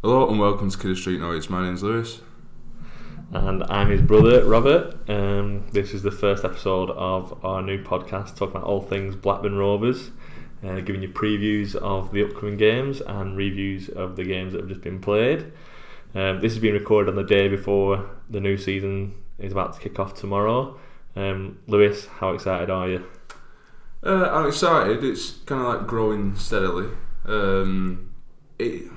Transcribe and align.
Hello 0.00 0.28
and 0.30 0.38
welcome 0.38 0.70
to 0.70 0.78
Kidder 0.78 0.94
Street 0.94 1.18
Noise. 1.18 1.50
My 1.50 1.60
name's 1.60 1.82
Lewis. 1.82 2.20
And 3.32 3.64
I'm 3.64 3.90
his 3.90 4.00
brother, 4.00 4.44
Robert. 4.44 4.94
Um, 5.10 5.66
this 5.72 5.92
is 5.92 6.04
the 6.04 6.12
first 6.12 6.44
episode 6.44 6.90
of 6.90 7.44
our 7.44 7.62
new 7.62 7.82
podcast 7.82 8.36
talking 8.36 8.54
about 8.54 8.62
all 8.62 8.80
things 8.80 9.16
Blackburn 9.16 9.56
Rovers, 9.56 10.12
uh, 10.64 10.78
giving 10.82 11.02
you 11.02 11.08
previews 11.08 11.74
of 11.74 12.12
the 12.12 12.22
upcoming 12.22 12.56
games 12.56 13.00
and 13.00 13.36
reviews 13.36 13.88
of 13.88 14.14
the 14.14 14.22
games 14.22 14.52
that 14.52 14.60
have 14.60 14.68
just 14.68 14.82
been 14.82 15.00
played. 15.00 15.50
Um, 16.14 16.40
this 16.40 16.52
has 16.52 16.62
been 16.62 16.74
recorded 16.74 17.10
on 17.10 17.16
the 17.16 17.24
day 17.24 17.48
before 17.48 18.08
the 18.30 18.38
new 18.38 18.56
season 18.56 19.16
is 19.40 19.50
about 19.50 19.72
to 19.72 19.80
kick 19.80 19.98
off 19.98 20.14
tomorrow. 20.14 20.78
Um, 21.16 21.58
Lewis, 21.66 22.06
how 22.06 22.34
excited 22.34 22.70
are 22.70 22.88
you? 22.88 23.04
Uh, 24.04 24.30
I'm 24.30 24.46
excited. 24.46 25.02
It's 25.02 25.32
kind 25.44 25.60
of 25.60 25.66
like 25.66 25.88
growing 25.88 26.36
steadily. 26.36 26.88
Um, 27.24 28.14
it, 28.60 28.92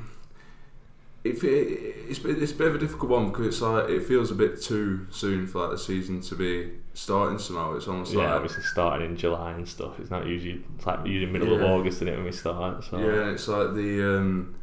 it, 1.24 1.44
it's, 1.44 2.24
it's 2.26 2.52
a 2.52 2.56
bit 2.56 2.68
of 2.68 2.76
a 2.76 2.80
difficult 2.80 3.12
one 3.12 3.28
because 3.28 3.48
it's 3.48 3.62
like 3.62 3.90
it 3.90 4.04
feels 4.04 4.32
a 4.32 4.36
bit 4.36 4.62
too 4.62 5.08
soon 5.12 5.48
for 5.48 5.62
like 5.62 5.72
the 5.72 5.78
season 5.78 6.22
to 6.22 6.36
be 6.36 6.72
starting 6.94 7.38
somehow. 7.38 7.76
It's 7.76 7.88
almost 7.88 8.14
Yeah, 8.14 8.20
like 8.20 8.30
obviously 8.30 8.64
starting 8.64 9.09
in 9.09 9.18
July 9.18 9.52
and 9.54 9.68
stuff. 9.68 10.00
It's 10.00 10.10
not 10.10 10.26
usually 10.26 10.64
it's 10.76 10.86
like 10.86 11.06
usually 11.06 11.31
middle 11.31 11.54
of 11.54 11.62
August, 11.62 11.98
isn't 11.98 12.08
it, 12.08 12.16
when 12.16 12.26
we 12.26 12.31
start? 12.31 12.84
So 12.84 12.98
Yeah, 12.98 13.31
it's 13.31 13.48
like 13.48 13.74
the 13.74 14.18
um, 14.18 14.56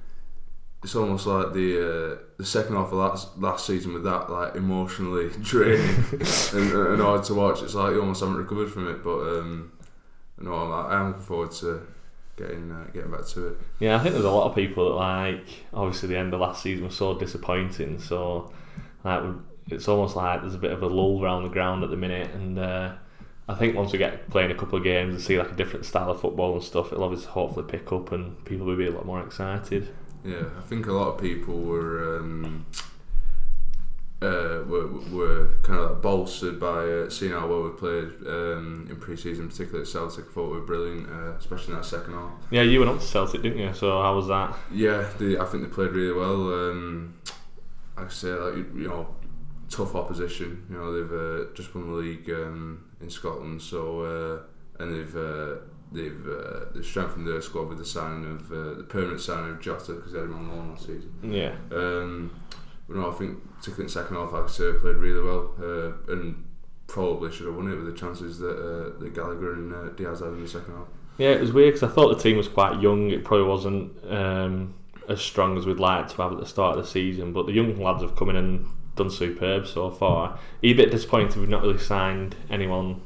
it's 0.82 0.94
almost 0.94 1.26
like 1.26 1.52
the 1.52 1.78
uh, 1.78 2.18
the 2.38 2.44
second 2.44 2.74
half 2.76 2.88
of 2.88 2.94
last 2.94 3.38
last 3.38 3.66
season 3.66 3.94
with 3.94 4.04
that 4.04 4.30
like 4.30 4.54
emotionally 4.54 5.30
draining 5.42 6.04
and, 6.52 6.72
and 6.72 7.00
hard 7.00 7.24
to 7.24 7.34
watch. 7.34 7.62
It's 7.62 7.74
like 7.74 7.92
you 7.92 8.00
almost 8.00 8.20
haven't 8.20 8.36
recovered 8.36 8.70
from 8.70 8.88
it. 8.88 9.02
But 9.02 9.20
um, 9.38 9.72
no, 10.38 10.54
I'm, 10.54 10.72
I'm 10.72 11.06
looking 11.08 11.22
forward 11.24 11.50
to 11.52 11.86
getting 12.38 12.70
uh, 12.70 12.86
getting 12.92 13.10
back 13.10 13.26
to 13.26 13.48
it. 13.48 13.58
Yeah, 13.80 13.96
I 13.96 13.98
think 13.98 14.14
there's 14.14 14.24
a 14.24 14.30
lot 14.30 14.48
of 14.48 14.54
people 14.54 14.88
that 14.88 14.94
like. 14.94 15.46
Obviously, 15.74 16.08
the 16.08 16.16
end 16.16 16.32
of 16.32 16.40
last 16.40 16.62
season 16.62 16.84
was 16.84 16.96
so 16.96 17.18
disappointing. 17.18 17.98
So, 17.98 18.52
like, 19.04 19.22
it's 19.68 19.88
almost 19.88 20.16
like 20.16 20.40
there's 20.40 20.54
a 20.54 20.58
bit 20.58 20.72
of 20.72 20.82
a 20.82 20.86
lull 20.86 21.22
around 21.22 21.42
the 21.42 21.48
ground 21.50 21.84
at 21.84 21.90
the 21.90 21.96
minute. 21.96 22.30
And 22.34 22.58
uh, 22.58 22.94
I 23.48 23.54
think 23.54 23.76
once 23.76 23.92
we 23.92 23.98
get 23.98 24.28
playing 24.30 24.50
a 24.50 24.54
couple 24.54 24.78
of 24.78 24.84
games 24.84 25.14
and 25.14 25.22
see 25.22 25.38
like 25.38 25.50
a 25.50 25.54
different 25.56 25.84
style 25.84 26.10
of 26.10 26.20
football 26.20 26.54
and 26.54 26.62
stuff, 26.62 26.92
it'll 26.92 27.04
obviously 27.04 27.28
hopefully 27.28 27.66
pick 27.68 27.92
up 27.92 28.12
and 28.12 28.42
people 28.44 28.66
will 28.66 28.76
be 28.76 28.86
a 28.86 28.90
lot 28.90 29.06
more 29.06 29.22
excited. 29.22 29.88
Yeah, 30.24 30.44
I 30.56 30.62
think 30.62 30.86
a 30.86 30.92
lot 30.92 31.14
of 31.14 31.20
people 31.20 31.60
were 31.60 32.18
um, 32.18 32.66
uh, 34.20 34.64
were, 34.66 34.88
were 35.12 35.48
kind 35.62 35.78
of 35.78 35.90
like 35.90 36.02
bolstered 36.02 36.58
by 36.58 36.84
uh, 36.84 37.08
seeing 37.10 37.32
how 37.32 37.46
well 37.46 37.62
we 37.62 37.70
played 37.70 38.10
um, 38.26 38.86
in 38.90 38.96
pre-season, 38.96 39.48
particularly 39.48 39.82
at 39.82 39.88
Celtic. 39.88 40.26
I 40.28 40.32
thought 40.32 40.50
we 40.50 40.58
were 40.58 40.66
brilliant, 40.66 41.08
uh, 41.08 41.36
especially 41.36 41.74
in 41.74 41.80
that 41.80 41.84
second 41.84 42.14
half. 42.14 42.32
Yeah, 42.50 42.62
you 42.62 42.80
went 42.80 42.90
up 42.90 42.98
to 42.98 43.06
Celtic, 43.06 43.42
didn't 43.42 43.58
you? 43.58 43.72
So 43.74 44.02
how 44.02 44.16
was 44.16 44.26
that? 44.26 44.56
Yeah, 44.72 45.06
they, 45.18 45.38
I 45.38 45.44
think 45.44 45.62
they 45.62 45.68
played 45.68 45.92
really 45.92 46.18
well. 46.18 46.52
Um, 46.52 47.14
like 47.96 48.06
I 48.06 48.10
say, 48.10 48.32
like 48.32 48.54
you, 48.74 48.88
know, 48.88 49.14
tough 49.68 49.94
opposition. 49.94 50.66
You 50.68 50.78
know, 50.78 50.92
they've 50.92 51.12
uh, 51.12 51.54
just 51.54 51.74
won 51.74 51.88
the 51.88 51.96
league 51.96 52.28
um, 52.30 52.86
in 53.00 53.10
Scotland, 53.10 53.62
so 53.62 54.00
uh, 54.00 54.82
and 54.82 54.92
they've 54.92 55.16
uh, 55.16 55.56
they've 55.92 56.26
uh, 56.28 56.64
they've 56.74 56.84
strengthened 56.84 57.26
their 57.26 57.40
squad 57.40 57.68
with 57.68 57.78
the 57.78 57.84
signing 57.84 58.24
of 58.32 58.50
uh, 58.50 58.74
the 58.74 58.84
permanent 58.88 59.20
signing 59.20 59.50
of 59.52 59.60
Jota 59.60 59.92
because 59.92 60.12
they 60.12 60.18
had 60.18 60.28
him 60.28 60.34
on 60.36 60.48
loan 60.48 60.70
last 60.70 60.86
season. 60.86 61.12
Yeah, 61.22 61.54
Um, 61.70 62.32
but 62.88 62.96
no, 62.96 63.10
I 63.10 63.14
think 63.14 63.38
particularly 63.58 63.82
in 63.82 63.86
the 63.86 63.92
second 63.92 64.16
half, 64.16 64.32
like 64.32 64.44
I 64.44 64.48
say, 64.48 64.72
played 64.80 64.96
really 64.96 65.22
well 65.22 65.50
uh, 65.60 66.12
and 66.12 66.44
probably 66.86 67.30
should 67.30 67.46
have 67.46 67.56
won 67.56 67.70
it 67.70 67.76
with 67.76 67.86
the 67.86 67.92
chances 67.92 68.38
that 68.38 68.56
uh, 68.56 68.98
that 68.98 69.14
Gallagher 69.14 69.52
and 69.54 69.74
uh, 69.74 69.88
Diaz 69.90 70.20
had 70.20 70.28
in 70.28 70.42
the 70.42 70.48
second 70.48 70.74
half. 70.74 70.88
yeah, 71.18 71.30
it 71.30 71.40
was 71.40 71.52
weird 71.52 71.74
because 71.74 71.90
I 71.90 71.94
thought 71.94 72.16
the 72.16 72.22
team 72.22 72.36
was 72.36 72.48
quite 72.48 72.80
young. 72.80 73.10
It 73.10 73.24
probably 73.24 73.46
wasn't 73.46 73.92
um, 74.10 74.74
as 75.08 75.20
strong 75.20 75.56
as 75.58 75.66
we'd 75.66 75.78
like 75.78 76.08
to 76.08 76.16
have 76.22 76.32
at 76.32 76.38
the 76.38 76.46
start 76.46 76.78
of 76.78 76.84
the 76.84 76.90
season, 76.90 77.32
but 77.32 77.46
the 77.46 77.52
young 77.52 77.76
lads 77.80 78.02
have 78.02 78.16
come 78.16 78.30
in 78.30 78.36
and 78.36 78.66
done 78.96 79.10
superb 79.10 79.66
so 79.66 79.90
far. 79.90 80.30
Are 80.30 80.38
you 80.60 80.74
a 80.74 80.76
bit 80.76 80.90
disappointed 80.90 81.36
we've 81.36 81.48
not 81.48 81.62
really 81.62 81.78
signed 81.78 82.36
anyone? 82.50 83.02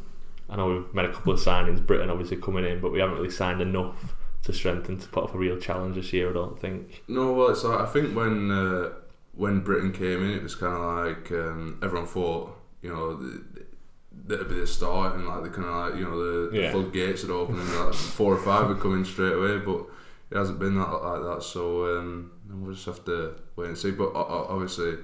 I 0.49 0.57
know 0.57 0.69
we've 0.69 0.95
made 0.95 1.07
a 1.07 1.13
couple 1.13 1.33
of 1.33 1.41
signings, 1.41 1.85
Brittain 1.85 2.11
obviously 2.11 2.37
coming 2.37 2.65
in, 2.65 2.81
but 2.81 2.93
we 2.93 3.01
haven't 3.01 3.17
really 3.17 3.31
signed 3.31 3.61
enough 3.63 4.15
to 4.43 4.53
strengthen 4.53 4.99
to 4.99 5.09
put 5.09 5.25
up 5.25 5.35
a 5.35 5.39
real 5.39 5.57
challenge 5.57 5.95
this 5.95 6.13
year. 6.13 6.31
I 6.31 6.33
don't 6.33 6.59
think. 6.61 7.03
No, 7.09 7.33
well, 7.33 7.51
it's 7.51 7.65
like 7.65 7.81
I 7.81 7.87
think 7.87 8.15
when 8.15 8.51
uh, 8.51 8.91
when 9.35 9.63
Brittain 9.65 9.93
came 9.95 10.23
in, 10.23 10.31
it 10.33 10.43
was 10.43 10.55
kind 10.55 10.75
of 10.75 11.07
like 11.07 11.33
um, 11.33 11.79
everyone 11.83 12.07
thought, 12.09 12.57
you 12.83 12.91
know, 12.93 13.17
th- 13.19 13.67
that'd 14.27 14.49
be 14.49 14.57
the 14.61 14.67
start, 14.67 15.15
and 15.15 15.27
like 15.27 15.43
the 15.43 15.49
kind 15.51 15.67
of 15.67 15.75
like 15.91 15.99
you 15.99 16.05
know 16.05 16.19
the, 16.51 16.51
the 16.51 16.59
floodgates 16.73 17.23
had 17.23 17.31
opened, 17.31 17.61
and 17.61 17.75
like 17.87 17.95
four 17.95 18.35
or 18.35 18.39
five 18.39 18.69
would 18.69 18.81
come 18.81 18.95
in 18.95 19.05
straight 19.05 19.33
away, 19.35 19.59
but 19.59 19.87
it 20.31 20.37
hasn't 20.37 20.59
been 20.59 20.75
that 20.77 20.89
like 20.91 21.23
that. 21.23 21.43
So 21.43 21.99
um, 21.99 22.31
we'll 22.51 22.75
just 22.75 22.87
have 22.87 23.05
to 23.07 23.35
wait 23.57 23.69
and 23.69 23.79
see. 23.79 23.91
But 23.91 24.13
o- 24.15 24.47
obviously, 24.51 24.97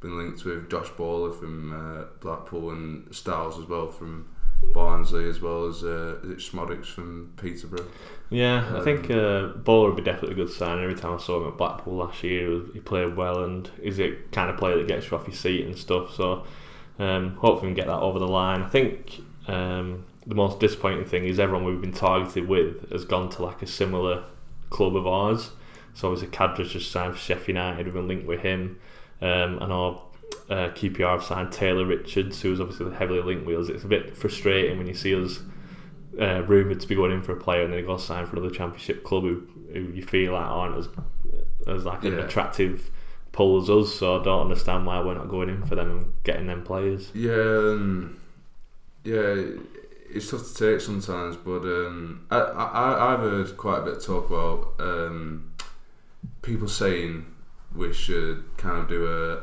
been 0.00 0.16
linked 0.18 0.44
with 0.44 0.70
Josh 0.70 0.90
Bowler 0.90 1.32
from 1.32 1.72
uh, 1.72 2.04
Blackpool 2.20 2.70
and 2.70 3.12
Styles 3.14 3.58
as 3.58 3.66
well 3.66 3.88
from 3.88 4.28
Barnsley, 4.72 5.28
as 5.28 5.40
well 5.40 5.66
as 5.66 5.82
uh, 5.82 6.16
Szmodics 6.22 6.86
from 6.86 7.32
Peterborough. 7.36 7.86
Yeah, 8.30 8.76
I 8.76 8.82
think 8.82 9.10
uh, 9.10 9.48
Bowler 9.48 9.90
would 9.90 9.96
be 9.96 10.02
definitely 10.02 10.32
a 10.32 10.44
good 10.46 10.52
sign. 10.52 10.82
Every 10.82 10.94
time 10.94 11.14
I 11.14 11.18
saw 11.18 11.40
him 11.40 11.48
at 11.48 11.58
Blackpool 11.58 11.96
last 11.96 12.22
year, 12.22 12.60
he 12.72 12.80
played 12.80 13.16
well 13.16 13.44
and 13.44 13.70
is 13.82 14.00
a 14.00 14.16
kind 14.32 14.50
of 14.50 14.56
player 14.56 14.76
that 14.78 14.88
gets 14.88 15.10
you 15.10 15.16
off 15.16 15.26
your 15.26 15.36
seat 15.36 15.66
and 15.66 15.76
stuff. 15.76 16.14
So 16.14 16.44
um, 16.98 17.36
hopefully 17.36 17.70
we 17.70 17.74
can 17.74 17.84
get 17.84 17.86
that 17.86 18.00
over 18.00 18.18
the 18.18 18.28
line. 18.28 18.62
I 18.62 18.68
think 18.68 19.20
um, 19.46 20.04
the 20.26 20.34
most 20.34 20.58
disappointing 20.60 21.04
thing 21.04 21.26
is 21.26 21.38
everyone 21.38 21.64
we've 21.64 21.80
been 21.80 21.92
targeted 21.92 22.48
with 22.48 22.90
has 22.90 23.04
gone 23.04 23.28
to 23.30 23.42
like 23.42 23.62
a 23.62 23.66
similar 23.66 24.24
club 24.70 24.96
of 24.96 25.06
ours. 25.06 25.50
So 25.94 26.10
obviously 26.10 26.36
Khadra's 26.36 26.72
just 26.72 26.90
signed 26.90 27.14
for 27.14 27.20
Sheffield 27.20 27.48
United. 27.48 27.86
We've 27.86 27.94
been 27.94 28.08
linked 28.08 28.26
with 28.26 28.40
him. 28.40 28.80
Um, 29.20 29.58
and 29.62 29.72
our 29.72 30.02
uh, 30.50 30.68
QPR 30.70 31.12
have 31.12 31.24
signed 31.24 31.52
Taylor 31.52 31.86
Richards, 31.86 32.40
who's 32.42 32.60
obviously 32.60 32.92
heavily 32.94 33.22
linked 33.22 33.46
with 33.46 33.58
us. 33.58 33.68
It's 33.68 33.84
a 33.84 33.88
bit 33.88 34.16
frustrating 34.16 34.78
when 34.78 34.86
you 34.86 34.94
see 34.94 35.14
us 35.14 35.40
uh, 36.20 36.42
rumoured 36.42 36.80
to 36.80 36.86
be 36.86 36.94
going 36.94 37.12
in 37.12 37.22
for 37.22 37.32
a 37.32 37.36
player 37.36 37.62
and 37.62 37.72
then 37.72 37.80
he 37.80 37.86
goes 37.86 38.04
sign 38.04 38.26
for 38.26 38.36
another 38.36 38.54
championship 38.54 39.04
club 39.04 39.24
who, 39.24 39.46
who 39.72 39.80
you 39.80 40.02
feel 40.02 40.32
like 40.32 40.44
aren't 40.44 40.76
as 40.76 40.88
as 41.66 41.84
like 41.84 42.04
an 42.04 42.18
attractive 42.18 42.90
pull 43.32 43.60
as 43.60 43.70
us. 43.70 43.94
So 43.94 44.20
I 44.20 44.24
don't 44.24 44.42
understand 44.42 44.86
why 44.86 45.00
we're 45.00 45.14
not 45.14 45.28
going 45.28 45.48
in 45.48 45.64
for 45.66 45.74
them 45.74 45.90
and 45.90 46.12
getting 46.22 46.46
them 46.46 46.62
players. 46.62 47.10
Yeah, 47.14 47.32
um, 47.32 48.20
yeah, 49.02 49.44
it's 50.10 50.30
tough 50.30 50.46
to 50.46 50.54
take 50.54 50.80
sometimes, 50.80 51.36
but 51.36 51.62
um, 51.62 52.26
I, 52.30 52.38
I 52.38 53.12
I've 53.12 53.20
heard 53.20 53.56
quite 53.56 53.78
a 53.78 53.82
bit 53.82 53.96
of 53.96 54.04
talk 54.04 54.30
about 54.30 54.74
um, 54.78 55.52
people 56.42 56.68
saying 56.68 57.26
we 57.74 57.92
should 57.92 58.44
kind 58.56 58.78
of 58.78 58.88
do 58.88 59.06
a, 59.06 59.42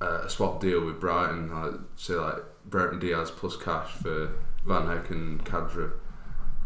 a 0.00 0.28
swap 0.28 0.60
deal 0.60 0.84
with 0.84 1.00
Brighton, 1.00 1.50
like 1.50 1.80
say 1.96 2.14
like 2.14 2.42
Brereton 2.64 2.98
Diaz 2.98 3.30
plus 3.30 3.56
cash 3.56 3.92
for 3.92 4.32
Van 4.64 4.86
Hecke 4.86 5.10
and 5.10 5.44
Khadra. 5.44 5.92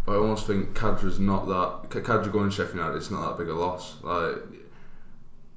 But 0.07 0.13
I 0.13 0.17
almost 0.17 0.47
think 0.47 0.75
Khadra's 0.75 1.19
not 1.19 1.47
that 1.47 2.03
Khadra 2.03 2.31
going 2.31 2.51
to 2.51 2.55
Sheffield 2.55 2.77
United. 2.77 2.97
It's 2.97 3.11
not 3.11 3.37
that 3.37 3.43
big 3.43 3.53
a 3.53 3.55
loss. 3.55 3.97
Like 4.03 4.37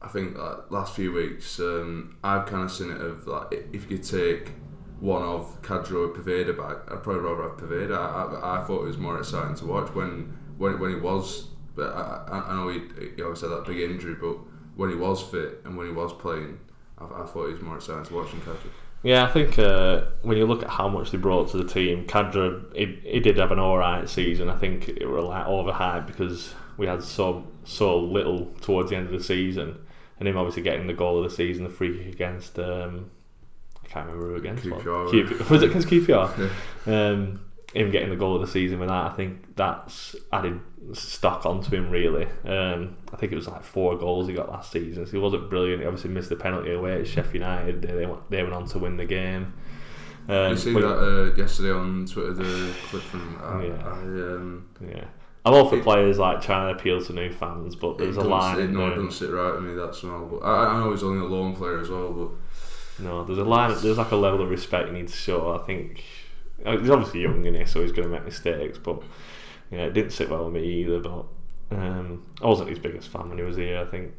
I 0.02 0.08
think 0.08 0.38
like 0.38 0.72
last 0.72 0.96
few 0.96 1.12
weeks, 1.12 1.60
um, 1.60 2.18
I've 2.24 2.46
kind 2.46 2.64
of 2.64 2.72
seen 2.72 2.92
it 2.92 3.02
of 3.02 3.28
like 3.28 3.52
if 3.74 3.90
you 3.90 3.98
could 3.98 4.04
take 4.04 4.54
one 5.00 5.22
of 5.22 5.62
Khadra 5.62 6.08
or 6.08 6.14
Poveda 6.14 6.58
back, 6.58 6.92
I'd 6.92 7.04
probably 7.04 7.22
rather 7.22 7.44
have 7.44 7.58
Poveda. 7.58 7.96
I, 7.96 8.40
I, 8.40 8.62
I 8.62 8.64
thought 8.66 8.84
it 8.84 8.88
was 8.88 8.98
more 8.98 9.20
exciting 9.20 9.56
to 9.56 9.66
watch 9.66 9.94
when 9.94 10.36
when 10.58 10.80
when 10.80 10.92
he 10.92 10.98
was. 10.98 11.48
But 11.76 11.94
I, 11.94 12.44
I 12.48 12.56
know 12.56 12.70
he, 12.70 12.80
he 13.16 13.22
obviously 13.22 13.50
had 13.50 13.58
that 13.60 13.66
big 13.68 13.80
injury, 13.80 14.16
but 14.16 14.38
when 14.76 14.90
he 14.90 14.96
was 14.96 15.22
fit 15.22 15.62
and 15.64 15.78
when 15.78 15.88
he 15.88 15.94
was 15.94 16.12
playing, 16.14 16.60
I, 16.98 17.06
I 17.06 17.26
thought 17.26 17.48
he 17.48 17.54
was 17.54 17.62
more 17.62 17.76
exciting 17.78 18.06
to 18.06 18.14
watch 18.14 18.32
than 18.32 18.42
Khadra. 18.42 18.70
Yeah, 19.04 19.26
I 19.26 19.32
think 19.32 19.60
uh, 19.60 20.06
when 20.24 20.38
you 20.38 20.46
look 20.46 20.64
at 20.64 20.70
how 20.70 20.88
much 20.88 21.12
they 21.12 21.18
brought 21.18 21.50
to 21.52 21.58
the 21.58 21.64
team, 21.66 22.06
Khadra, 22.08 22.76
he, 22.76 23.00
he 23.04 23.20
did 23.20 23.38
have 23.38 23.52
an 23.52 23.60
alright 23.60 24.10
season. 24.10 24.50
I 24.50 24.58
think 24.58 24.90
it 24.90 25.06
was 25.06 25.24
a 25.24 25.28
like 25.28 25.46
overhyped 25.46 26.08
because 26.08 26.54
we 26.78 26.88
had 26.88 27.04
so 27.04 27.48
so 27.64 28.00
little 28.00 28.48
towards 28.62 28.90
the 28.90 28.96
end 28.96 29.06
of 29.06 29.12
the 29.12 29.24
season, 29.24 29.78
and 30.20 30.28
him 30.28 30.38
obviously 30.38 30.64
getting 30.64 30.88
the 30.88 30.94
goal 30.94 31.24
of 31.24 31.30
the 31.30 31.36
season, 31.36 31.64
the 31.64 31.70
free 31.70 31.98
kick 31.98 32.14
against 32.14 32.58
um, 32.58 33.12
I 33.84 33.88
can't 33.88 34.08
remember 34.08 34.30
who 34.30 34.36
against. 34.36 34.64
QPR. 34.64 35.10
Q- 35.10 35.46
was 35.50 35.64
it 35.64 35.70
against 35.70 35.88
QPR? 35.88 36.52
Um, 36.88 37.42
him 37.74 37.92
getting 37.92 38.10
the 38.10 38.16
goal 38.16 38.36
of 38.36 38.42
the 38.42 38.48
season 38.48 38.80
with 38.80 38.90
that, 38.90 39.12
I 39.12 39.14
think 39.16 39.56
that's 39.56 40.16
added 40.32 40.60
stock 40.94 41.46
onto 41.46 41.76
him 41.76 41.90
really. 41.90 42.26
Um, 42.46 42.96
I 43.12 43.18
think 43.18 43.32
it 43.32 43.36
was 43.36 43.48
like 43.48 43.64
four 43.64 43.98
goals 43.98 44.28
he 44.28 44.34
got 44.34 44.50
last 44.50 44.72
season. 44.72 45.06
So 45.06 45.12
he 45.12 45.18
wasn't 45.18 45.50
brilliant. 45.50 45.82
He 45.82 45.88
obviously 45.88 46.12
missed 46.12 46.30
the 46.30 46.36
penalty 46.38 46.72
away 46.74 47.00
at 47.02 47.08
Sheffield 47.08 47.34
United. 47.36 47.82
They 47.82 48.06
went, 48.06 48.30
they 48.30 48.42
went 48.42 48.56
on 48.56 48.66
to 48.68 48.80
win 48.80 48.98
the 48.98 49.06
game. 49.06 49.54
Um, 50.30 50.52
you 50.52 50.58
see 50.58 50.74
that 50.74 50.86
uh, 50.86 51.36
yesterday 51.36 51.72
on 51.72 52.06
Twitter, 52.06 52.34
the 52.34 52.74
clip 52.90 53.04
from 53.04 53.38
I, 53.42 53.64
Yeah. 53.68 53.84
I, 53.86 53.92
um, 54.02 54.70
Yeah. 54.86 55.06
I'm 55.46 55.54
all 55.54 55.70
for 55.70 55.80
players 55.82 56.20
like 56.20 56.42
trying 56.42 56.74
to 56.74 56.78
appeal 56.80 57.02
to 57.06 57.14
new 57.14 57.32
fans, 57.32 57.76
but 57.78 57.92
it 57.92 57.98
there's 58.00 58.18
a 58.18 58.22
line 58.24 58.58
sit- 58.58 58.70
no, 58.72 58.88
it 58.88 58.96
doesn't 58.96 59.12
sit 59.12 59.30
right 59.30 59.54
with 59.54 59.64
me. 59.64 59.76
That's 59.76 60.04
all. 60.04 60.26
But 60.26 60.46
I, 60.46 60.74
I 60.76 60.80
know 60.80 60.92
he's 60.92 61.04
only 61.04 61.26
a 61.26 61.30
loan 61.30 61.56
player 61.56 61.80
as 61.80 61.90
well, 61.90 62.12
but 62.12 63.04
No, 63.04 63.24
there's 63.24 63.38
a 63.38 63.46
line. 63.46 63.74
There's 63.82 63.98
like 63.98 64.12
a 64.12 64.18
level 64.18 64.42
of 64.42 64.50
respect 64.50 64.88
you 64.88 64.94
need 64.94 65.08
to 65.08 65.14
show. 65.16 65.54
I 65.54 65.66
think 65.66 66.04
uh, 66.04 66.17
he's 66.66 66.90
obviously 66.90 67.22
young 67.22 67.46
in 67.46 67.56
here, 67.56 67.68
so 67.68 67.82
he's 67.82 67.92
going 67.92 68.08
to 68.08 68.14
make 68.14 68.26
mistakes. 68.26 68.78
But 68.78 69.02
yeah, 69.72 69.86
it 69.86 69.94
didn't 69.94 70.12
sit 70.12 70.30
well 70.30 70.46
with 70.46 70.54
me 70.54 70.82
either. 70.82 71.00
But 71.00 71.26
um, 71.72 72.26
I 72.42 72.48
wasn't 72.48 72.70
his 72.70 72.80
biggest 72.80 73.10
fan 73.10 73.30
when 73.30 73.38
he 73.38 73.44
was 73.44 73.58
here. 73.58 73.80
I 73.80 73.86
think 73.86 74.14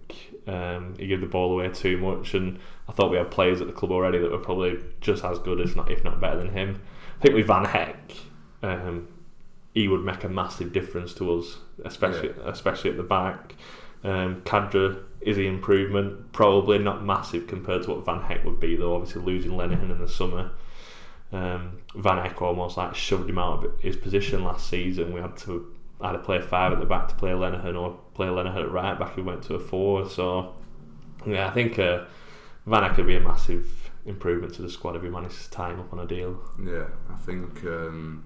um, 0.47 0.95
he 0.99 1.07
gave 1.07 1.21
the 1.21 1.27
ball 1.27 1.53
away 1.53 1.69
too 1.71 1.99
much, 1.99 2.35
and 2.35 2.59
I 2.89 2.93
thought 2.93 3.11
we 3.11 3.17
had 3.17 3.31
players 3.31 3.61
at 3.61 3.67
the 3.67 3.73
club 3.73 3.93
already 3.93 4.19
that 4.19 4.31
were 4.31 4.39
probably 4.39 4.79
just 5.01 5.25
as 5.25 5.39
good, 5.39 5.61
if 5.61 5.75
not 5.75 5.91
if 5.91 6.05
not 6.05 6.21
better 6.21 6.39
than 6.39 6.53
him. 6.53 6.81
I 7.19 7.23
think 7.23 7.35
with 7.35 7.47
Van 7.47 7.65
Hecke, 7.65 8.17
um, 8.63 9.09
he 9.75 9.89
would 9.89 10.05
make 10.05 10.25
a 10.25 10.29
massive 10.29 10.73
difference 10.73 11.15
to 11.15 11.39
us, 11.39 11.59
especially 11.85 12.31
especially 12.45 12.91
at 12.91 12.97
the 12.97 13.03
back. 13.03 13.55
Um, 14.05 14.43
Khadra 14.43 15.03
is 15.21 15.37
the 15.37 15.47
improvement, 15.47 16.33
probably 16.33 16.79
not 16.79 17.05
massive 17.05 17.47
compared 17.47 17.83
to 17.85 17.91
what 17.91 18.05
Van 18.05 18.21
Hecke 18.21 18.45
would 18.45 18.61
be, 18.61 18.77
though. 18.77 18.95
Obviously, 18.95 19.23
losing 19.23 19.53
Lenihan 19.53 19.91
in 19.91 19.99
the 19.99 20.09
summer, 20.09 20.53
um, 21.33 21.79
Van 21.95 22.19
Hecke 22.19 22.41
almost 22.43 22.77
like 22.77 22.95
shoved 22.95 23.29
him 23.29 23.39
out 23.39 23.65
of 23.65 23.81
his 23.81 23.97
position 23.97 24.45
last 24.45 24.69
season. 24.69 25.13
We 25.13 25.21
had 25.21 25.37
to 25.39 25.75
either 26.01 26.19
play 26.19 26.41
five 26.41 26.73
at 26.73 26.79
the 26.79 26.87
back 26.87 27.09
to 27.09 27.15
play 27.15 27.31
Lenihan 27.31 27.79
or 27.79 27.99
play 28.15 28.29
Lenihan 28.29 28.63
at 28.63 28.71
right 28.71 28.99
back. 28.99 29.15
He 29.15 29.21
went 29.21 29.43
to 29.45 29.55
a 29.55 29.61
four, 29.61 30.09
so 30.09 30.55
yeah, 31.27 31.49
I 31.49 31.51
think 31.51 31.79
uh, 31.79 32.05
Van 32.67 32.83
Hecke 32.83 32.99
would 32.99 33.07
be 33.07 33.17
a 33.17 33.21
massive 33.21 33.91
improvement 34.07 34.55
to 34.55 34.63
the 34.63 34.71
squad 34.71 34.97
if 34.97 35.03
we 35.03 35.11
managed 35.11 35.43
to 35.45 35.51
tie 35.51 35.71
him 35.71 35.81
up 35.81 35.93
on 35.93 35.99
a 35.99 36.07
deal. 36.07 36.41
yeah, 36.63 36.87
I 37.11 37.17
think 37.17 37.65
um, 37.65 38.25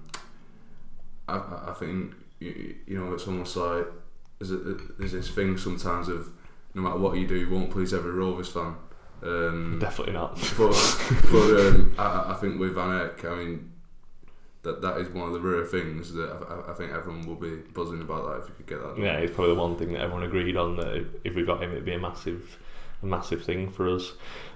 I, 1.27 1.37
I 1.67 1.75
think 1.77 2.13
you, 2.39 2.75
you 2.87 2.97
know 2.97 3.13
it's 3.13 3.27
almost 3.27 3.55
like 3.57 3.85
there's, 4.39 4.51
there's 4.97 5.11
this 5.11 5.29
thing 5.29 5.57
sometimes 5.57 6.07
of 6.07 6.29
no 6.73 6.81
matter 6.81 6.97
what 6.97 7.17
you 7.17 7.27
do, 7.27 7.35
you 7.35 7.49
won't 7.49 7.71
please 7.71 7.93
every 7.93 8.11
Rovers 8.11 8.49
fan. 8.49 8.75
Um, 9.23 9.77
Definitely 9.79 10.13
not. 10.13 10.35
but 10.57 10.71
but 11.31 11.59
um, 11.59 11.95
I, 11.97 12.25
I 12.31 12.37
think 12.39 12.59
with 12.59 12.75
Van 12.75 12.89
Hecke, 12.89 13.25
I 13.25 13.35
mean, 13.35 13.71
that 14.63 14.81
that 14.81 14.97
is 14.97 15.09
one 15.09 15.27
of 15.27 15.33
the 15.33 15.39
rare 15.39 15.65
things 15.65 16.13
that 16.13 16.29
I, 16.49 16.71
I 16.71 16.73
think 16.73 16.91
everyone 16.91 17.25
will 17.25 17.35
be 17.35 17.55
buzzing 17.73 18.01
about 18.01 18.25
that 18.29 18.43
if 18.43 18.49
you 18.49 18.55
could 18.55 18.67
get 18.67 18.81
that. 18.81 18.95
done. 18.95 19.03
Yeah, 19.03 19.13
it's 19.17 19.33
probably 19.33 19.53
the 19.55 19.59
one 19.61 19.75
thing 19.77 19.93
that 19.93 20.01
everyone 20.01 20.23
agreed 20.23 20.57
on 20.57 20.75
that 20.77 21.05
if- 21.23 21.35
we 21.35 21.43
got 21.43 21.61
him, 21.63 21.71
it'd 21.71 21.85
be 21.85 21.93
a 21.93 21.99
massive, 21.99 22.57
a 23.01 23.05
massive 23.05 23.43
thing 23.43 23.69
for 23.69 23.89
us. 23.89 24.11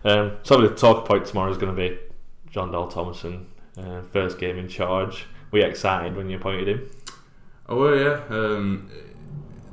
Um, 0.05 0.33
so 0.43 0.61
the 0.61 0.73
talk 0.75 1.05
point 1.05 1.25
tomorrow 1.25 1.51
is 1.51 1.57
going 1.57 1.75
to 1.75 1.89
be 1.89 1.97
Jon 2.49 2.71
Dahl 2.71 2.89
Tomasson, 2.89 3.45
uh, 3.77 4.01
first 4.13 4.37
game 4.39 4.57
in 4.57 4.67
charge. 4.67 5.25
Were 5.51 5.59
you 5.59 5.65
excited 5.65 6.15
when 6.15 6.29
you 6.29 6.37
appointed 6.37 6.67
him? 6.67 6.89
Oh 7.69 7.77
well, 7.81 7.95
yeah. 7.95 8.21
Um, 8.29 8.89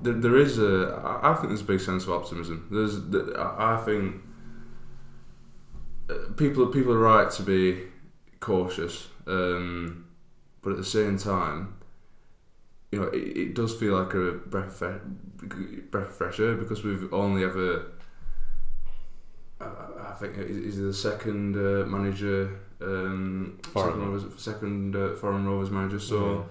there, 0.03 0.15
there 0.15 0.37
is 0.37 0.59
a. 0.59 1.01
I 1.23 1.35
think 1.35 1.49
there's 1.49 1.61
a 1.61 1.65
big 1.65 1.81
sense 1.81 2.05
of 2.05 2.11
optimism. 2.11 2.67
There's. 2.71 2.97
I 3.37 3.81
think 3.85 4.17
people 6.37 6.67
people 6.67 6.93
are 6.93 6.99
right 6.99 7.31
to 7.33 7.43
be 7.43 7.83
cautious, 8.41 9.09
um, 9.27 10.07
but 10.63 10.71
at 10.71 10.77
the 10.77 10.85
same 10.85 11.19
time, 11.19 11.77
you 12.93 13.01
know, 13.01 13.07
it, 13.09 13.37
it 13.37 13.55
does 13.55 13.75
feel 13.75 13.99
like 13.99 14.15
a 14.15 14.33
breath 14.33 14.83
of 14.83 15.91
breath 15.91 16.09
of 16.09 16.15
fresh 16.15 16.41
air 16.41 16.55
because 16.55 16.83
we've 16.85 17.13
only 17.13 17.45
ever. 17.45 17.93
I, 19.61 19.67
I 20.09 20.13
think 20.15 20.37
is 20.37 20.79
the 20.79 20.93
second 20.93 21.57
uh, 21.57 21.87
manager, 21.87 22.61
um, 22.81 23.59
Foreign. 23.73 23.95
second, 23.95 24.13
Rovers, 24.13 24.43
second 24.43 24.97
uh, 24.97 25.15
foreign 25.15 25.47
Rovers 25.47 25.71
manager. 25.71 25.99
So 25.99 26.49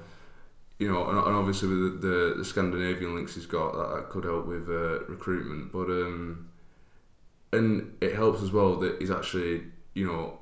you 0.80 0.92
know, 0.92 1.08
and, 1.08 1.18
and 1.18 1.36
obviously 1.36 1.70
with 1.70 2.02
the, 2.02 2.08
the, 2.08 2.34
the 2.38 2.46
Scandinavian 2.46 3.16
links 3.16 3.36
he's 3.36 3.46
got, 3.46 3.74
that, 3.74 3.96
that 3.96 4.10
could 4.10 4.26
help 4.26 4.48
with 4.48 4.68
uh, 4.68 5.06
recruitment. 5.06 5.72
But 5.72 5.88
um, 5.88 6.50
and 7.54 7.96
it 8.02 8.16
helps 8.16 8.42
as 8.42 8.52
well 8.52 8.76
that 8.78 9.00
he's 9.00 9.12
actually, 9.12 9.64
you 9.94 10.08
know, 10.08 10.40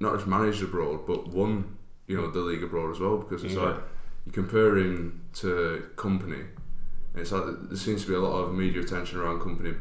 not 0.00 0.14
just 0.14 0.26
managed 0.26 0.62
abroad, 0.62 1.06
but 1.06 1.28
won, 1.28 1.76
you 2.06 2.16
know, 2.16 2.30
the 2.30 2.40
league 2.40 2.62
abroad 2.62 2.90
as 2.92 3.00
well. 3.00 3.16
Because 3.18 3.44
it's 3.44 3.54
Yeah. 3.54 3.62
like 3.64 3.76
you 4.26 4.32
compare 4.32 4.76
him 4.76 5.22
to 5.34 5.84
Kompany, 5.96 6.40
and 7.12 7.16
it's 7.22 7.32
like 7.32 7.44
there 7.68 7.76
seems 7.76 8.02
to 8.02 8.08
be 8.08 8.14
a 8.14 8.20
lot 8.20 8.38
of 8.42 8.54
media 8.54 8.82
attention 8.82 9.18
around 9.18 9.40
Kompany, 9.40 9.76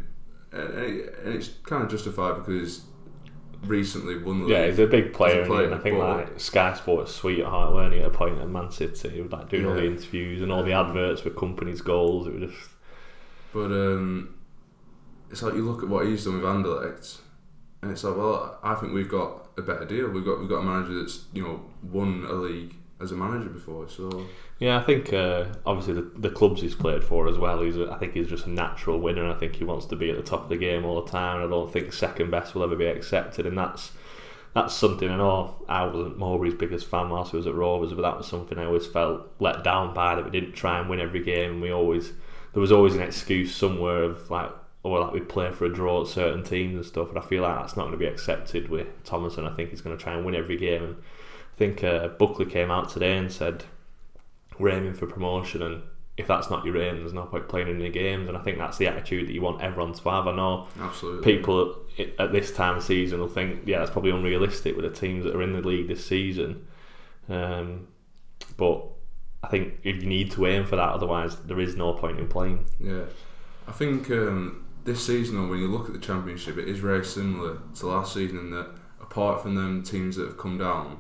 and, 0.52 0.62
and, 0.74 0.84
it, 1.00 1.20
and 1.24 1.34
it's 1.36 1.50
kind 1.64 1.84
of 1.84 1.90
justified 1.90 2.46
because 2.46 2.82
recently 3.66 4.18
won 4.18 4.40
the 4.42 4.46
league. 4.46 4.52
Yeah, 4.58 4.68
he's 4.68 4.80
a 4.80 4.86
big 4.88 5.12
player. 5.14 5.42
A 5.42 5.46
player, 5.48 5.66
and 5.66 5.76
I 5.76 5.80
think 5.80 5.98
like 5.98 6.40
Sky 6.40 6.74
Sports 6.76 7.14
sweetheart, 7.16 7.74
weren't 7.74 7.94
he, 7.94 8.00
at 8.00 8.06
a 8.06 8.10
point 8.10 8.40
at 8.40 8.48
Man 8.50 8.70
City? 8.72 9.10
He 9.10 9.22
was 9.22 9.32
like 9.32 9.50
doing 9.50 9.66
all 9.66 9.74
the 9.74 9.86
interviews 9.86 10.42
and 10.42 10.52
all 10.52 10.64
the 10.64 10.74
adverts 10.74 11.22
for 11.22 11.32
companies' 11.32 11.82
goals. 11.82 12.28
It 12.28 12.40
was 12.40 12.52
just 12.52 12.70
But 13.54 13.72
um, 13.72 14.36
it's 15.36 15.44
like 15.44 15.56
you 15.56 15.70
look 15.70 15.84
at 15.84 15.90
what 15.90 16.06
he's 16.06 16.24
done 16.24 16.36
with 16.36 16.46
Anderlecht, 16.46 17.18
and 17.82 17.92
it's 17.92 18.06
like, 18.06 18.16
well, 18.16 18.58
I 18.64 18.74
think 18.76 18.94
we've 18.94 19.10
got 19.10 19.50
a 19.58 19.62
better 19.62 19.84
deal. 19.84 20.08
We've 20.08 20.24
got 20.24 20.40
we've 20.40 20.48
got 20.48 20.60
a 20.60 20.64
manager 20.64 20.98
that's 20.98 21.26
you 21.34 21.44
know 21.44 21.62
won 21.84 22.26
a 22.30 22.32
league 22.32 22.74
as 23.02 23.12
a 23.12 23.16
manager 23.16 23.50
before. 23.50 23.90
So 23.90 24.28
Yeah, 24.60 24.80
I 24.80 24.84
think 24.84 25.12
uh, 25.12 25.48
obviously 25.66 25.96
the, 25.96 26.04
the 26.20 26.30
clubs 26.30 26.62
he's 26.62 26.74
played 26.74 27.04
for 27.04 27.28
as 27.28 27.38
well. 27.38 27.62
He's 27.62 27.76
a, 27.76 27.92
I 27.92 27.98
think 27.98 28.14
he's 28.14 28.28
just 28.28 28.46
a 28.46 28.50
natural 28.50 28.98
winner. 28.98 29.30
I 29.30 29.34
think 29.34 29.58
he 29.58 29.66
wants 29.66 29.88
to 29.88 29.98
be 29.98 30.10
at 30.10 30.16
the 30.16 30.24
top 30.24 30.44
of 30.44 30.48
the 30.48 30.56
game 30.56 30.86
all 30.86 31.04
the 31.04 31.12
time. 31.12 31.46
I 31.46 31.50
don't 31.50 31.70
think 31.70 31.92
second 31.92 32.32
best 32.32 32.56
will 32.56 32.64
ever 32.64 32.78
be 32.78 32.86
accepted, 32.86 33.46
and 33.46 33.58
that's 33.58 33.92
that's 34.54 34.74
something. 34.74 35.10
I 35.10 35.18
know 35.18 35.66
I 35.68 35.86
wasn't 35.86 36.18
Mowbray's 36.18 36.54
biggest 36.54 36.88
fan 36.88 37.10
whilst 37.10 37.32
he 37.32 37.38
was 37.38 37.46
at 37.46 37.56
Rovers, 37.56 37.92
but 37.92 38.04
that 38.04 38.18
was 38.18 38.26
something 38.26 38.58
I 38.58 38.68
always 38.68 38.88
felt 38.88 39.34
let 39.40 39.66
down 39.66 39.94
by 39.94 40.16
that 40.16 40.24
we 40.24 40.32
didn't 40.32 40.54
try 40.54 40.80
and 40.80 40.90
win 40.90 41.02
every 41.02 41.26
game. 41.26 41.52
And 41.52 41.62
we 41.62 41.72
always 41.72 42.14
there 42.54 42.62
was 42.62 42.72
always 42.72 42.96
an 42.96 43.02
excuse 43.02 43.54
somewhere 43.54 44.04
of 44.04 44.32
like. 44.32 44.50
Or 44.86 45.00
like 45.00 45.14
we 45.14 45.20
play 45.22 45.52
for 45.52 45.66
a 45.66 45.74
draw 45.74 46.02
at 46.02 46.08
certain 46.08 46.44
teams 46.44 46.76
and 46.76 46.86
stuff, 46.86 47.10
and 47.10 47.18
I 47.18 47.22
feel 47.22 47.42
like 47.42 47.58
that's 47.58 47.76
not 47.76 47.84
going 47.84 47.94
to 47.94 47.98
be 47.98 48.06
accepted 48.06 48.70
with 48.70 49.04
Tomasson. 49.04 49.52
I 49.52 49.56
think 49.56 49.72
he's 49.72 49.82
going 49.82 49.98
to 49.98 50.04
try 50.04 50.14
and 50.14 50.24
win 50.24 50.36
every 50.36 50.58
game. 50.58 50.84
And 50.84 50.96
I 50.96 51.58
think 51.58 51.84
uh, 51.84 52.10
Buckley 52.10 52.46
came 52.46 52.70
out 52.70 52.90
today 52.90 53.18
and 53.18 53.32
said 53.32 53.64
we're 54.60 54.70
aiming 54.70 54.94
for 54.94 55.08
promotion 55.08 55.62
and 55.62 55.82
if 56.18 56.28
that's 56.28 56.50
not 56.50 56.66
your 56.66 56.82
aim 56.82 57.00
there's 57.00 57.14
no 57.14 57.24
point 57.24 57.48
playing 57.50 57.68
in 57.68 57.80
the 57.80 57.90
games 57.90 58.28
and 58.28 58.38
I 58.38 58.42
think 58.42 58.58
that's 58.58 58.78
the 58.78 58.88
attitude 58.88 59.28
that 59.28 59.34
you 59.34 59.42
want 59.42 59.62
everyone 59.62 59.94
to 59.94 60.10
have 60.10 60.28
I 60.28 60.36
know 60.36 60.68
absolutely, 60.80 61.24
people 61.24 61.76
at, 62.00 62.08
at 62.20 62.32
this 62.32 62.52
time 62.54 62.78
of 62.78 62.84
season 62.84 63.20
will 63.20 63.28
think 63.28 63.62
yeah 63.66 63.80
that's 63.80 63.92
probably 63.92 64.12
unrealistic 64.12 64.76
with 64.76 64.86
the 64.86 64.98
teams 64.98 65.26
that 65.26 65.36
are 65.36 65.42
in 65.42 65.54
the 65.54 65.62
league 65.62 65.88
this 65.88 66.06
season 66.06 66.66
um, 67.28 67.88
but 68.58 68.86
I 69.44 69.48
think 69.48 69.80
if 69.84 70.02
you 70.02 70.08
need 70.08 70.32
to 70.32 70.48
aim 70.48 70.66
for 70.66 70.78
that 70.78 70.90
otherwise 70.90 71.36
there 71.38 71.60
is 71.60 71.76
no 71.76 71.94
point 71.94 72.20
in 72.20 72.28
playing 72.28 72.66
Yeah, 72.80 73.06
I 73.68 73.72
think 73.72 74.10
um, 74.12 74.65
this 74.86 75.06
season, 75.06 75.36
though, 75.36 75.48
when 75.50 75.60
you 75.60 75.68
look 75.68 75.88
at 75.88 75.94
the 75.94 76.00
championship, 76.00 76.58
it 76.58 76.68
is 76.68 76.80
very 76.80 77.04
similar 77.04 77.58
to 77.76 77.88
last 77.88 78.14
season 78.14 78.38
in 78.40 78.52
that 78.52 78.70
apart 79.02 79.42
from 79.42 79.56
them 79.56 79.84
teams 79.84 80.16
that 80.16 80.26
have 80.26 80.38
come 80.38 80.58
down, 80.58 81.00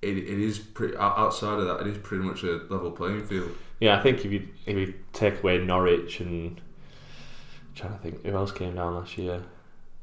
it, 0.00 0.16
it 0.16 0.26
is 0.40 0.58
pretty 0.58 0.96
outside 0.96 1.58
of 1.58 1.66
that. 1.66 1.80
It 1.80 1.88
is 1.88 1.98
pretty 1.98 2.24
much 2.24 2.42
a 2.44 2.60
level 2.70 2.90
playing 2.90 3.24
field. 3.24 3.50
Yeah, 3.80 3.98
I 3.98 4.02
think 4.02 4.24
if 4.24 4.32
you 4.32 4.48
if 4.66 4.76
you 4.76 4.94
take 5.12 5.42
away 5.42 5.58
Norwich 5.58 6.20
and 6.20 6.60
I'm 6.60 7.74
trying 7.74 7.92
to 7.92 7.98
think 7.98 8.24
who 8.24 8.34
else 8.36 8.50
came 8.52 8.74
down 8.74 8.94
last 8.94 9.16
year, 9.18 9.42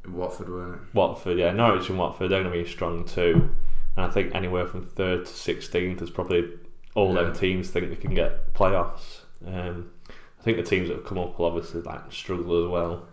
Watford 0.07 0.49
weren't 0.49 0.75
it? 0.75 0.93
Watford, 0.95 1.37
yeah, 1.37 1.51
Norwich 1.51 1.89
and 1.89 1.97
Watford, 1.97 2.29
they're 2.31 2.43
going 2.43 2.53
to 2.53 2.63
be 2.63 2.69
strong 2.69 3.03
too. 3.05 3.49
And 3.97 4.05
I 4.05 4.09
think 4.09 4.35
anywhere 4.35 4.67
from 4.67 4.85
third 4.85 5.25
to 5.25 5.31
sixteenth 5.31 6.01
is 6.01 6.09
probably 6.09 6.49
all 6.93 7.13
Yeah. 7.15 7.23
them 7.23 7.33
teams 7.33 7.69
think 7.69 7.89
they 7.89 7.95
can 7.95 8.13
get 8.13 8.53
playoffs. 8.53 9.21
Um, 9.45 9.91
think 10.45 10.57
the 10.57 10.63
teams 10.63 10.87
that 10.87 10.97
have 10.97 11.05
come 11.05 11.17
up 11.17 11.37
will 11.37 11.47
obviously 11.47 11.81
like 11.81 12.11
struggle 12.11 12.63
as 12.63 12.69
well. 12.71 13.07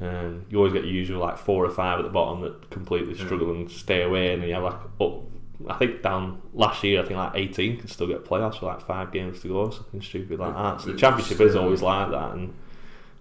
Um, 0.00 0.46
you 0.48 0.58
always 0.58 0.72
get 0.72 0.84
usual 0.84 1.20
like 1.20 1.36
four 1.36 1.64
or 1.64 1.70
five 1.70 1.98
at 1.98 2.02
the 2.04 2.10
bottom 2.10 2.42
that 2.42 2.70
completely 2.70 3.14
struggle 3.16 3.52
and 3.52 3.70
stay 3.70 4.02
away, 4.02 4.32
and 4.32 4.40
then 4.40 4.48
you 4.48 4.54
have 4.54 4.64
like 4.64 4.80
up. 5.00 5.24
I 5.68 5.74
think 5.74 6.02
down 6.02 6.40
last 6.54 6.84
year, 6.84 7.02
I 7.02 7.04
think 7.04 7.18
like 7.18 7.32
eighteen 7.34 7.78
can 7.78 7.88
still 7.88 8.06
get 8.06 8.24
playoffs 8.24 8.54
with 8.54 8.62
like 8.62 8.80
five 8.80 9.10
games 9.10 9.40
to 9.40 9.48
go, 9.48 9.56
or 9.56 9.72
something 9.72 10.00
stupid 10.00 10.38
like 10.38 10.54
that. 10.54 10.80
So 10.80 10.92
the 10.92 10.98
championship 10.98 11.40
is 11.40 11.56
always 11.56 11.82
like 11.82 12.10
that, 12.12 12.30
and 12.32 12.54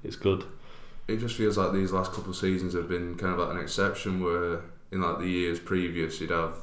it's 0.04 0.16
good. 0.16 0.46
It 1.08 1.18
just 1.18 1.36
feels 1.36 1.58
like 1.58 1.74
these 1.74 1.92
last 1.92 2.12
couple 2.12 2.30
of 2.30 2.36
seasons 2.36 2.76
have 2.76 2.88
been 2.88 3.16
kind 3.16 3.34
of 3.34 3.40
like 3.40 3.56
an 3.56 3.62
exception 3.62 4.24
where 4.24 4.62
in 4.92 5.02
like 5.02 5.18
the 5.18 5.28
years 5.28 5.60
previous 5.60 6.22
you'd 6.22 6.30
have 6.30 6.54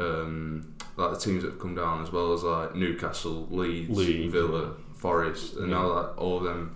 um, 0.00 0.74
like 0.96 1.12
the 1.12 1.18
teams 1.18 1.42
that 1.42 1.52
have 1.52 1.60
come 1.60 1.74
down 1.74 2.02
as 2.02 2.10
well 2.10 2.32
as 2.32 2.42
like 2.42 2.74
Newcastle, 2.74 3.46
Leeds, 3.50 3.96
Leeds, 3.96 4.32
Villa, 4.32 4.74
Forest, 5.06 5.56
and 5.56 5.70
Yeah. 5.70 5.76
now 5.76 5.94
that 5.94 6.08
all 6.16 6.38
of 6.38 6.44
them 6.44 6.74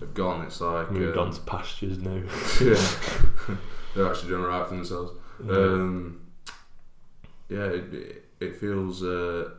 have 0.00 0.14
gone, 0.14 0.44
it's 0.46 0.60
like 0.60 0.90
Moved 0.90 1.18
um, 1.18 1.28
on 1.28 1.32
to 1.34 1.40
pastures 1.40 1.98
now. 1.98 2.14
yeah, 2.60 3.56
they're 3.94 4.08
actually 4.08 4.28
doing 4.28 4.44
alright 4.44 4.68
for 4.68 4.74
themselves. 4.74 5.12
Yeah. 5.44 5.52
Um, 5.56 6.20
yeah, 7.48 7.64
it, 7.64 7.92
it, 7.94 8.24
it 8.40 8.56
feels 8.56 9.02
uh, 9.02 9.50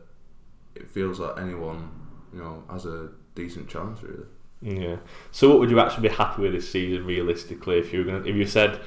it 0.74 0.88
feels 0.88 1.20
like 1.20 1.38
anyone 1.38 1.90
you 2.32 2.40
know 2.40 2.62
has 2.70 2.86
a 2.86 3.10
decent 3.34 3.68
chance 3.68 4.02
really. 4.02 4.26
Yeah. 4.62 4.96
So, 5.30 5.50
what 5.50 5.58
would 5.60 5.70
you 5.70 5.78
actually 5.80 6.08
be 6.08 6.14
happy 6.14 6.42
with 6.42 6.52
this 6.52 6.70
season, 6.70 7.04
realistically? 7.04 7.78
If 7.78 7.92
you 7.92 7.98
were 8.00 8.04
gonna, 8.06 8.24
if 8.24 8.34
you 8.34 8.46
said, 8.46 8.80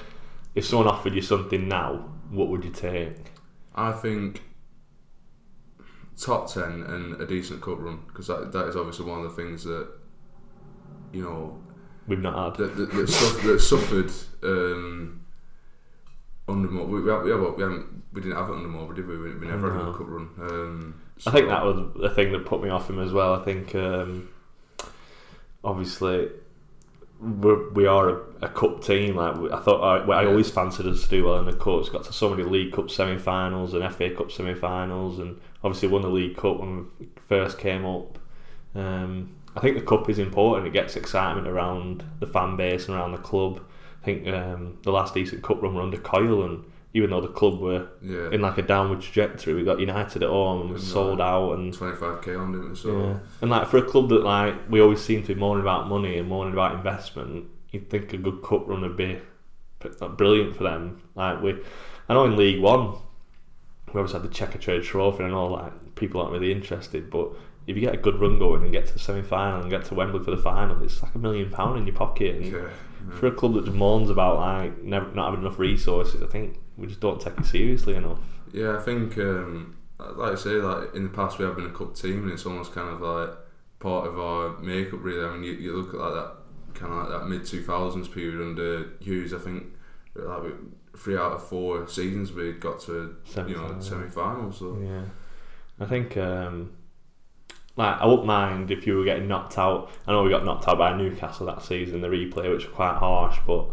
if 0.55 0.65
someone 0.65 0.87
offered 0.87 1.13
you 1.13 1.21
something 1.21 1.67
now, 1.67 2.09
what 2.31 2.47
would 2.49 2.63
you 2.63 2.71
take? 2.71 3.15
I 3.75 3.91
think 3.91 4.41
top 6.19 6.51
ten 6.51 6.83
and 6.83 7.21
a 7.21 7.25
decent 7.25 7.61
cup 7.61 7.79
run 7.79 8.01
because 8.07 8.27
that, 8.27 8.51
that 8.51 8.67
is 8.67 8.75
obviously 8.75 9.05
one 9.05 9.23
of 9.23 9.35
the 9.35 9.41
things 9.41 9.63
that 9.63 9.87
you 11.13 11.23
know 11.23 11.57
We've 12.07 12.19
not 12.19 12.57
had. 12.57 12.65
that 12.65 12.75
that, 12.75 12.91
that, 12.91 13.07
suffered, 13.07 13.47
that 13.47 13.59
suffered 13.59 14.11
um, 14.43 15.25
under 16.47 16.67
more. 16.67 16.85
We, 16.87 17.01
we, 17.03 17.11
have, 17.11 17.23
we, 17.23 17.29
have, 17.29 17.39
we, 17.39 17.61
haven't, 17.61 18.03
we 18.11 18.21
didn't 18.21 18.37
have 18.37 18.49
it 18.49 18.53
under 18.53 18.67
more, 18.67 18.91
did 18.93 19.07
we? 19.07 19.17
We, 19.17 19.35
we 19.35 19.47
never 19.47 19.71
had 19.71 19.87
a 19.87 19.93
cup 19.93 20.07
run. 20.07 20.29
Um, 20.41 21.01
I 21.27 21.31
think 21.31 21.49
that 21.49 21.63
was 21.63 21.93
the 21.95 22.09
thing 22.09 22.31
that 22.31 22.45
put 22.45 22.63
me 22.63 22.69
off 22.69 22.89
him 22.89 22.99
as 22.99 23.13
well. 23.13 23.35
I 23.35 23.43
think, 23.45 23.75
um, 23.75 24.29
obviously, 25.63 26.29
we're, 27.19 27.69
we 27.71 27.85
are 27.85 28.09
a, 28.09 28.21
a 28.43 28.49
cup 28.49 28.83
team. 28.83 29.15
Like 29.15 29.35
I 29.51 29.59
thought, 29.59 29.81
I, 29.81 30.21
I 30.21 30.25
always 30.25 30.49
fancied 30.49 30.85
us 30.85 31.03
to 31.03 31.09
do 31.09 31.25
well 31.25 31.39
in 31.39 31.45
the 31.45 31.53
cups. 31.53 31.89
Got 31.89 32.05
to 32.05 32.13
so 32.13 32.29
many 32.29 32.43
League 32.43 32.73
Cup 32.73 32.89
semi-finals 32.89 33.73
and 33.73 33.93
FA 33.93 34.09
Cup 34.11 34.31
semi-finals, 34.31 35.19
and 35.19 35.39
obviously 35.63 35.89
won 35.89 36.01
the 36.01 36.09
League 36.09 36.37
Cup 36.37 36.59
when 36.59 36.87
we 36.99 37.07
first 37.27 37.57
came 37.57 37.85
up. 37.85 38.17
Um, 38.75 39.35
I 39.55 39.61
think 39.61 39.75
the 39.75 39.85
cup 39.85 40.09
is 40.09 40.19
important. 40.19 40.67
It 40.67 40.73
gets 40.73 40.95
excitement 40.95 41.47
around 41.47 42.03
the 42.19 42.27
fan 42.27 42.55
base 42.55 42.87
and 42.87 42.95
around 42.95 43.11
the 43.11 43.17
club. 43.17 43.61
I 44.01 44.05
think 44.05 44.27
um, 44.27 44.77
the 44.83 44.91
last 44.91 45.13
decent 45.13 45.43
cup 45.43 45.61
run 45.61 45.75
were 45.75 45.81
under 45.81 45.97
Coyle, 45.97 46.45
and 46.45 46.63
even 46.93 47.09
though 47.11 47.21
the 47.21 47.27
club 47.27 47.59
were 47.59 47.87
Yeah. 48.01 48.31
in 48.31 48.41
like 48.41 48.57
a 48.57 48.61
downward 48.63 49.01
trajectory, 49.01 49.53
we 49.53 49.63
got 49.63 49.79
United 49.79 50.23
at 50.23 50.29
home 50.29 50.61
and 50.61 50.69
we 50.71 50.75
And, 50.75 50.83
sold 50.83 51.19
uh, 51.21 51.23
out 51.23 51.53
and 51.59 51.73
25k 51.73 52.39
on 52.39 52.51
didn't 52.51 52.69
we? 52.69 52.75
So 52.75 52.99
yeah. 52.99 53.17
And 53.41 53.51
like 53.51 53.67
for 53.67 53.77
a 53.77 53.83
club 53.83 54.09
that 54.09 54.23
like 54.23 54.55
we 54.69 54.81
always 54.81 54.99
seem 55.01 55.21
to 55.23 55.33
be 55.35 55.39
moaning 55.39 55.61
about 55.61 55.87
money 55.87 56.17
and 56.17 56.27
moaning 56.27 56.53
about 56.53 56.73
investment, 56.75 57.45
you'd 57.71 57.89
think 57.89 58.11
a 58.13 58.17
good 58.17 58.41
cup 58.41 58.67
run 58.67 58.81
would 58.81 58.97
be 58.97 59.19
brilliant 60.17 60.55
for 60.55 60.63
them. 60.63 61.01
Like 61.15 61.41
we, 61.41 61.55
I 62.07 62.13
know 62.15 62.25
in 62.25 62.35
League 62.35 62.61
One, 62.61 62.95
we 63.93 63.97
always 63.97 64.11
had 64.13 64.23
the 64.23 64.27
Checkatrade 64.29 64.83
Trophy 64.83 65.23
and 65.23 65.33
all 65.33 65.55
that. 65.57 65.95
people 65.95 66.21
aren't 66.21 66.33
really 66.33 66.51
interested, 66.51 67.09
but 67.09 67.29
if 67.69 67.75
you 67.75 67.81
get 67.81 67.93
a 67.93 67.97
good 67.97 68.19
run 68.19 68.39
going 68.39 68.63
and 68.63 68.71
get 68.71 68.87
to 68.87 68.93
the 68.93 68.99
semi 68.99 69.21
final 69.21 69.61
and 69.61 69.69
get 69.69 69.85
to 69.85 69.93
Wembley 69.93 70.23
for 70.23 70.31
the 70.31 70.41
final, 70.41 70.81
it's 70.81 71.03
like 71.03 71.13
a 71.13 71.19
million 71.19 71.51
pound 71.51 71.77
in 71.77 71.85
your 71.85 71.95
pocket. 71.95 72.37
And 72.37 72.45
yeah. 72.51 72.69
for 73.11 73.27
a 73.27 73.31
club 73.31 73.53
that 73.53 73.65
just 73.65 73.77
moans 73.77 74.09
about 74.09 74.37
like 74.37 74.81
never 74.81 75.11
not 75.13 75.29
having 75.29 75.45
enough 75.45 75.59
resources, 75.59 76.23
I 76.23 76.25
think 76.25 76.57
we 76.77 76.87
just 76.87 76.99
don't 76.99 77.21
take 77.21 77.37
it 77.37 77.45
seriously 77.45 77.93
enough. 77.93 78.17
Yeah, 78.51 78.75
I 78.75 78.79
think, 78.79 79.19
um, 79.19 79.77
like 79.99 80.33
I 80.33 80.35
say, 80.35 80.49
like 80.49 80.95
in 80.95 81.03
the 81.03 81.09
past 81.09 81.37
we 81.37 81.45
have 81.45 81.55
been 81.55 81.67
a 81.67 81.71
cup 81.71 81.95
team, 81.95 82.23
and 82.23 82.31
it's 82.31 82.47
almost 82.47 82.73
kind 82.73 82.89
of 82.89 83.01
like 83.01 83.37
part 83.77 84.07
of 84.07 84.19
our 84.19 84.57
makeup. 84.57 85.03
Really, 85.03 85.23
I 85.23 85.33
mean, 85.33 85.43
you, 85.43 85.51
you 85.51 85.77
look 85.77 85.93
at 85.93 85.99
like 85.99 86.13
that 86.15 86.33
kind 86.73 86.91
of 86.91 86.97
like 86.97 87.09
that 87.09 87.27
mid 87.27 87.45
two 87.45 87.61
thousands 87.61 88.07
period 88.07 88.41
under 88.41 88.93
Hughes. 88.99 89.31
I 89.31 89.37
think 89.37 89.65
like 90.15 90.41
we, 90.41 90.49
three 90.97 91.15
out 91.15 91.33
of 91.33 91.47
four 91.47 91.87
seasons 91.87 92.33
we 92.33 92.51
got 92.53 92.79
to 92.81 93.15
you 93.47 93.55
know 93.55 93.79
Semi-final. 93.79 93.81
semi 93.81 94.09
finals. 94.09 94.57
So 94.57 94.79
Yeah, 94.81 95.03
I 95.79 95.85
think 95.85 96.17
um, 96.17 96.71
like 97.75 97.99
I 97.99 98.05
wouldn't 98.05 98.25
mind 98.25 98.71
if 98.71 98.85
you 98.85 98.97
were 98.97 99.05
getting 99.05 99.27
knocked 99.27 99.57
out. 99.57 99.89
I 100.07 100.11
know 100.11 100.23
we 100.23 100.29
got 100.29 100.45
knocked 100.45 100.67
out 100.67 100.77
by 100.77 100.95
Newcastle 100.95 101.45
that 101.47 101.61
season, 101.63 102.01
the 102.01 102.07
replay, 102.07 102.51
which 102.51 102.65
was 102.65 102.73
quite 102.73 102.95
harsh. 102.95 103.37
But 103.45 103.67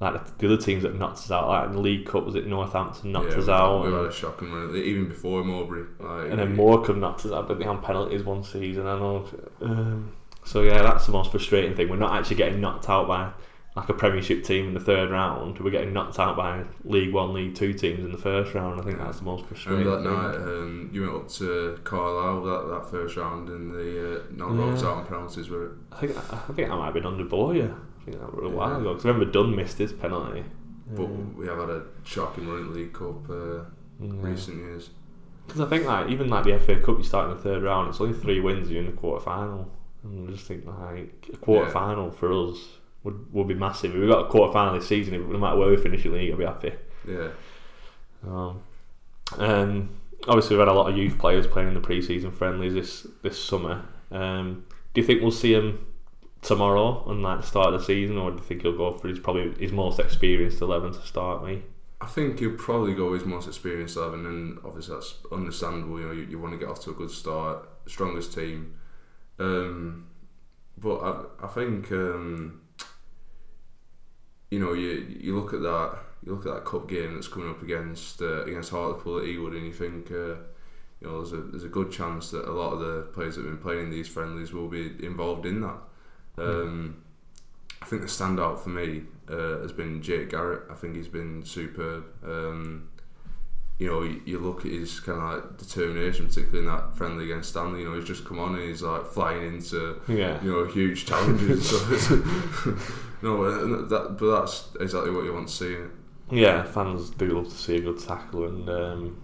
like 0.00 0.38
the 0.38 0.46
other 0.46 0.60
teams 0.60 0.82
that 0.82 0.98
knocked 0.98 1.18
us 1.18 1.30
out, 1.30 1.48
like 1.48 1.66
in 1.66 1.72
the 1.72 1.80
League 1.80 2.06
Cup, 2.06 2.24
was 2.24 2.34
it 2.34 2.46
Northampton 2.46 3.12
knocked 3.12 3.30
yeah, 3.30 3.38
us 3.38 3.48
out, 3.48 3.84
we've 3.84 3.92
had 3.92 4.04
a 4.06 4.12
shocking 4.12 4.52
run 4.52 4.74
even 4.76 5.08
before 5.08 5.44
Mowbray. 5.44 5.82
Like, 6.00 6.30
and 6.30 6.38
then 6.38 6.56
Morecambe 6.56 7.00
knocked 7.00 7.24
us 7.24 7.32
out, 7.32 7.48
but 7.48 7.58
they 7.58 7.64
on 7.64 7.80
penalties 7.80 8.22
one 8.24 8.42
season. 8.42 8.86
I 8.86 8.98
know. 8.98 9.26
Um, 9.60 10.12
so 10.44 10.62
yeah, 10.62 10.82
that's 10.82 11.06
the 11.06 11.12
most 11.12 11.30
frustrating 11.30 11.76
thing. 11.76 11.88
We're 11.88 11.96
not 11.96 12.18
actually 12.18 12.36
getting 12.36 12.60
knocked 12.60 12.88
out 12.88 13.06
by 13.06 13.32
like 13.74 13.88
a 13.88 13.94
Premiership 13.94 14.44
team 14.44 14.68
in 14.68 14.74
the 14.74 14.80
third 14.80 15.10
round. 15.10 15.58
We're 15.58 15.70
getting 15.70 15.92
knocked 15.94 16.18
out 16.18 16.36
by 16.36 16.64
League 16.84 17.12
One, 17.12 17.32
League 17.32 17.54
Two 17.54 17.72
teams 17.72 18.00
in 18.04 18.12
the 18.12 18.18
first 18.18 18.52
round. 18.54 18.78
I 18.80 18.84
think 18.84 18.98
that's 18.98 19.18
the 19.18 19.24
most 19.24 19.46
frustrating. 19.46 19.84
Remember 19.86 20.02
that 20.30 20.36
thing. 20.38 20.46
night 20.46 20.58
um, 20.58 20.90
you 20.92 21.02
went 21.02 21.14
up 21.14 21.28
to 21.30 21.80
Carlisle 21.84 22.42
that, 22.44 22.68
that 22.74 22.90
first 22.90 23.16
round 23.16 23.48
and 23.48 23.72
the 23.72 24.16
uh, 24.18 24.22
no 24.30 24.52
Yeah. 24.54 24.72
out 24.76 24.84
on 24.84 25.06
penalties 25.06 25.48
were 25.48 25.66
it? 25.66 25.72
I 25.92 25.96
think 26.00 26.16
I 26.32 26.36
think 26.52 26.70
I 26.70 26.76
might 26.76 26.84
have 26.86 26.94
been 26.94 27.06
under 27.06 27.24
Bowyer. 27.24 27.74
I 28.00 28.04
think 28.04 28.18
that 28.20 28.34
was 28.34 28.44
a 28.44 28.48
while 28.54 28.76
ago. 28.80 28.90
Because 28.92 29.06
I 29.06 29.08
remember 29.08 29.30
Dunn 29.32 29.54
missed 29.56 29.78
his 29.78 29.92
penalty. 29.92 30.44
But 30.94 31.04
we 31.06 31.46
have 31.46 31.58
had 31.58 31.70
a 31.70 31.84
shocking 32.04 32.46
run 32.48 32.58
in 32.58 32.64
the 32.68 32.72
League 32.72 32.92
Cup 32.92 33.30
uh, 33.30 33.62
recent 34.00 34.58
years. 34.58 34.90
Because 35.46 35.60
I 35.62 35.66
think 35.70 35.86
like 35.86 36.10
even 36.10 36.28
like 36.28 36.44
the 36.44 36.58
FA 36.58 36.78
Cup, 36.80 36.98
you 36.98 37.04
start 37.04 37.30
in 37.30 37.36
the 37.36 37.42
third 37.42 37.62
round. 37.62 37.88
It's 37.88 38.00
only 38.00 38.18
three 38.18 38.40
wins. 38.40 38.70
You're 38.70 38.80
in 38.80 38.86
the 38.86 38.92
quarter 38.92 39.24
final. 39.24 39.70
And 40.04 40.28
I 40.28 40.32
just 40.32 40.46
think 40.46 40.66
like 40.66 41.30
a 41.32 41.36
quarter 41.38 41.66
Yeah. 41.68 41.72
final 41.72 42.10
for 42.10 42.30
us 42.32 42.58
would 43.04 43.32
would 43.32 43.48
be 43.48 43.54
massive. 43.54 43.94
If 43.94 44.00
we 44.00 44.06
got 44.06 44.26
a 44.26 44.28
quarter 44.28 44.52
final 44.52 44.74
this 44.74 44.88
season, 44.88 45.14
It 45.14 45.28
no 45.28 45.38
matter 45.38 45.56
where 45.56 45.68
we 45.68 45.76
finish 45.76 46.04
in 46.04 46.12
the 46.12 46.18
league, 46.18 46.32
I'll 46.32 46.38
be 46.38 46.44
happy. 46.44 46.72
Yeah. 47.08 47.28
Um, 48.26 48.62
um, 49.38 49.90
obviously, 50.28 50.56
we've 50.56 50.66
had 50.66 50.72
a 50.72 50.76
lot 50.76 50.90
of 50.90 50.96
youth 50.96 51.18
players 51.18 51.46
playing 51.46 51.68
in 51.68 51.74
the 51.74 51.80
pre-season 51.80 52.30
friendlies 52.30 52.74
this 52.74 53.06
this 53.22 53.42
summer. 53.42 53.84
Um, 54.10 54.64
do 54.94 55.00
you 55.00 55.06
think 55.06 55.22
we'll 55.22 55.30
see 55.30 55.54
him 55.54 55.86
tomorrow 56.42 57.02
on 57.06 57.22
like 57.22 57.40
the 57.40 57.46
start 57.46 57.72
of 57.72 57.80
the 57.80 57.86
season, 57.86 58.18
or 58.18 58.30
do 58.30 58.36
you 58.36 58.42
think 58.42 58.62
he'll 58.62 58.76
go 58.76 58.92
for 58.96 59.08
his 59.08 59.18
probably 59.18 59.52
his 59.58 59.72
most 59.72 59.98
experienced 59.98 60.60
eleven 60.60 60.92
to 60.92 61.00
start 61.06 61.44
me? 61.44 61.62
I 62.00 62.06
think 62.06 62.40
he'll 62.40 62.56
probably 62.56 62.94
go 62.94 63.14
his 63.14 63.24
most 63.24 63.46
experienced 63.46 63.96
eleven, 63.96 64.26
and 64.26 64.58
obviously 64.64 64.94
that's 64.94 65.16
understandable. 65.30 66.00
You 66.00 66.06
know, 66.06 66.12
you, 66.12 66.22
you 66.22 66.38
want 66.38 66.52
to 66.52 66.58
get 66.58 66.68
off 66.68 66.80
to 66.82 66.90
a 66.90 66.94
good 66.94 67.10
start, 67.10 67.68
strongest 67.86 68.34
team. 68.34 68.74
Um, 69.38 70.06
but 70.78 70.96
I, 70.98 71.44
I 71.44 71.48
think 71.48 71.90
um, 71.92 72.61
you 74.52 74.58
know 74.58 74.72
you 74.74 74.90
you 75.26 75.34
look 75.38 75.54
at 75.54 75.62
that 75.62 75.90
you 76.24 76.34
look 76.34 76.44
at 76.46 76.52
that 76.54 76.64
cup 76.66 76.86
game 76.88 77.14
that's 77.14 77.26
coming 77.28 77.48
up 77.48 77.62
against 77.62 78.20
uh, 78.20 78.44
against 78.44 78.70
Hartlepool 78.70 79.18
at 79.18 79.24
Ewood, 79.24 79.56
and 79.56 79.66
you 79.66 79.72
think 79.72 80.10
uh, 80.10 80.36
you 81.00 81.06
know 81.08 81.14
there's 81.22 81.32
a 81.32 81.40
there's 81.50 81.64
a 81.64 81.68
good 81.78 81.90
chance 81.90 82.30
that 82.32 82.44
a 82.48 82.52
lot 82.52 82.72
of 82.74 82.80
the 82.80 83.02
players 83.14 83.36
that 83.36 83.42
have 83.44 83.50
been 83.50 83.62
playing 83.62 83.90
these 83.90 84.08
friendlies 84.08 84.52
will 84.52 84.68
be 84.68 84.84
involved 85.04 85.46
in 85.46 85.62
that. 85.62 85.78
Um, 86.36 87.02
I 87.80 87.86
think 87.86 88.02
the 88.02 88.08
standout 88.08 88.58
for 88.60 88.68
me 88.68 89.02
uh, 89.28 89.60
has 89.62 89.72
been 89.72 90.02
Jake 90.02 90.30
Garrett. 90.30 90.64
I 90.70 90.74
think 90.74 90.96
he's 90.96 91.08
been 91.08 91.44
superb. 91.44 92.04
Um, 92.24 92.90
you 93.78 93.88
know, 93.90 94.02
you, 94.02 94.20
you 94.24 94.38
look 94.38 94.60
at 94.66 94.70
his 94.70 95.00
kind 95.00 95.18
of 95.20 95.24
like 95.32 95.58
determination, 95.58 96.26
particularly 96.28 96.60
in 96.60 96.66
that 96.66 96.94
friendly 96.94 97.24
against 97.24 97.48
Stanley. 97.50 97.80
You 97.80 97.88
know, 97.88 97.96
he's 97.96 98.04
just 98.04 98.24
come 98.24 98.38
on 98.38 98.54
and 98.54 98.62
he's 98.68 98.82
like 98.82 99.06
flying 99.06 99.44
into 99.54 100.00
Yeah. 100.06 100.40
you 100.44 100.52
know 100.52 100.64
huge 100.66 101.06
challenges. 101.06 101.72
no, 103.22 103.86
that, 103.86 104.16
but 104.18 104.40
that's 104.40 104.68
exactly 104.80 105.10
what 105.10 105.24
you 105.24 105.32
want 105.32 105.48
to 105.48 105.54
see. 105.54 105.76
Yeah, 106.30 106.64
fans 106.64 107.10
do 107.10 107.26
love 107.26 107.48
to 107.48 107.56
see 107.56 107.76
a 107.76 107.80
good 107.80 107.98
tackle, 107.98 108.46
and 108.46 108.68
um, 108.68 109.22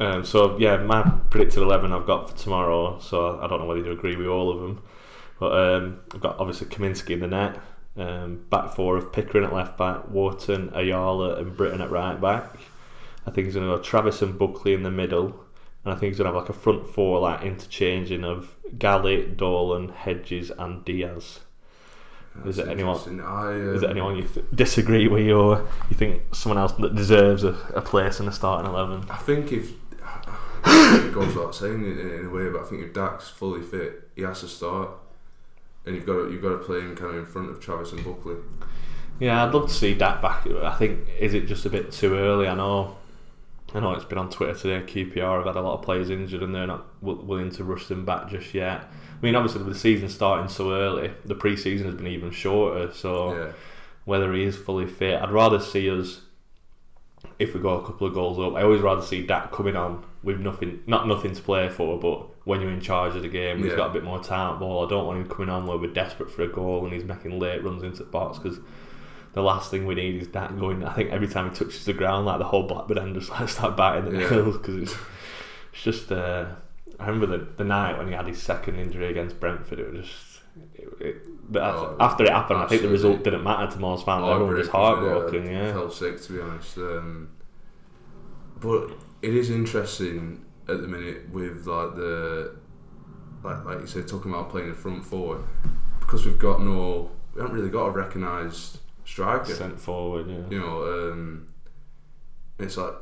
um, 0.00 0.24
so 0.24 0.58
yeah, 0.58 0.76
my 0.78 1.02
predicted 1.30 1.62
eleven 1.62 1.92
I've 1.92 2.06
got 2.06 2.30
for 2.30 2.36
tomorrow. 2.36 2.98
So 2.98 3.40
I 3.40 3.46
don't 3.46 3.60
know 3.60 3.66
whether 3.66 3.80
you 3.80 3.92
agree 3.92 4.16
with 4.16 4.26
all 4.26 4.50
of 4.50 4.60
them, 4.60 4.82
but 5.38 5.52
um, 5.52 6.00
I've 6.12 6.20
got 6.20 6.38
obviously 6.38 6.66
Kaminski 6.66 7.10
in 7.10 7.20
the 7.20 7.26
net, 7.28 7.60
um, 7.96 8.44
back 8.50 8.74
four 8.74 8.96
of 8.96 9.12
Pickering 9.12 9.44
at 9.44 9.52
left 9.52 9.78
back, 9.78 10.08
Wharton, 10.08 10.70
Ayala, 10.74 11.36
and 11.36 11.56
Brittain 11.56 11.80
at 11.80 11.90
right 11.90 12.20
back. 12.20 12.56
I 13.26 13.30
think 13.30 13.46
he's 13.46 13.54
going 13.54 13.68
to 13.68 13.76
go 13.76 13.82
Travis 13.82 14.20
and 14.22 14.38
Buckley 14.38 14.74
in 14.74 14.82
the 14.82 14.90
middle, 14.90 15.44
and 15.84 15.94
I 15.94 15.96
think 15.96 16.10
he's 16.10 16.18
going 16.18 16.30
to 16.30 16.34
have 16.34 16.42
like 16.42 16.50
a 16.50 16.58
front 16.58 16.88
four 16.88 17.20
like 17.20 17.42
interchanging 17.42 18.24
of 18.24 18.56
Galley, 18.78 19.26
Dolan, 19.26 19.90
Hedges, 19.90 20.50
and 20.58 20.84
Diaz. 20.84 21.40
Is 22.46 22.58
it 22.58 22.68
anyone? 22.68 23.20
I, 23.20 23.52
um, 23.52 23.74
Is 23.74 23.82
it 23.82 23.90
anyone 23.90 24.16
you 24.16 24.22
th- 24.24 24.46
disagree 24.54 25.06
with, 25.06 25.28
or 25.30 25.66
you 25.90 25.96
think 25.96 26.22
someone 26.34 26.58
else 26.58 26.72
that 26.72 26.94
deserves 26.94 27.44
a, 27.44 27.50
a 27.74 27.80
place 27.82 28.20
in 28.20 28.26
the 28.26 28.32
starting 28.32 28.70
eleven? 28.70 29.04
I 29.10 29.16
think 29.16 29.52
if 29.52 29.70
it 30.66 31.12
goes 31.14 31.34
without 31.34 31.54
saying 31.54 31.84
in, 31.84 31.98
in 31.98 32.26
a 32.26 32.30
way, 32.30 32.48
but 32.48 32.62
I 32.62 32.64
think 32.64 32.82
if 32.82 32.94
Dack's 32.94 33.28
fully 33.28 33.62
fit, 33.62 34.08
he 34.16 34.22
has 34.22 34.40
to 34.40 34.48
start, 34.48 34.90
and 35.86 35.94
you've 35.94 36.06
got 36.06 36.14
to, 36.14 36.30
you've 36.32 36.42
got 36.42 36.50
to 36.50 36.58
play 36.58 36.80
him 36.80 36.96
kind 36.96 37.10
of 37.10 37.16
in 37.16 37.26
front 37.26 37.50
of 37.50 37.60
Travis 37.60 37.92
and 37.92 38.04
Buckley. 38.04 38.36
Yeah, 39.20 39.44
I'd 39.44 39.54
love 39.54 39.68
to 39.68 39.74
see 39.74 39.94
Dak 39.94 40.20
back. 40.22 40.46
I 40.46 40.74
think 40.76 41.00
is 41.18 41.34
it 41.34 41.46
just 41.46 41.66
a 41.66 41.70
bit 41.70 41.92
too 41.92 42.14
early? 42.14 42.48
I 42.48 42.54
know. 42.54 42.96
I 43.74 43.80
know 43.80 43.92
it's 43.94 44.04
been 44.04 44.18
on 44.18 44.28
Twitter 44.30 44.54
today. 44.54 44.84
QPR 44.84 45.38
have 45.38 45.46
had 45.46 45.56
a 45.56 45.62
lot 45.62 45.74
of 45.78 45.82
players 45.82 46.10
injured, 46.10 46.42
and 46.42 46.54
they're 46.54 46.66
not 46.66 47.00
w- 47.00 47.22
willing 47.24 47.50
to 47.52 47.64
rush 47.64 47.86
them 47.86 48.04
back 48.04 48.28
just 48.28 48.52
yet. 48.54 48.80
I 48.82 49.24
mean, 49.24 49.34
obviously, 49.34 49.62
with 49.62 49.72
the 49.72 49.78
season 49.78 50.08
starting 50.10 50.48
so 50.48 50.72
early, 50.72 51.10
the 51.24 51.34
pre-season 51.34 51.86
has 51.86 51.96
been 51.96 52.06
even 52.08 52.30
shorter. 52.32 52.92
So 52.92 53.34
Yeah, 53.34 53.52
whether 54.04 54.32
he 54.34 54.44
is 54.44 54.56
fully 54.56 54.86
fit, 54.86 55.20
I'd 55.22 55.30
rather 55.30 55.58
see 55.60 55.88
us. 55.90 56.20
If 57.38 57.54
we 57.54 57.60
go 57.60 57.78
a 57.78 57.86
couple 57.86 58.06
of 58.08 58.14
goals 58.14 58.38
up, 58.38 58.56
I 58.58 58.62
always 58.64 58.80
rather 58.82 59.00
see 59.02 59.24
Dack 59.24 59.52
coming 59.52 59.76
on 59.76 60.04
with 60.24 60.40
nothing, 60.40 60.80
not 60.86 61.06
nothing 61.08 61.32
to 61.34 61.42
play 61.42 61.68
for, 61.68 61.98
but 61.98 62.26
when 62.46 62.60
you're 62.60 62.70
in 62.70 62.80
charge 62.80 63.14
of 63.16 63.22
the 63.22 63.28
game, 63.28 63.58
he's 63.58 63.68
Yeah. 63.70 63.76
got 63.76 63.90
a 63.90 63.92
bit 63.92 64.02
more 64.04 64.22
time 64.22 64.54
at 64.54 64.58
ball. 64.60 64.84
I 64.84 64.88
don't 64.88 65.06
want 65.06 65.18
him 65.20 65.28
coming 65.28 65.48
on 65.48 65.66
where 65.66 65.78
we're 65.78 65.92
desperate 65.92 66.30
for 66.30 66.42
a 66.42 66.48
goal 66.48 66.84
and 66.84 66.92
he's 66.92 67.04
making 67.04 67.38
late 67.38 67.62
runs 67.64 67.84
into 67.84 68.02
the 68.02 68.10
box 68.10 68.38
because 68.38 68.58
the 69.34 69.42
last 69.42 69.70
thing 69.70 69.86
we 69.86 69.94
need 69.94 70.20
is 70.22 70.28
that 70.28 70.58
going. 70.58 70.84
I 70.84 70.92
think 70.92 71.10
every 71.10 71.28
time 71.28 71.50
he 71.50 71.56
touches 71.56 71.84
the 71.84 71.92
ground, 71.92 72.26
like 72.26 72.38
the 72.38 72.44
whole 72.44 72.64
Blackburn 72.64 72.98
end 72.98 73.14
just 73.14 73.30
like 73.30 73.48
start 73.48 73.76
biting 73.76 74.12
the 74.12 74.20
Yeah. 74.20 74.30
nails 74.30 74.58
because 74.58 74.76
it's 74.76 74.94
it's 75.72 75.82
just. 75.82 76.12
Uh, 76.12 76.46
I 77.00 77.06
remember 77.06 77.38
the 77.38 77.46
the 77.56 77.64
night 77.64 77.96
when 77.98 78.08
he 78.08 78.12
had 78.14 78.26
his 78.26 78.40
second 78.42 78.76
injury 78.78 79.08
against 79.10 79.40
Brentford. 79.40 79.78
It 79.80 79.92
was 79.92 80.06
just. 80.06 80.28
It, 80.74 80.88
it, 81.00 81.16
but 81.50 81.62
after, 81.62 81.86
Oh, 81.86 81.96
after 81.98 82.24
it 82.24 82.30
happened, 82.30 82.58
I 82.60 82.66
think 82.66 82.82
the 82.82 82.88
result 82.88 83.24
didn't 83.24 83.42
matter 83.42 83.72
to 83.72 83.78
most 83.78 84.04
fans. 84.04 84.26
Everyone 84.28 84.54
was 84.54 84.68
heartbroken. 84.68 85.20
Heartbreaking, 85.44 85.50
Yeah, 85.52 85.72
felt 85.72 85.94
sick 85.94 86.20
to 86.22 86.32
be 86.34 86.40
honest. 86.40 86.76
Um, 86.76 87.30
but 88.60 88.90
it 89.22 89.34
is 89.34 89.50
interesting 89.50 90.44
at 90.68 90.80
the 90.80 90.86
minute 90.88 91.28
with 91.30 91.66
like 91.66 91.96
the 91.96 92.54
like 93.42 93.64
like 93.64 93.80
you 93.80 93.86
said, 93.86 94.06
talking 94.06 94.30
about 94.30 94.50
playing 94.50 94.68
the 94.68 94.74
front 94.74 95.04
four 95.04 95.42
because 96.00 96.24
we've 96.26 96.38
got 96.38 96.60
no, 96.62 97.10
we 97.34 97.40
haven't 97.40 97.56
really 97.56 97.70
got 97.70 97.86
a 97.86 97.90
recognised 97.90 98.78
striker. 99.12 99.54
sent 99.54 99.80
forward. 99.80 100.28
Yeah. 100.28 100.48
You 100.50 100.60
know, 100.60 101.10
um, 101.10 101.46
it's 102.58 102.76
like 102.76 102.94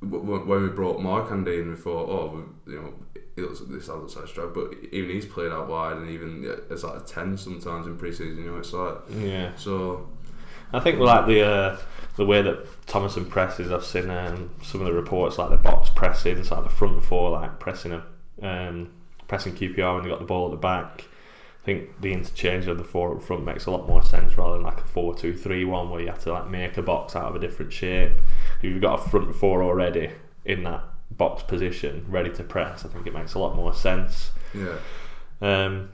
when 0.00 0.62
we 0.62 0.68
brought 0.68 1.00
Markanday 1.00 1.60
in, 1.60 1.70
we 1.70 1.76
thought, 1.76 2.08
oh, 2.08 2.44
you 2.66 2.80
know, 2.80 2.94
he 3.34 3.42
looks, 3.42 3.60
this 3.60 3.88
looks 3.88 4.16
like 4.16 4.24
a 4.24 4.28
striker, 4.28 4.48
but 4.48 4.74
even 4.92 5.10
he's 5.10 5.26
played 5.26 5.52
out 5.52 5.68
wide, 5.68 5.96
and 5.96 6.10
even 6.10 6.44
it's 6.70 6.82
like 6.82 7.00
a 7.00 7.04
ten 7.04 7.36
sometimes 7.36 7.86
in 7.86 7.96
pre-season. 7.96 8.44
You 8.44 8.50
know, 8.50 8.58
it's 8.58 8.72
like 8.72 8.96
Yeah, 9.16 9.54
so. 9.56 10.08
I 10.70 10.80
think 10.80 10.98
like 10.98 11.26
the 11.26 11.46
uh, 11.46 11.78
the 12.16 12.26
way 12.26 12.42
that 12.42 12.66
Tomasson 12.86 13.28
presses, 13.28 13.72
I've 13.72 13.84
seen 13.84 14.10
um, 14.10 14.50
some 14.62 14.82
of 14.82 14.86
the 14.86 14.92
reports 14.92 15.38
like 15.38 15.48
the 15.48 15.56
box 15.56 15.88
pressing, 15.88 16.36
it's 16.36 16.50
like 16.50 16.62
the 16.62 16.68
front 16.68 17.02
four 17.02 17.30
like 17.30 17.58
pressing 17.58 17.92
a 17.92 18.04
um, 18.42 18.90
pressing 19.28 19.54
QPR 19.54 19.94
when 19.94 20.04
they 20.04 20.10
got 20.10 20.18
the 20.18 20.26
ball 20.26 20.46
at 20.46 20.50
the 20.50 20.58
back. 20.58 21.04
I 21.68 21.72
think 21.72 22.00
the 22.00 22.14
interchange 22.14 22.66
of 22.66 22.78
the 22.78 22.84
four 22.84 23.14
up 23.14 23.22
front 23.22 23.44
makes 23.44 23.66
a 23.66 23.70
lot 23.70 23.86
more 23.86 24.02
sense 24.02 24.38
rather 24.38 24.54
than 24.54 24.62
like 24.62 24.80
a 24.80 24.86
four-two-three-one 24.86 25.90
where 25.90 26.00
you 26.00 26.06
have 26.06 26.22
to 26.22 26.32
like 26.32 26.48
make 26.48 26.78
a 26.78 26.82
box 26.82 27.14
out 27.14 27.24
of 27.24 27.36
a 27.36 27.38
different 27.38 27.74
shape. 27.74 28.12
If 28.56 28.64
you've 28.64 28.80
got 28.80 29.00
a 29.00 29.10
front 29.10 29.34
four 29.34 29.62
already 29.62 30.10
in 30.46 30.62
that 30.62 30.82
box 31.10 31.42
position 31.42 32.06
ready 32.08 32.30
to 32.30 32.42
press, 32.42 32.86
I 32.86 32.88
think 32.88 33.06
it 33.06 33.12
makes 33.12 33.34
a 33.34 33.38
lot 33.38 33.54
more 33.54 33.74
sense. 33.74 34.30
Yeah, 34.54 34.78
Um, 35.42 35.90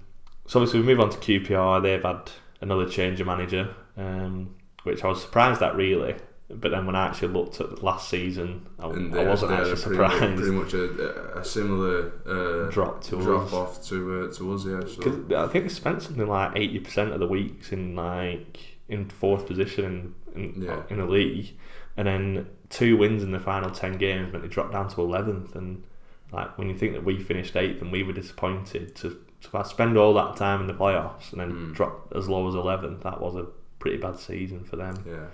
so 0.46 0.60
obviously 0.60 0.78
we 0.78 0.86
move 0.86 1.00
on 1.00 1.10
to 1.10 1.18
QPR. 1.18 1.82
They've 1.82 2.00
had 2.00 2.30
another 2.60 2.88
change 2.88 3.20
of 3.20 3.26
manager, 3.26 3.74
um, 3.96 4.54
which 4.84 5.02
I 5.02 5.08
was 5.08 5.22
surprised 5.22 5.60
at 5.60 5.74
really. 5.74 6.14
But 6.50 6.72
then 6.72 6.84
when 6.84 6.94
I 6.94 7.06
actually 7.06 7.28
looked 7.32 7.58
at 7.62 7.82
last 7.82 8.10
season, 8.10 8.66
I, 8.78 8.84
I 8.84 9.24
wasn't 9.24 9.52
actually 9.52 9.70
pretty 9.70 9.76
surprised. 9.76 10.36
Pretty 10.36 10.50
much 10.52 10.74
a, 10.74 11.38
a 11.38 11.44
similar 11.44 12.12
uh, 12.26 12.70
Drop 12.70 13.02
to 13.04 13.16
drop 13.22 13.46
us. 13.46 13.52
off 13.54 13.84
to 13.88 14.24
uh, 14.28 14.32
to 14.34 14.54
us. 14.54 14.66
Yeah, 14.66 14.80
so 14.86 15.42
I 15.42 15.48
think 15.48 15.64
they 15.64 15.68
spent 15.70 16.02
something 16.02 16.26
like 16.26 16.52
eighty 16.54 16.80
percent 16.80 17.12
of 17.12 17.20
the 17.20 17.26
weeks 17.26 17.72
in 17.72 17.96
like 17.96 18.58
in 18.88 19.08
fourth 19.08 19.46
position 19.46 20.14
in 20.34 20.42
in, 20.54 20.62
Yeah. 20.62 20.82
in 20.90 20.98
the 20.98 21.06
league, 21.06 21.56
and 21.96 22.06
then 22.06 22.46
two 22.68 22.98
wins 22.98 23.22
in 23.22 23.32
the 23.32 23.40
final 23.40 23.70
ten 23.70 23.96
games 23.96 24.30
meant 24.30 24.42
they 24.44 24.48
dropped 24.50 24.72
down 24.72 24.88
to 24.90 25.00
eleventh. 25.00 25.56
And 25.56 25.82
like 26.30 26.58
when 26.58 26.68
you 26.68 26.76
think 26.76 26.92
that 26.92 27.04
we 27.04 27.18
finished 27.22 27.56
eighth 27.56 27.80
and 27.80 27.90
we 27.90 28.02
were 28.02 28.12
disappointed 28.12 28.94
to, 28.96 29.18
to 29.50 29.64
spend 29.64 29.96
all 29.96 30.12
that 30.14 30.36
time 30.36 30.60
in 30.60 30.66
the 30.66 30.74
playoffs 30.74 31.32
and 31.32 31.40
then 31.40 31.52
Mm. 31.52 31.74
drop 31.74 32.12
as 32.14 32.28
low 32.28 32.46
as 32.48 32.54
eleventh, 32.54 33.02
that 33.04 33.18
was 33.20 33.34
a 33.34 33.46
pretty 33.78 33.96
bad 33.96 34.18
season 34.18 34.62
for 34.64 34.76
them. 34.76 35.02
yeah. 35.06 35.24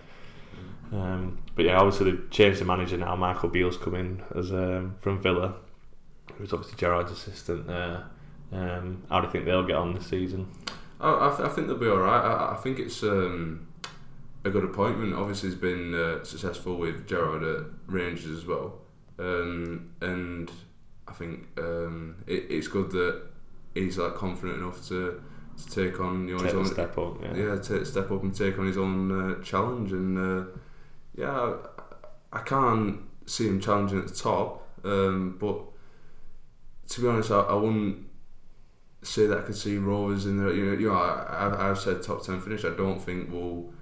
Um, 0.92 1.38
but 1.55 1.64
yeah, 1.64 1.79
obviously 1.79 2.11
they've 2.11 2.31
changed 2.31 2.61
the 2.61 2.64
manager 2.64 2.96
now. 2.96 3.14
Michael 3.16 3.48
Beale's 3.48 3.76
come 3.76 3.94
in 3.94 4.22
as 4.35 4.50
um, 4.53 4.96
from 5.00 5.20
Villa, 5.22 5.55
who's 6.37 6.53
obviously 6.53 6.76
Gerrard's 6.79 7.12
assistant 7.12 7.66
there. 7.66 8.05
Um, 8.53 9.05
how 9.09 9.20
do 9.20 9.26
you 9.26 9.33
think 9.33 9.44
they'll 9.44 9.66
get 9.66 9.76
on 9.76 9.94
this 9.94 10.07
season? 10.07 10.48
I, 11.00 11.29
I, 11.29 11.37
th- 11.37 11.48
I 11.48 11.53
think 11.53 11.68
they'll 11.68 11.79
be 11.79 11.87
all 11.88 11.98
right. 11.98 12.20
I, 12.20 12.55
I 12.55 12.57
think 12.57 12.79
it's 12.79 13.03
um, 13.03 13.68
a 14.44 14.50
good 14.50 14.64
appointment. 14.64 15.14
Obviously, 15.14 15.50
he's 15.50 15.59
been 15.59 15.94
uh, 15.94 16.24
successful 16.24 16.76
with 16.76 17.07
Gerard 17.07 17.42
at 17.42 17.66
Rangers 17.87 18.38
as 18.38 18.46
well, 18.46 18.81
um, 19.18 19.90
and 20.00 20.50
I 21.07 21.12
think 21.12 21.46
um, 21.59 22.16
it, 22.26 22.46
it's 22.50 22.66
good 22.68 22.90
that 22.90 23.22
he's 23.74 23.98
like 23.98 24.14
confident 24.14 24.61
enough 24.61 24.87
to, 24.88 25.22
to 25.57 25.70
take 25.70 26.00
on 26.00 26.26
you 26.26 26.35
know 26.35 26.38
Take 26.42 26.53
his 26.53 26.55
own 26.55 26.66
step 26.66 26.98
up. 26.98 27.22
Yeah. 27.22 27.37
yeah, 27.37 27.59
take 27.61 27.87
step 27.87 28.11
up 28.11 28.22
and 28.22 28.35
take 28.35 28.59
on 28.59 28.66
his 28.66 28.76
own 28.76 29.11
uh, 29.12 29.42
challenge. 29.42 29.92
And 29.92 30.18
uh, 30.18 30.46
yeah, 31.20 31.54
I, 32.33 32.38
I 32.38 32.42
can't 32.42 33.00
see 33.26 33.46
him 33.46 33.61
challenging 33.61 33.98
at 33.98 34.09
the 34.09 34.14
top, 34.14 34.66
um, 34.85 35.37
but 35.38 35.59
to 36.88 37.00
be 37.00 37.09
honest, 37.09 37.30
I, 37.30 37.40
I 37.40 37.54
wouldn't 37.54 38.06
say 39.02 39.26
that 39.26 39.38
I 39.38 39.42
could 39.42 39.56
see 39.56 39.76
Rovers 39.76 40.26
in 40.26 40.38
there. 40.38 40.52
You 40.52 40.66
know, 40.66 40.72
you 40.72 40.88
know, 40.88 40.94
I, 40.94 41.70
I've 41.70 41.78
said 41.78 42.02
top 42.02 42.24
ten 42.24 42.40
finish. 42.40 42.64
I 42.64 42.70
don't 42.70 43.00
think 43.00 43.30
we'll, 43.30 43.72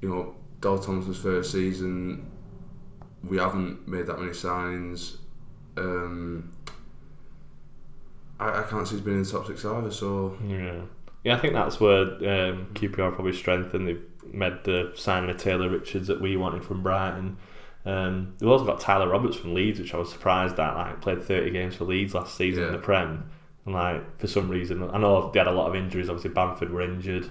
you 0.00 0.08
know, 0.08 0.34
Dahl 0.60 0.78
Tomasson's 0.78 1.18
first 1.18 1.52
season. 1.52 2.30
We 3.22 3.38
haven't 3.38 3.86
made 3.86 4.06
that 4.06 4.18
many 4.18 4.32
signings. 4.32 5.16
Um, 5.76 6.52
I, 8.38 8.60
I 8.60 8.62
can't 8.62 8.86
see 8.86 8.94
he's 8.96 9.04
been 9.04 9.14
in 9.14 9.22
the 9.22 9.30
top 9.30 9.46
six 9.46 9.64
either. 9.64 9.90
So 9.90 10.38
Yeah, 10.46 10.82
yeah. 11.24 11.36
I 11.36 11.38
think 11.40 11.54
that's 11.54 11.80
where 11.80 12.02
um, 12.02 12.70
QPR 12.74 13.14
probably 13.14 13.32
strengthened. 13.32 13.88
They've 13.88 14.06
made 14.32 14.64
the 14.64 14.92
signing 14.96 15.30
of 15.30 15.36
Taylor 15.36 15.68
Richards 15.68 16.08
that 16.08 16.20
we 16.20 16.36
wanted 16.36 16.64
from 16.64 16.82
Brighton. 16.82 17.36
Um, 17.84 18.34
they've 18.38 18.48
also 18.48 18.64
got 18.64 18.80
Tyler 18.80 19.08
Roberts 19.08 19.36
from 19.36 19.54
Leeds, 19.54 19.80
which 19.80 19.94
I 19.94 19.96
was 19.96 20.10
surprised 20.10 20.58
at. 20.58 20.74
Like 20.76 21.00
played 21.00 21.22
thirty 21.22 21.50
games 21.50 21.76
for 21.76 21.84
Leeds 21.84 22.14
last 22.14 22.36
season 22.36 22.64
in 22.64 22.72
the 22.72 22.78
Prem, 22.78 23.30
and 23.64 23.74
like 23.74 24.18
for 24.18 24.26
some 24.26 24.48
reason, 24.48 24.88
I 24.90 24.98
know 24.98 25.30
they 25.30 25.40
had 25.40 25.48
a 25.48 25.52
lot 25.52 25.68
of 25.68 25.76
injuries. 25.76 26.08
Obviously, 26.08 26.30
Bamford 26.30 26.70
were 26.70 26.82
injured. 26.82 27.30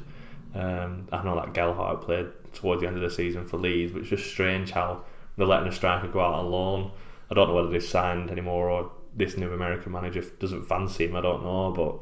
Um, 0.55 1.07
I 1.11 1.23
know 1.23 1.35
that 1.35 1.53
Gelhardt 1.53 2.01
played 2.01 2.27
towards 2.53 2.81
the 2.81 2.87
end 2.87 2.95
of 2.95 3.03
the 3.03 3.11
season 3.11 3.45
for 3.45 3.57
Leeds, 3.57 3.93
which 3.93 4.05
is 4.05 4.09
just 4.09 4.31
strange 4.31 4.71
how 4.71 5.03
they're 5.37 5.45
letting 5.45 5.67
a 5.67 5.71
striker 5.71 6.07
go 6.07 6.19
out 6.19 6.33
on 6.33 6.49
loan. 6.49 6.91
I 7.29 7.35
don't 7.35 7.47
know 7.47 7.53
whether 7.53 7.69
they've 7.69 7.83
signed 7.83 8.31
anymore 8.31 8.69
or 8.69 8.91
this 9.15 9.37
new 9.37 9.53
American 9.53 9.91
manager 9.91 10.21
doesn't 10.39 10.65
fancy 10.65 11.05
him. 11.05 11.15
I 11.15 11.21
don't 11.21 11.43
know, 11.43 11.71
but 11.71 11.99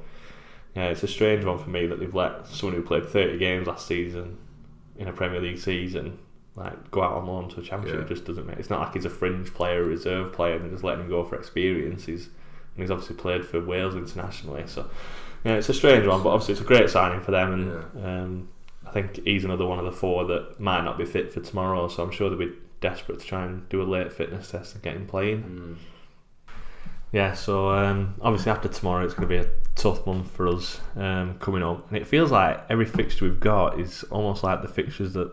yeah, 0.75 0.89
it's 0.89 1.03
a 1.03 1.07
strange 1.07 1.43
one 1.43 1.57
for 1.57 1.69
me 1.69 1.87
that 1.87 1.99
they've 1.99 2.13
let 2.13 2.47
someone 2.47 2.77
who 2.77 2.83
played 2.83 3.05
30 3.05 3.37
games 3.37 3.67
last 3.67 3.87
season 3.87 4.37
in 4.97 5.07
a 5.07 5.13
Premier 5.13 5.39
League 5.41 5.59
season 5.59 6.19
like 6.57 6.89
go 6.89 7.03
out 7.03 7.13
on 7.13 7.27
loan 7.27 7.49
to 7.49 7.59
a 7.59 7.63
championship. 7.63 7.99
Yeah. 7.99 8.05
It 8.05 8.09
just 8.09 8.25
doesn't 8.25 8.45
make. 8.45 8.57
It's 8.57 8.69
not 8.69 8.79
like 8.81 8.93
he's 8.93 9.05
a 9.05 9.09
fringe 9.11 9.53
player, 9.53 9.83
a 9.83 9.85
reserve 9.85 10.33
player, 10.33 10.55
and 10.55 10.63
they're 10.63 10.71
just 10.71 10.83
letting 10.83 11.03
him 11.03 11.09
go 11.09 11.23
for 11.23 11.35
experience. 11.35 12.05
He's 12.05 12.25
and 12.25 12.83
he's 12.83 12.91
obviously 12.91 13.15
played 13.15 13.45
for 13.45 13.63
Wales 13.63 13.95
internationally, 13.95 14.63
so 14.67 14.89
yeah, 15.45 15.53
it's 15.53 15.69
a 15.69 15.73
strange 15.73 16.05
one. 16.07 16.23
But 16.23 16.29
obviously, 16.29 16.53
it's 16.53 16.61
a 16.61 16.65
great 16.65 16.89
signing 16.89 17.21
for 17.21 17.31
them, 17.31 17.53
and 17.53 18.05
um, 18.05 18.49
I 18.85 18.91
think 18.91 19.23
he's 19.23 19.45
another 19.45 19.65
one 19.67 19.77
of 19.79 19.85
the 19.85 19.91
four 19.91 20.25
that 20.25 20.59
might 20.59 20.83
not 20.83 20.97
be 20.97 21.05
fit 21.05 21.31
for 21.31 21.41
tomorrow. 21.41 21.87
So 21.87 22.03
I'm 22.03 22.11
sure 22.11 22.29
they'll 22.29 22.39
be 22.39 22.53
desperate 22.81 23.19
to 23.19 23.25
try 23.25 23.45
and 23.45 23.67
do 23.69 23.81
a 23.81 23.85
late 23.85 24.11
fitness 24.11 24.49
test 24.49 24.73
and 24.73 24.83
get 24.83 24.95
him 24.95 25.05
playing. 25.05 25.43
mm, 25.43 26.53
Yeah, 27.11 27.33
so 27.33 27.69
um, 27.69 28.15
obviously 28.21 28.51
after 28.51 28.67
tomorrow 28.67 29.05
it's 29.05 29.13
going 29.13 29.27
to 29.27 29.33
be 29.35 29.47
a 29.47 29.49
tough 29.77 30.05
month 30.05 30.29
for 30.31 30.47
us 30.47 30.79
um, 30.95 31.37
coming 31.39 31.63
up, 31.63 31.87
and 31.87 31.97
it 31.97 32.07
feels 32.07 32.31
like 32.31 32.63
every 32.69 32.85
fixture 32.85 33.25
we've 33.25 33.39
got 33.39 33.79
is 33.79 34.03
almost 34.11 34.43
like 34.43 34.61
the 34.61 34.67
fixtures 34.67 35.13
that 35.13 35.31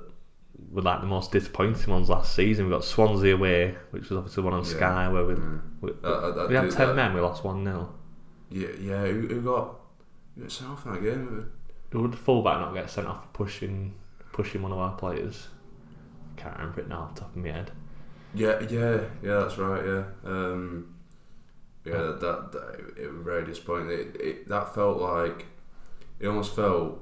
were 0.70 0.82
like 0.82 1.00
the 1.00 1.06
most 1.06 1.32
disappointing 1.32 1.92
ones 1.92 2.08
last 2.08 2.34
season. 2.34 2.66
We 2.66 2.70
got 2.72 2.84
Swansea 2.84 3.34
away, 3.34 3.74
which 3.90 4.08
was 4.10 4.18
obviously 4.18 4.42
one 4.44 4.52
on 4.54 4.64
Yeah. 4.64 4.70
Sky 4.70 5.08
where 5.08 5.24
we 5.24 5.34
yeah. 5.34 5.40
we, 5.80 5.90
That- 5.92 6.02
that- 6.02 6.34
that 6.36 6.48
we 6.48 6.54
had 6.54 6.70
ten 6.70 6.88
that- 6.88 6.94
men, 6.96 7.14
we 7.14 7.20
lost 7.20 7.44
one 7.44 7.64
0 7.64 7.92
Yeah, 8.50 8.68
yeah. 8.80 9.02
Who, 9.06 9.26
who 9.28 9.40
got 9.40 9.76
who 10.36 10.42
got 10.42 10.52
sent 10.52 10.70
off 10.70 10.86
in 10.86 10.92
that 10.92 11.02
game? 11.02 11.50
would 11.92 12.12
the 12.12 12.16
fullback 12.16 12.58
not 12.58 12.74
get 12.74 12.90
sent 12.90 13.06
off 13.06 13.22
for 13.22 13.28
pushing 13.44 13.94
pushing 14.32 14.62
one 14.62 14.72
of 14.72 14.78
our 14.78 14.96
players? 14.96 15.48
I 16.36 16.40
can't 16.40 16.56
remember 16.58 16.80
it 16.80 16.88
now 16.88 17.00
off 17.02 17.14
the 17.14 17.20
top 17.22 17.30
of 17.30 17.36
my 17.42 17.50
head. 17.50 17.70
Yeah, 18.34 18.58
yeah, 18.68 19.00
yeah. 19.22 19.38
That's 19.40 19.56
right. 19.58 19.84
Yeah, 19.86 20.04
um, 20.24 20.93
yeah. 21.84 21.92
That, 21.92 22.20
that, 22.20 22.52
that 22.52 22.94
it 23.02 23.12
was 23.12 23.22
very 23.22 23.44
disappointing. 23.44 23.90
It, 23.90 24.16
it, 24.20 24.48
that 24.48 24.74
felt 24.74 25.00
like 25.00 25.46
it 26.20 26.26
almost 26.26 26.54
felt 26.56 27.00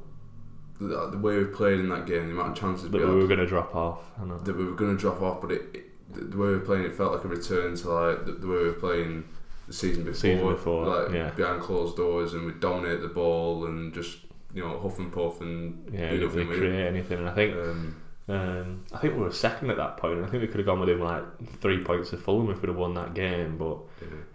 the, 0.81 1.11
the 1.11 1.19
way 1.19 1.39
we 1.39 1.45
played 1.45 1.81
in 1.81 1.89
that 1.91 2.07
game, 2.07 2.27
the 2.27 2.33
amount 2.33 2.53
of 2.53 2.61
chances 2.61 2.91
That 2.91 2.99
we 2.99 3.05
we 3.07 3.15
were 3.23 3.27
going 3.27 3.39
to 3.41 3.47
drop 3.47 3.75
off. 3.75 4.01
I 4.21 4.25
know. 4.25 4.39
that 4.39 4.57
we 4.57 4.65
were 4.65 4.73
going 4.75 4.97
to 4.97 5.01
drop 5.01 5.23
off, 5.23 5.41
but 5.41 5.53
it, 5.53 5.63
it, 5.75 5.85
the- 6.31 6.37
way 6.37 6.49
we 6.49 6.55
were 6.55 6.61
playing, 6.61 6.85
it 6.85 6.93
felt 6.95 7.13
like 7.13 7.25
a 7.25 7.29
return 7.29 7.77
to 7.77 7.89
like 7.91 8.27
the, 8.27 8.33
the 8.33 8.47
way 8.47 8.57
we 8.59 8.65
were 8.65 8.73
playing 8.73 9.25
the 9.69 9.73
season 9.73 10.03
before, 10.05 10.15
Season 10.17 10.49
before, 10.49 10.87
like 10.87 11.15
yeah. 11.15 11.31
behind 11.31 11.63
closed 11.63 11.97
doors, 11.97 12.35
and 12.35 12.45
we 12.47 12.53
dominate 12.53 13.01
the 13.01 13.09
ball 13.09 13.67
and 13.67 13.95
just 13.95 14.19
you 14.53 14.63
know 14.63 14.79
huff 14.81 14.99
and 14.99 15.13
puff 15.13 15.41
and 15.41 15.89
Yeah, 15.93 16.11
do 16.11 16.27
nothing 16.27 16.49
didn't 16.49 16.59
create 16.59 16.87
anything. 16.87 17.19
And 17.21 17.29
I 17.29 17.35
think 17.35 17.55
Um, 17.57 18.02
Um, 18.29 18.85
I 18.93 18.99
think 18.99 19.15
we 19.15 19.21
were 19.21 19.33
second 19.33 19.71
at 19.71 19.77
that 19.79 19.97
point. 19.97 20.23
I 20.25 20.29
think 20.29 20.43
we 20.43 20.47
could 20.47 20.59
have 20.59 20.67
gone 20.67 20.79
within 20.81 21.01
like 21.01 21.25
three 21.61 21.83
points 21.83 22.11
to 22.11 22.17
Fulham 22.17 22.51
if 22.51 22.63
we'd 22.63 22.69
have 22.69 22.77
won 22.79 22.95
that 22.95 23.15
game. 23.15 23.59
But 23.59 23.79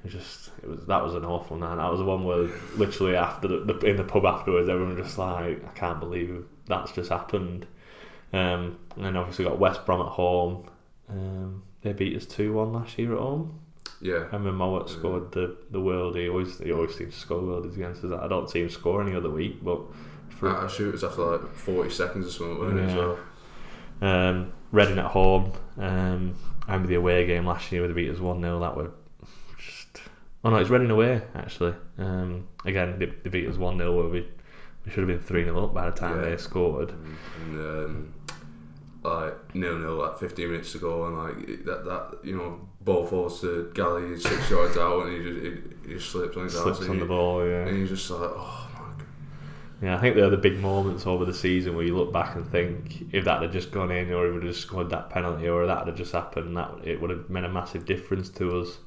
it 0.03 0.09
just 0.09 0.49
it 0.61 0.67
was 0.69 0.85
that 0.87 1.03
was 1.03 1.13
an 1.15 1.23
awful 1.25 1.55
night. 1.57 1.77
That 1.77 1.89
was 1.89 1.99
the 1.99 2.05
one 2.05 2.25
where 2.25 2.49
literally 2.75 3.15
after 3.15 3.47
the, 3.47 3.59
the 3.73 3.79
in 3.85 3.95
the 3.95 4.03
pub 4.03 4.25
afterwards, 4.25 4.67
everyone 4.69 4.95
was 4.97 5.05
just 5.05 5.17
like, 5.17 5.65
I 5.65 5.71
can't 5.73 5.99
believe 5.99 6.45
that's 6.65 6.91
just 6.91 7.09
happened. 7.09 7.65
Um, 8.33 8.77
and 8.97 9.05
then 9.05 9.15
obviously 9.15 9.45
got 9.45 9.57
West 9.57 9.85
Brom 9.85 10.01
at 10.01 10.11
home. 10.11 10.69
Um, 11.09 11.63
they 11.81 11.93
beat 11.93 12.17
us 12.17 12.25
two 12.25 12.51
one 12.53 12.73
last 12.73 12.97
year 12.99 13.13
at 13.13 13.19
home. 13.19 13.57
yeah, 14.01 14.25
I 14.31 14.35
remember 14.35 14.51
Mowatt 14.51 14.89
scored 14.89 15.31
the 15.31 15.55
the 15.71 15.79
world. 15.79 16.17
He 16.17 16.27
always 16.27 16.57
he 16.59 16.73
always 16.73 16.93
seems 16.93 17.13
to 17.13 17.19
score 17.21 17.41
worldies 17.41 17.75
against 17.75 18.03
us. 18.03 18.11
I 18.11 18.27
don't 18.27 18.49
see 18.49 18.61
him 18.63 18.69
score 18.69 19.01
any 19.01 19.15
other 19.15 19.29
week, 19.29 19.63
but 19.63 19.79
for 20.29 20.55
I 20.55 20.67
shoot 20.67 20.89
it 20.89 20.91
was 20.91 21.03
after 21.05 21.21
like 21.21 21.55
forty 21.55 21.89
seconds 21.89 22.27
or 22.27 22.31
something, 22.31 22.77
it? 22.77 22.89
As 22.89 22.95
well. 22.95 23.17
Um, 24.01 24.53
Reading 24.71 24.99
at 24.99 25.05
home. 25.05 25.53
Um, 25.77 26.35
I 26.67 26.73
remember 26.73 26.87
the 26.89 26.95
away 26.95 27.25
game 27.25 27.45
last 27.45 27.71
year 27.71 27.81
with 27.81 27.91
the 27.91 27.95
beat 27.95 28.11
us 28.11 28.19
1 28.19 28.41
0. 28.41 28.59
That 28.59 28.75
were 28.75 28.91
just. 29.57 30.01
Oh 30.43 30.49
no, 30.49 30.57
it's 30.57 30.69
Reading 30.69 30.91
away, 30.91 31.21
actually. 31.35 31.73
Um, 31.97 32.47
again, 32.65 32.99
they, 32.99 33.05
they 33.05 33.29
beat 33.29 33.47
us 33.47 33.57
1 33.57 33.77
0 33.77 33.95
where 33.95 34.07
we, 34.09 34.27
we 34.85 34.91
should 34.91 34.99
have 34.99 35.07
been 35.07 35.19
3 35.25 35.45
0 35.45 35.63
up 35.65 35.73
by 35.73 35.89
the 35.89 35.95
time 35.95 36.21
Yeah. 36.21 36.29
they 36.31 36.37
scored. 36.37 36.91
and 37.45 37.59
um, 37.59 38.13
like 39.03 39.55
nil 39.55 39.77
nil 39.77 39.95
like 39.95 40.17
15 40.19 40.49
minutes 40.51 40.71
to 40.73 40.79
go 40.79 41.05
and 41.05 41.17
like 41.17 41.63
that 41.65 41.85
that 41.85 42.17
you 42.23 42.35
know 42.35 42.59
ball 42.81 43.05
falls 43.05 43.39
to 43.39 43.71
Galley 43.73 44.19
six 44.19 44.49
yards 44.49 44.75
out 44.75 45.05
and 45.05 45.13
he 45.15 45.31
just 45.31 45.45
he, 45.85 45.93
he 45.93 45.99
slips 45.99 46.35
on 46.35 46.43
his 46.43 46.53
Slips 46.53 46.79
on 46.81 46.89
and 46.91 46.99
the 47.01 47.05
he- 47.05 47.07
ball, 47.07 47.45
yeah. 47.47 47.67
and 47.67 47.77
he's 47.77 47.89
just 47.89 48.09
like 48.11 48.31
oh 48.33 48.69
Yeah, 49.81 49.95
I 49.95 49.99
think 49.99 50.15
they're 50.15 50.29
the 50.29 50.37
big 50.37 50.59
moments 50.59 51.05
over 51.05 51.23
the 51.23 51.33
season 51.33 51.75
where 51.75 51.85
you 51.85 51.95
look 51.95 52.11
back 52.11 52.35
and 52.35 52.49
think 52.49 53.13
if 53.13 53.25
that 53.25 53.41
had 53.41 53.51
just 53.51 53.71
gone 53.71 53.91
in, 53.91 54.11
or 54.11 54.27
if 54.27 54.33
had 54.33 54.43
just 54.43 54.61
scored 54.61 54.89
that 54.89 55.09
penalty, 55.09 55.47
or 55.47 55.67
that 55.67 55.85
had 55.85 55.95
just 55.95 56.13
happened, 56.13 56.57
that 56.57 56.71
it 56.83 56.99
would 56.99 57.11
have 57.11 57.29
made 57.29 57.43
a 57.43 57.49
massive 57.49 57.85
difference 57.85 58.29
to 58.29 58.59
us. 58.59 58.77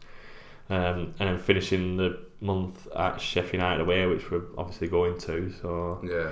Um, 0.68 1.14
and 1.18 1.28
then 1.28 1.38
finishing 1.38 1.96
the 1.96 2.20
month 2.40 2.86
at 2.96 3.20
Sheffield 3.20 3.54
United 3.54 3.80
away, 3.80 4.06
which 4.06 4.30
we're 4.30 4.42
obviously 4.56 4.88
going 4.88 5.18
to. 5.18 5.52
So 5.60 6.00
yeah 6.04 6.30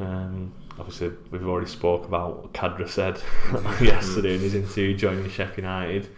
um, 0.00 0.52
obviously 0.78 1.12
we've 1.30 1.46
already 1.46 1.68
spoke 1.68 2.06
about 2.06 2.42
what 2.42 2.52
Khadra 2.52 2.88
said 2.88 3.20
yesterday 3.84 4.34
in 4.34 4.40
his 4.40 4.54
interview 4.54 4.96
joining 4.96 5.28
Sheffield 5.30 5.58
United. 5.58 6.08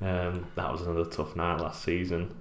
Um, 0.00 0.46
that 0.54 0.70
was 0.70 0.82
another 0.82 1.04
tough 1.06 1.34
night 1.36 1.60
last 1.60 1.82
season. 1.82 2.34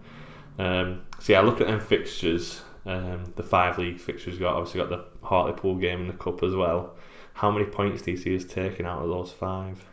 Um, 0.60 1.04
so 1.20 1.34
yeah, 1.34 1.42
look 1.42 1.62
at 1.62 1.68
them 1.68 1.80
fixtures. 1.80 2.62
Um, 2.86 3.34
the 3.36 3.44
five 3.44 3.78
league 3.80 4.00
fixtures 4.00 4.38
got 4.38 4.56
obviously 4.56 4.80
got 4.80 4.90
the 4.90 5.06
Hartlepool 5.26 5.76
game 5.76 6.02
in 6.02 6.08
the 6.08 6.14
cup 6.14 6.44
as 6.44 6.54
well. 6.54 6.96
How 7.34 7.52
many 7.52 7.66
points 7.66 8.02
do 8.04 8.12
you 8.12 8.18
see 8.18 8.36
us 8.36 8.46
taking 8.46 8.86
out 8.86 9.02
of 9.02 9.10
those 9.10 9.32
five? 9.32 9.84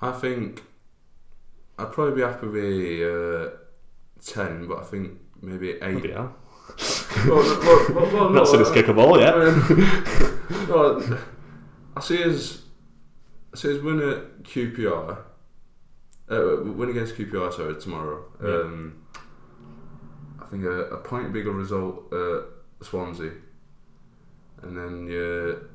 I 0.00 0.12
think 0.12 0.62
I'd 1.78 1.92
probably 1.92 2.14
be 2.14 2.22
happy 2.22 2.46
with 2.46 3.02
uh, 3.02 3.56
10 4.24 4.68
but 4.68 4.78
I 4.78 4.84
think 4.84 5.18
maybe 5.42 5.70
8 5.70 5.80
Bloody 5.80 6.12
hell. 6.12 6.36
well, 7.26 7.36
well, 7.36 7.86
well, 7.94 8.14
well, 8.14 8.30
Not 8.30 8.48
seen 8.48 8.60
us 8.60 8.70
kick 8.72 8.88
a 8.88 8.94
ball 8.94 9.18
yet. 9.18 9.34
Um, 9.34 10.46
no, 10.68 11.18
I 11.96 12.00
see 12.00 12.22
us. 12.24 12.62
I 13.52 13.56
see 13.56 13.76
us 13.76 13.82
win 13.82 14.00
at 14.00 14.42
QPR. 14.44 15.18
Uh, 16.30 16.56
win 16.62 16.90
against 16.90 17.16
QPR, 17.16 17.52
sorry, 17.52 17.80
tomorrow. 17.80 18.24
Yeah. 18.42 18.48
Um, 18.48 19.02
I 20.48 20.50
think 20.50 20.64
a, 20.64 20.70
a 20.86 20.96
point 20.96 21.30
bigger 21.32 21.52
result 21.52 22.10
at 22.10 22.44
Swansea, 22.86 23.32
and 24.62 24.74
then 24.76 25.06
you're 25.06 25.68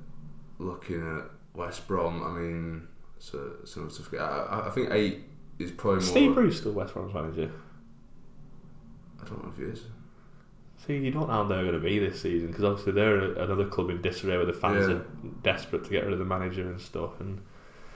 looking 0.57 0.99
at 1.19 1.25
West 1.53 1.87
Brom. 1.87 2.23
I 2.23 2.39
mean, 2.39 2.87
it's, 3.17 3.33
a, 3.35 3.51
it's 3.61 3.75
tough. 3.75 4.13
I, 4.19 4.63
I- 4.65 4.71
think 4.71 4.89
eight 4.91 5.25
is 5.59 5.69
probably 5.71 5.99
more. 5.99 6.09
Steve 6.09 6.33
Bruce 6.33 6.57
still 6.59 6.71
West 6.71 6.95
Brom's 6.95 7.13
manager. 7.13 7.51
I 9.21 9.25
don't 9.27 9.43
know 9.43 9.49
if 9.51 9.57
he 9.57 9.63
is. 9.65 9.83
See, 10.87 10.97
you 10.97 11.11
don't 11.11 11.27
know 11.27 11.33
how 11.33 11.43
they're 11.43 11.61
going 11.61 11.75
to 11.75 11.79
be 11.79 11.99
this 11.99 12.19
season 12.21 12.47
because 12.49 12.63
obviously 12.63 12.93
they're 12.93 13.19
another 13.35 13.67
club 13.67 13.89
in 13.91 14.01
disarray 14.01 14.37
where 14.37 14.45
the 14.47 14.53
fans 14.53 14.87
Yeah. 14.87 14.95
are 14.95 15.05
desperate 15.43 15.83
to 15.85 15.89
get 15.91 16.03
rid 16.03 16.13
of 16.13 16.19
the 16.19 16.25
manager 16.25 16.63
and 16.69 16.81
stuff. 16.81 17.19
And 17.21 17.41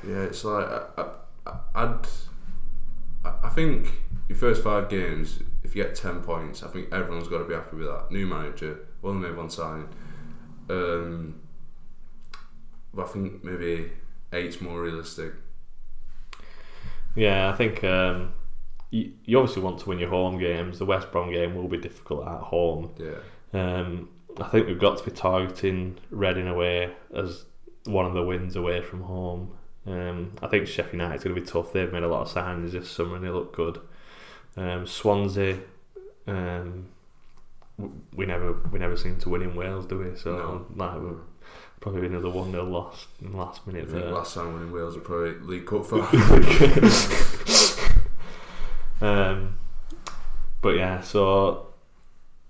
Yeah, 0.08 0.22
it's 0.22 0.44
like 0.46 0.68
I, 0.70 1.10
I, 1.48 1.52
I'd. 1.76 2.06
I- 3.26 3.34
I 3.44 3.50
think 3.50 3.92
your 4.30 4.38
first 4.38 4.64
five 4.64 4.88
games, 4.90 5.40
if 5.68 5.76
you 5.76 5.84
get 5.84 5.96
ten 5.96 6.22
points, 6.22 6.64
I 6.64 6.70
think 6.70 6.92
everyone's 6.94 7.28
got 7.28 7.40
to 7.40 7.44
be 7.44 7.54
happy 7.54 7.76
with 7.78 7.88
that. 7.88 8.10
New 8.10 8.26
manager, 8.26 8.88
only 9.04 9.28
made 9.28 9.38
one 9.38 9.50
signing. 9.50 9.90
Um, 10.70 11.42
but 12.94 13.06
I 13.06 13.10
think 13.10 13.44
maybe 13.44 13.92
eight's 14.34 14.62
more 14.62 14.82
realistic. 14.82 15.34
yeah, 17.16 17.50
I 17.52 17.56
think 17.56 17.84
um, 17.84 18.34
you, 18.92 19.12
you 19.26 19.38
obviously 19.40 19.62
want 19.62 19.80
to 19.80 19.90
win 19.90 20.00
your 20.00 20.10
home 20.10 20.38
games. 20.38 20.80
The 20.80 20.86
West 20.86 21.12
Brom 21.12 21.32
game 21.32 21.56
will 21.56 21.68
be 21.68 21.78
difficult 21.78 22.28
at 22.28 22.40
home. 22.42 22.92
Yeah, 22.98 23.20
Um, 23.54 24.10
I 24.40 24.48
think 24.48 24.68
we've 24.68 24.80
got 24.80 24.98
to 25.00 25.04
be 25.04 25.12
targeting 25.12 25.98
Reading 26.12 26.48
away 26.48 26.94
as 27.16 27.46
one 27.86 28.06
of 28.06 28.14
the 28.14 28.24
wins 28.24 28.56
away 28.56 28.82
from 28.82 29.02
home. 29.02 29.54
Um, 29.86 30.34
I 30.42 30.48
think 30.48 30.68
Sheffield 30.68 30.94
United's 31.02 31.24
going 31.24 31.36
to 31.36 31.42
be 31.42 31.48
tough. 31.48 31.72
They've 31.74 31.92
made 31.92 32.04
a 32.04 32.08
lot 32.08 32.22
of 32.24 32.30
signings 32.34 32.72
this 32.72 32.90
summer 32.92 33.16
and 33.16 33.26
they 33.26 33.30
look 33.30 33.56
good. 33.56 33.80
Um, 34.58 34.88
Swansea, 34.88 35.60
um, 36.26 36.88
we 38.16 38.26
never 38.26 38.54
we 38.72 38.80
never 38.80 38.98
seem 38.98 39.18
to 39.20 39.30
win 39.30 39.44
in 39.44 39.56
Wales, 39.56 39.86
do 39.86 40.00
we? 40.00 40.16
So 40.18 40.36
No. 40.36 40.66
like, 40.76 41.00
we're 41.00 41.14
probably 41.80 42.08
another 42.08 42.30
one 42.32 42.52
0 42.52 42.64
loss 42.66 43.06
in 43.22 43.32
the 43.32 43.38
last 43.38 43.62
I 43.68 43.72
minute 43.72 43.88
think 43.90 44.02
there. 44.04 44.12
last 44.12 44.34
time 44.34 44.54
winning 44.54 44.72
Wales 44.72 44.96
were 44.96 45.02
probably 45.02 45.36
League 45.42 45.68
Cup 45.68 45.86
final. 45.86 46.08
um, 49.02 49.58
but 50.62 50.70
yeah, 50.76 51.02
so 51.02 51.68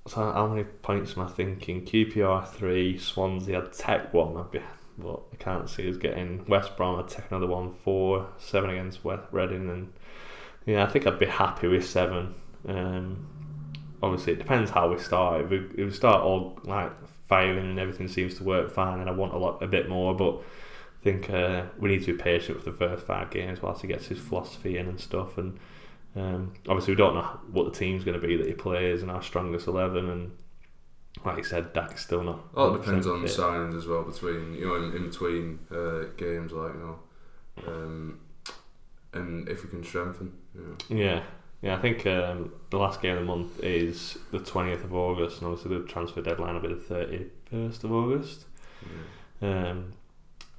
so 0.07 0.31
how 0.31 0.47
many 0.47 0.63
points 0.63 1.17
am 1.17 1.23
I 1.23 1.27
thinking? 1.27 1.83
QPR 1.85 2.47
three, 2.47 2.97
Swansea 2.97 3.59
I'd 3.61 3.73
take 3.73 4.13
one, 4.13 4.37
I'd 4.37 4.51
be, 4.51 4.61
but 4.97 5.19
I 5.33 5.35
can't 5.35 5.69
see 5.69 5.89
us 5.89 5.97
getting 5.97 6.45
West 6.47 6.77
Brom. 6.77 6.99
I'd 6.99 7.09
take 7.09 7.25
another 7.29 7.47
one, 7.47 7.73
four, 7.73 8.27
seven 8.37 8.69
against 8.69 9.03
West 9.03 9.23
Reading, 9.31 9.69
and 9.69 9.91
yeah, 10.67 10.83
I 10.83 10.87
think 10.87 11.07
I'd 11.07 11.17
be 11.17 11.25
happy 11.25 11.67
with 11.67 11.87
seven. 11.87 12.35
Um, 12.67 13.27
obviously, 14.03 14.33
it 14.33 14.39
depends 14.39 14.69
how 14.69 14.91
we 14.91 14.99
start. 14.99 15.45
If 15.45 15.49
we, 15.49 15.57
if 15.57 15.85
we 15.85 15.91
start 15.91 16.21
all 16.21 16.59
like 16.65 16.91
firing 17.27 17.57
and 17.57 17.79
everything 17.79 18.07
seems 18.07 18.35
to 18.35 18.43
work 18.43 18.71
fine, 18.71 18.99
and 18.99 19.09
I 19.09 19.13
want 19.13 19.33
a 19.33 19.37
lot, 19.37 19.63
a 19.63 19.67
bit 19.67 19.89
more, 19.89 20.15
but. 20.15 20.41
I 20.99 21.03
think 21.03 21.29
uh, 21.29 21.63
we 21.77 21.89
need 21.89 22.03
to 22.03 22.17
be 22.17 22.21
patient 22.21 22.57
with 22.57 22.65
the 22.65 22.71
first 22.73 23.05
five 23.05 23.29
games 23.29 23.61
whilst 23.61 23.81
he 23.81 23.87
gets 23.87 24.07
his 24.07 24.17
philosophy 24.17 24.77
in 24.77 24.87
and 24.87 24.99
stuff. 24.99 25.37
And 25.37 25.57
um, 26.17 26.53
obviously, 26.67 26.93
we 26.93 26.97
don't 26.97 27.13
know 27.13 27.39
what 27.51 27.65
the 27.65 27.79
team's 27.79 28.03
going 28.03 28.19
to 28.19 28.27
be 28.27 28.35
that 28.35 28.47
he 28.47 28.53
plays 28.53 29.03
and 29.03 29.11
our 29.11 29.21
strongest 29.21 29.67
eleven. 29.67 30.09
And 30.09 30.31
like 31.23 31.37
you 31.37 31.43
said, 31.43 31.73
Dack's 31.73 32.03
still 32.03 32.23
not. 32.23 32.39
All 32.55 32.73
it 32.73 32.79
depends 32.79 33.07
on 33.07 33.21
the 33.21 33.27
signings 33.27 33.77
as 33.77 33.87
well 33.87 34.03
between 34.03 34.53
you 34.55 34.67
know 34.67 34.75
in, 34.75 34.95
in 34.95 35.09
between 35.09 35.59
uh, 35.71 36.05
games, 36.17 36.51
like 36.51 36.73
you 36.73 36.79
know, 36.79 36.99
um, 37.67 38.19
and 39.13 39.47
if 39.47 39.63
we 39.63 39.69
can 39.69 39.83
strengthen. 39.83 40.33
Yeah, 40.89 41.23
yeah. 41.61 41.75
I 41.75 41.79
think 41.79 42.05
um, 42.05 42.53
the 42.69 42.77
last 42.77 43.01
game 43.01 43.13
of 43.13 43.19
the 43.19 43.25
month 43.25 43.63
is 43.63 44.17
the 44.31 44.39
twentieth 44.39 44.83
of 44.83 44.93
August, 44.93 45.41
and 45.41 45.47
obviously 45.47 45.77
the 45.77 45.85
transfer 45.85 46.21
deadline 46.21 46.53
will 46.55 46.61
be 46.61 46.69
the 46.69 46.81
thirty 46.81 47.27
first 47.49 47.83
of 47.83 47.91
August. 47.91 48.45
Um, 49.41 49.93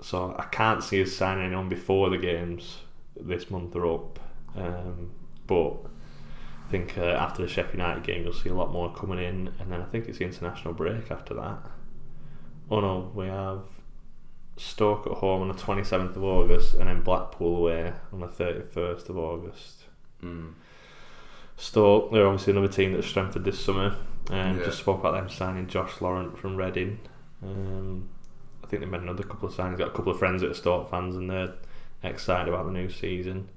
so 0.01 0.37
I 0.39 0.45
can't 0.45 0.83
see 0.83 1.03
us 1.03 1.13
signing 1.13 1.47
anyone 1.47 1.69
before 1.69 2.11
the 2.11 2.19
games 2.19 2.79
this 3.19 3.51
month 3.51 3.75
are 3.75 3.93
up. 3.93 4.21
Um, 4.57 5.11
but 5.47 5.75
I 6.67 6.71
think 6.71 6.97
uh, 6.99 7.03
after 7.03 7.43
the 7.43 7.49
Sheffield 7.49 7.75
United 7.75 8.05
game, 8.05 8.23
you'll 8.23 8.33
see 8.33 8.51
a 8.51 8.55
lot 8.55 8.71
more 8.73 8.93
coming 8.95 9.19
in, 9.19 9.53
and 9.59 9.73
then 9.73 9.81
I 9.81 9.85
think 9.87 10.09
it's 10.09 10.19
the 10.19 10.25
international 10.25 10.75
break 10.75 11.11
after 11.11 11.35
that. 11.35 11.59
Oh 12.71 12.81
no, 12.81 13.11
we 13.15 13.27
have 13.27 13.63
Stoke 14.57 15.07
at 15.07 15.15
home 15.15 15.43
on 15.43 15.49
the 15.49 15.55
twenty 15.55 15.85
seventh 15.85 16.17
of 16.17 16.25
August, 16.25 16.75
and 16.75 16.89
then 16.89 17.03
Blackpool 17.03 17.57
away 17.57 17.93
on 18.13 18.21
the 18.21 18.29
thirty 18.29 18.63
first 18.69 19.09
of 19.09 19.17
August. 19.17 19.78
Mm. 20.23 20.53
Stoke, 21.57 22.13
they're 22.13 22.27
obviously 22.27 22.53
another 22.53 22.69
team 22.73 22.93
that's 22.93 23.07
strengthened 23.07 23.45
this 23.45 23.59
summer. 23.65 23.97
Um, 24.31 24.59
Yeah. 24.59 24.65
Just 24.65 24.79
spoke 24.79 25.01
about 25.01 25.13
them 25.13 25.29
signing 25.29 25.67
Josh 25.67 26.01
Laurent 26.01 26.39
from 26.39 26.57
Reading. 26.57 27.01
Um, 27.43 28.09
I 28.63 28.67
think 28.67 28.81
they 28.81 28.87
made 28.89 29.01
another 29.03 29.23
couple 29.23 29.49
of 29.49 29.55
signings. 29.55 29.79
Got 29.79 29.89
a 29.89 29.93
couple 29.93 30.13
of 30.13 30.19
friends 30.19 30.43
that 30.43 30.51
are 30.51 30.55
Stoke 30.55 30.91
fans, 30.91 31.17
and 31.17 31.29
they're 31.31 31.55
excited 32.03 32.53
about 32.53 32.67
the 32.67 32.73
new 32.73 32.89
season. 32.91 33.49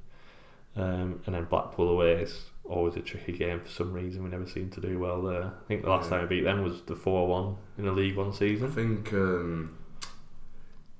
Um, 0.75 1.21
and 1.25 1.35
then 1.35 1.45
Blackpool 1.45 1.89
away 1.89 2.13
is 2.21 2.45
always 2.63 2.95
a 2.95 3.01
tricky 3.01 3.33
game 3.33 3.59
for 3.59 3.67
some 3.69 3.91
reason. 3.91 4.23
We 4.23 4.29
never 4.29 4.47
seem 4.47 4.69
to 4.71 4.81
do 4.81 4.97
well 4.99 5.21
there. 5.21 5.43
I 5.45 5.67
think 5.67 5.83
the 5.83 5.89
last 5.89 6.05
Yeah. 6.05 6.19
time 6.19 6.29
we 6.29 6.37
beat 6.37 6.43
them 6.45 6.63
was 6.63 6.81
the 6.83 6.95
four 6.95 7.27
one 7.27 7.57
in 7.77 7.85
the 7.85 7.91
League 7.91 8.15
One 8.15 8.31
season. 8.33 8.67
I 8.67 8.71
think 8.71 9.11
um, 9.13 9.77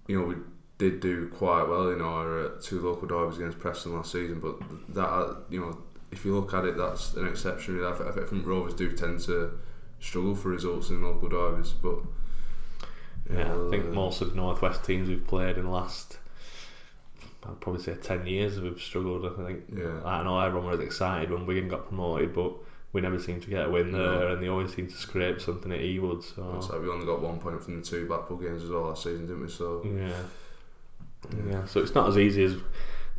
you 0.07 0.19
know 0.19 0.25
we 0.27 0.35
did 0.89 0.99
do 0.99 1.27
quite 1.29 1.63
well 1.67 1.89
in 1.91 2.01
our 2.01 2.45
uh, 2.45 2.49
two 2.61 2.79
local 2.81 3.07
derbies 3.07 3.37
against 3.37 3.59
Preston 3.59 3.93
last 3.95 4.11
season, 4.11 4.39
but 4.39 4.55
that 4.95 5.07
uh, 5.07 5.35
you 5.49 5.59
know 5.61 5.77
if 6.11 6.25
you 6.25 6.33
look 6.35 6.53
at 6.53 6.65
it, 6.65 6.75
that's 6.77 7.13
an 7.13 7.27
exception. 7.27 7.83
I, 7.83 7.91
I 7.91 8.11
think 8.25 8.45
Rovers 8.45 8.73
do 8.73 8.91
tend 8.91 9.19
to 9.21 9.51
struggle 9.99 10.35
for 10.35 10.49
results 10.49 10.89
in 10.89 11.01
local 11.03 11.29
derbies, 11.29 11.71
but 11.71 11.99
Yeah, 13.31 13.53
I 13.53 13.69
think 13.69 13.85
uh, 13.85 13.89
most 13.89 14.21
of 14.21 14.31
the 14.31 14.35
northwest 14.35 14.83
teams 14.83 15.07
we've 15.07 15.25
played 15.25 15.57
in 15.57 15.65
the 15.65 15.69
last, 15.69 16.17
I'd 17.43 17.59
probably 17.61 17.81
say 17.83 17.95
ten 17.95 18.25
years, 18.25 18.59
we've 18.59 18.81
struggled. 18.81 19.25
I 19.25 19.45
think. 19.45 19.63
Yeah. 19.77 20.01
I 20.03 20.23
know 20.23 20.39
everyone 20.39 20.71
was 20.71 20.79
excited 20.79 21.29
when 21.31 21.45
Wigan 21.45 21.69
got 21.69 21.87
promoted, 21.87 22.33
but 22.33 22.53
we 22.93 22.99
never 23.01 23.19
seem 23.19 23.39
to 23.39 23.49
get 23.49 23.67
a 23.67 23.69
win 23.69 23.91
there, 23.93 24.01
No. 24.01 24.33
and 24.33 24.43
they 24.43 24.49
always 24.49 24.73
seem 24.75 24.87
to 24.87 24.97
scrape 24.97 25.39
something 25.39 25.71
at 25.71 25.79
Ewood. 25.79 26.23
So 26.23 26.55
It's 26.57 26.69
like 26.69 26.81
we 26.81 26.89
only 26.89 27.05
got 27.05 27.21
one 27.21 27.39
point 27.39 27.61
from 27.63 27.79
the 27.79 27.85
two 27.85 28.05
Blackpool 28.07 28.37
games 28.37 28.63
as 28.63 28.69
well 28.69 28.87
last 28.89 29.03
season, 29.03 29.27
didn't 29.27 29.43
we? 29.43 29.49
So 29.49 29.81
yeah, 29.85 30.11
yeah. 31.49 31.65
So 31.65 31.81
it's 31.81 31.95
not 31.95 32.07
as 32.09 32.17
easy 32.17 32.43
as 32.43 32.55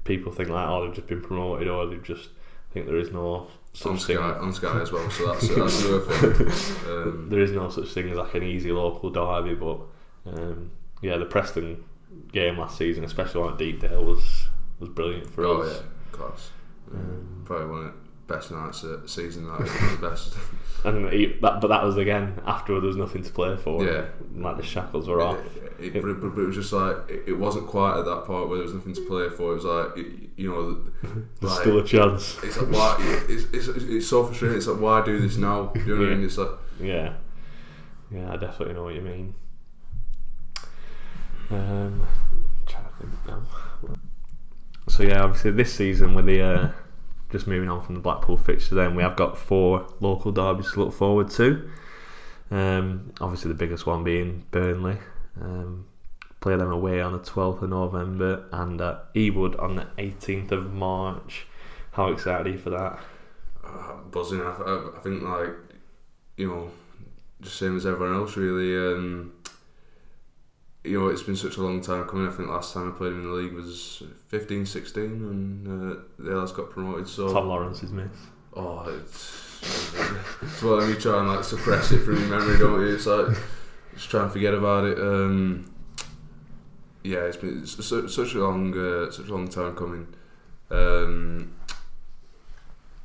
people 0.04 0.32
think. 0.32 0.48
Like, 0.48 0.68
oh, 0.68 0.84
they've 0.84 0.94
just 0.94 1.06
been 1.08 1.20
promoted, 1.22 1.68
or 1.68 1.86
they've 1.86 2.02
just 2.02 2.30
I 2.70 2.74
think 2.74 2.86
there 2.86 2.98
is 2.98 3.10
no 3.12 3.34
on 3.34 3.48
such 3.72 4.00
Sky, 4.00 4.14
thing. 4.14 4.18
on 4.18 4.52
Sky 4.52 4.80
as 4.80 4.92
well. 4.92 5.10
So 5.10 5.26
that's 5.26 5.48
that's 5.54 5.84
another 5.84 6.00
thing. 6.00 6.92
Um, 6.92 7.26
There 7.30 7.40
is 7.40 7.52
no 7.52 7.68
such 7.70 7.88
thing 7.92 8.08
as 8.10 8.16
like 8.18 8.34
an 8.34 8.42
easy 8.42 8.72
local 8.72 9.10
derby, 9.10 9.54
but 9.54 9.80
um, 10.26 10.70
yeah, 11.00 11.16
the 11.16 11.24
Preston 11.24 11.84
game 12.32 12.58
last 12.58 12.76
season, 12.78 13.04
especially 13.04 13.42
on 13.42 13.56
Deepdale, 13.56 14.04
was 14.04 14.46
was 14.78 14.88
brilliant 14.88 15.30
for 15.30 15.44
oh 15.46 15.62
us. 15.62 15.76
yeah, 15.76 15.82
class. 16.16 16.50
Um, 16.92 17.42
Probably 17.44 17.66
one 17.66 17.86
of 17.86 17.92
the 17.94 18.01
best 18.32 18.50
nights 18.50 18.82
of 18.82 19.02
the 19.02 19.08
season. 19.08 19.46
That 19.46 19.60
is 19.62 19.72
the 19.72 20.08
best. 20.08 20.34
And 20.84 21.12
he, 21.12 21.26
that, 21.42 21.60
but 21.60 21.68
that 21.68 21.84
was 21.84 21.96
again 21.96 22.40
after 22.44 22.72
there 22.80 22.88
was 22.88 22.96
nothing 22.96 23.22
to 23.22 23.30
play 23.30 23.56
for. 23.56 23.84
Yeah. 23.84 24.06
like 24.34 24.56
the 24.56 24.64
shackles 24.64 25.08
were 25.08 25.22
off. 25.22 25.38
It, 25.78 25.94
it, 25.94 26.02
but, 26.02 26.08
it, 26.08 26.20
but 26.20 26.40
it 26.40 26.46
was 26.46 26.56
just 26.56 26.72
like 26.72 26.96
it, 27.08 27.34
wasn't 27.34 27.68
quite 27.68 28.00
at 28.00 28.04
that 28.04 28.24
part 28.26 28.48
where 28.48 28.58
there 28.58 28.64
was 28.64 28.74
nothing 28.74 28.92
to 28.94 29.00
play 29.02 29.28
for. 29.28 29.52
It 29.52 29.62
was 29.62 29.64
like 29.64 29.96
you 30.36 30.50
know, 30.50 30.82
There's 31.40 31.52
like, 31.52 31.60
still 31.60 31.78
a 31.78 31.84
chance. 31.84 32.36
It's 32.42 32.56
like 32.56 32.72
why 32.72 32.96
it's, 33.28 33.44
it's, 33.52 33.68
it's 33.68 34.08
so 34.08 34.24
frustrating. 34.24 34.58
It's 34.58 34.66
like 34.66 34.80
why 34.80 35.04
do 35.04 35.20
this 35.20 35.36
now? 35.36 35.66
Do 35.66 35.80
you 35.80 35.86
know 35.86 36.00
what 36.02 36.12
I 36.12 36.14
mean? 36.16 36.24
It's 36.24 36.38
like 36.38 36.50
Yeah, 36.80 37.14
yeah, 38.10 38.32
I 38.32 38.36
definitely 38.36 38.74
know 38.74 38.82
what 38.82 38.94
you 38.94 39.02
mean. 39.02 39.34
Um, 41.50 42.04
trying 42.66 42.86
to 42.86 42.90
think 42.98 43.12
now. 43.28 43.42
So 44.88 45.04
yeah, 45.04 45.22
obviously 45.22 45.52
this 45.52 45.72
season 45.72 46.14
with 46.14 46.26
the 46.26 46.42
uh, 46.42 46.68
just 47.32 47.46
moving 47.46 47.68
on 47.68 47.82
from 47.84 47.94
the 47.94 48.00
Blackpool 48.00 48.36
fixture, 48.36 48.74
then 48.74 48.94
we 48.94 49.02
have 49.02 49.16
got 49.16 49.36
four 49.36 49.86
local 50.00 50.30
derbies 50.30 50.72
to 50.72 50.84
look 50.84 50.94
forward 50.94 51.30
to. 51.30 51.68
Um, 52.50 53.12
obviously 53.20 53.48
the 53.48 53.56
biggest 53.56 53.86
one 53.86 54.04
being 54.04 54.44
Burnley. 54.50 54.98
Um, 55.40 55.86
play 56.40 56.56
them 56.56 56.70
away 56.70 57.00
on 57.00 57.12
the 57.12 57.18
12th 57.18 57.62
of 57.62 57.70
November 57.70 58.44
and 58.52 58.80
at 58.80 59.12
Ewood 59.14 59.60
on 59.60 59.76
the 59.76 59.86
18th 59.98 60.52
of 60.52 60.72
March. 60.72 61.46
How 61.92 62.08
excited 62.08 62.46
are 62.46 62.50
you 62.50 62.58
for 62.58 62.70
that? 62.70 63.00
uh, 63.64 63.96
buzzing. 64.10 64.40
I, 64.40 64.50
I, 64.50 64.90
I 64.96 64.98
think 65.00 65.22
like 65.22 65.50
you 66.36 66.48
know, 66.48 66.70
just 67.40 67.58
same 67.58 67.76
as 67.76 67.86
everyone 67.86 68.16
else 68.16 68.36
really. 68.36 68.76
Um, 68.76 69.32
you 70.84 71.00
know, 71.00 71.08
it's 71.08 71.22
been 71.22 71.36
such 71.36 71.56
a 71.56 71.62
long 71.62 71.80
time 71.80 72.06
coming. 72.08 72.26
I 72.26 72.30
think 72.32 72.48
last 72.48 72.74
time 72.74 72.92
I 72.92 72.96
played 72.96 73.12
him 73.12 73.20
in 73.20 73.30
the 73.30 73.34
league 73.34 73.52
was 73.52 74.02
15, 74.28 74.66
16 74.66 75.26
when 75.26 75.66
uh, 75.66 76.22
the 76.22 76.36
lads 76.36 76.52
got 76.52 76.70
promoted. 76.70 77.08
So 77.08 77.32
Tom 77.32 77.48
Lawrence 77.48 77.82
is 77.82 77.90
miss. 77.90 78.10
Oh, 78.54 78.82
it's, 78.88 79.60
it's 80.42 80.62
what 80.62 80.80
let 80.80 80.88
me 80.88 80.96
try 80.96 81.20
and 81.20 81.28
like 81.28 81.44
suppress 81.44 81.92
it 81.92 82.00
from 82.00 82.18
your 82.18 82.28
memory, 82.28 82.58
don't 82.58 82.80
you? 82.80 82.94
It's 82.94 83.06
like 83.06 83.36
just 83.94 84.10
try 84.10 84.24
and 84.24 84.32
forget 84.32 84.54
about 84.54 84.84
it. 84.84 84.98
Um, 84.98 85.72
yeah, 87.04 87.20
it's 87.20 87.36
been 87.36 87.62
it's 87.62 87.84
su- 87.84 88.08
such 88.08 88.34
a 88.34 88.38
long, 88.38 88.76
uh, 88.76 89.10
such 89.10 89.28
a 89.28 89.32
long 89.32 89.48
time 89.48 89.76
coming. 89.76 90.08
Um, 90.70 91.54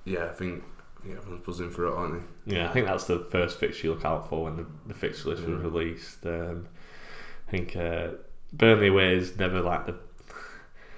yeah, 0.03 0.25
I 0.25 0.33
think 0.33 0.63
yeah, 1.05 1.17
everyone's 1.17 1.45
buzzing 1.45 1.69
for 1.69 1.87
it, 1.87 1.93
aren't 1.93 2.23
they? 2.45 2.55
Yeah, 2.55 2.69
I 2.69 2.73
think 2.73 2.87
that's 2.87 3.05
the 3.05 3.19
first 3.19 3.59
fixture 3.59 3.87
you 3.87 3.93
look 3.93 4.05
out 4.05 4.29
for 4.29 4.45
when 4.45 4.57
the, 4.57 4.65
the 4.87 4.93
fixture 4.93 5.29
list 5.29 5.43
was 5.43 5.61
released. 5.61 6.25
Um, 6.25 6.67
I 7.47 7.51
think 7.51 7.75
uh, 7.75 8.09
Burnley 8.53 8.87
away 8.87 9.15
is 9.15 9.37
never 9.37 9.61
like 9.61 9.85
the. 9.85 9.95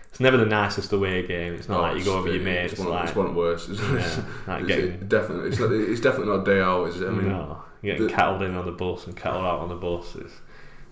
It's 0.09 0.19
never 0.19 0.37
the 0.37 0.45
nicest 0.45 0.91
away 0.91 1.25
game. 1.27 1.53
It's 1.53 1.69
not 1.69 1.79
Oh, 1.79 1.81
like 1.83 1.97
you 1.99 2.03
go 2.05 2.17
over 2.17 2.31
your 2.33 2.41
mates. 2.43 2.73
It's 2.73 2.81
one, 2.81 2.89
like, 2.89 3.07
it's 3.07 3.15
one 3.15 3.35
worst. 3.35 3.69
Isn't 3.69 3.93
yeah, 3.99 4.23
like 4.47 4.63
It's- 4.63 4.67
getting 4.67 4.91
it 4.93 5.07
definitely, 5.09 5.49
it's, 5.49 5.59
not, 5.59 5.71
it's 5.71 6.01
definitely 6.01 6.33
not 6.35 6.41
a 6.41 6.45
day 6.45 6.59
out, 6.59 6.87
is 6.89 6.99
it? 7.01 7.07
I 7.07 7.11
mean, 7.11 7.29
no, 7.29 7.61
getting 7.83 8.07
the- 8.07 8.11
cattled 8.13 8.41
in 8.41 8.55
on 8.55 8.65
the 8.65 8.71
bus 8.71 9.05
and 9.05 9.15
cattled 9.15 9.45
out 9.45 9.59
on 9.59 9.69
the 9.69 9.75
bus. 9.75 10.15
Is, 10.15 10.31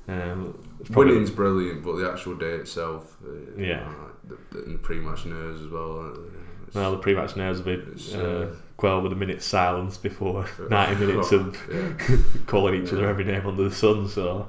um, 0.08 0.64
it's 0.80 0.90
probably- 0.92 1.14
winning's 1.14 1.32
brilliant, 1.32 1.84
but 1.84 1.96
the 1.98 2.10
actual 2.10 2.36
day 2.36 2.52
itself, 2.54 3.18
uh, 3.28 3.60
Yeah. 3.60 3.88
like, 3.88 4.40
the, 4.52 4.58
the, 4.60 4.72
the 4.74 4.78
pre-match 4.78 5.26
nerves 5.26 5.62
as 5.62 5.68
well. 5.68 6.00
uh, 6.00 6.12
it's- 6.12 6.76
Well, 6.76 6.92
the 6.92 7.00
pre-match 7.00 7.36
nerves 7.36 7.62
will 7.64 7.76
be 7.78 7.84
uh, 8.14 8.18
uh, 8.20 8.48
quelled 8.78 9.04
with 9.04 9.12
a 9.14 9.16
minute's 9.16 9.46
silence 9.46 9.98
before 9.98 10.46
90 10.70 11.06
minutes 11.06 11.32
of 11.32 11.58
yeah. 11.74 12.18
calling 12.46 12.84
each 12.84 12.94
other 12.94 13.10
every 13.10 13.24
name 13.26 13.46
under 13.48 13.68
the 13.68 13.74
sun. 13.76 14.08
So, 14.08 14.48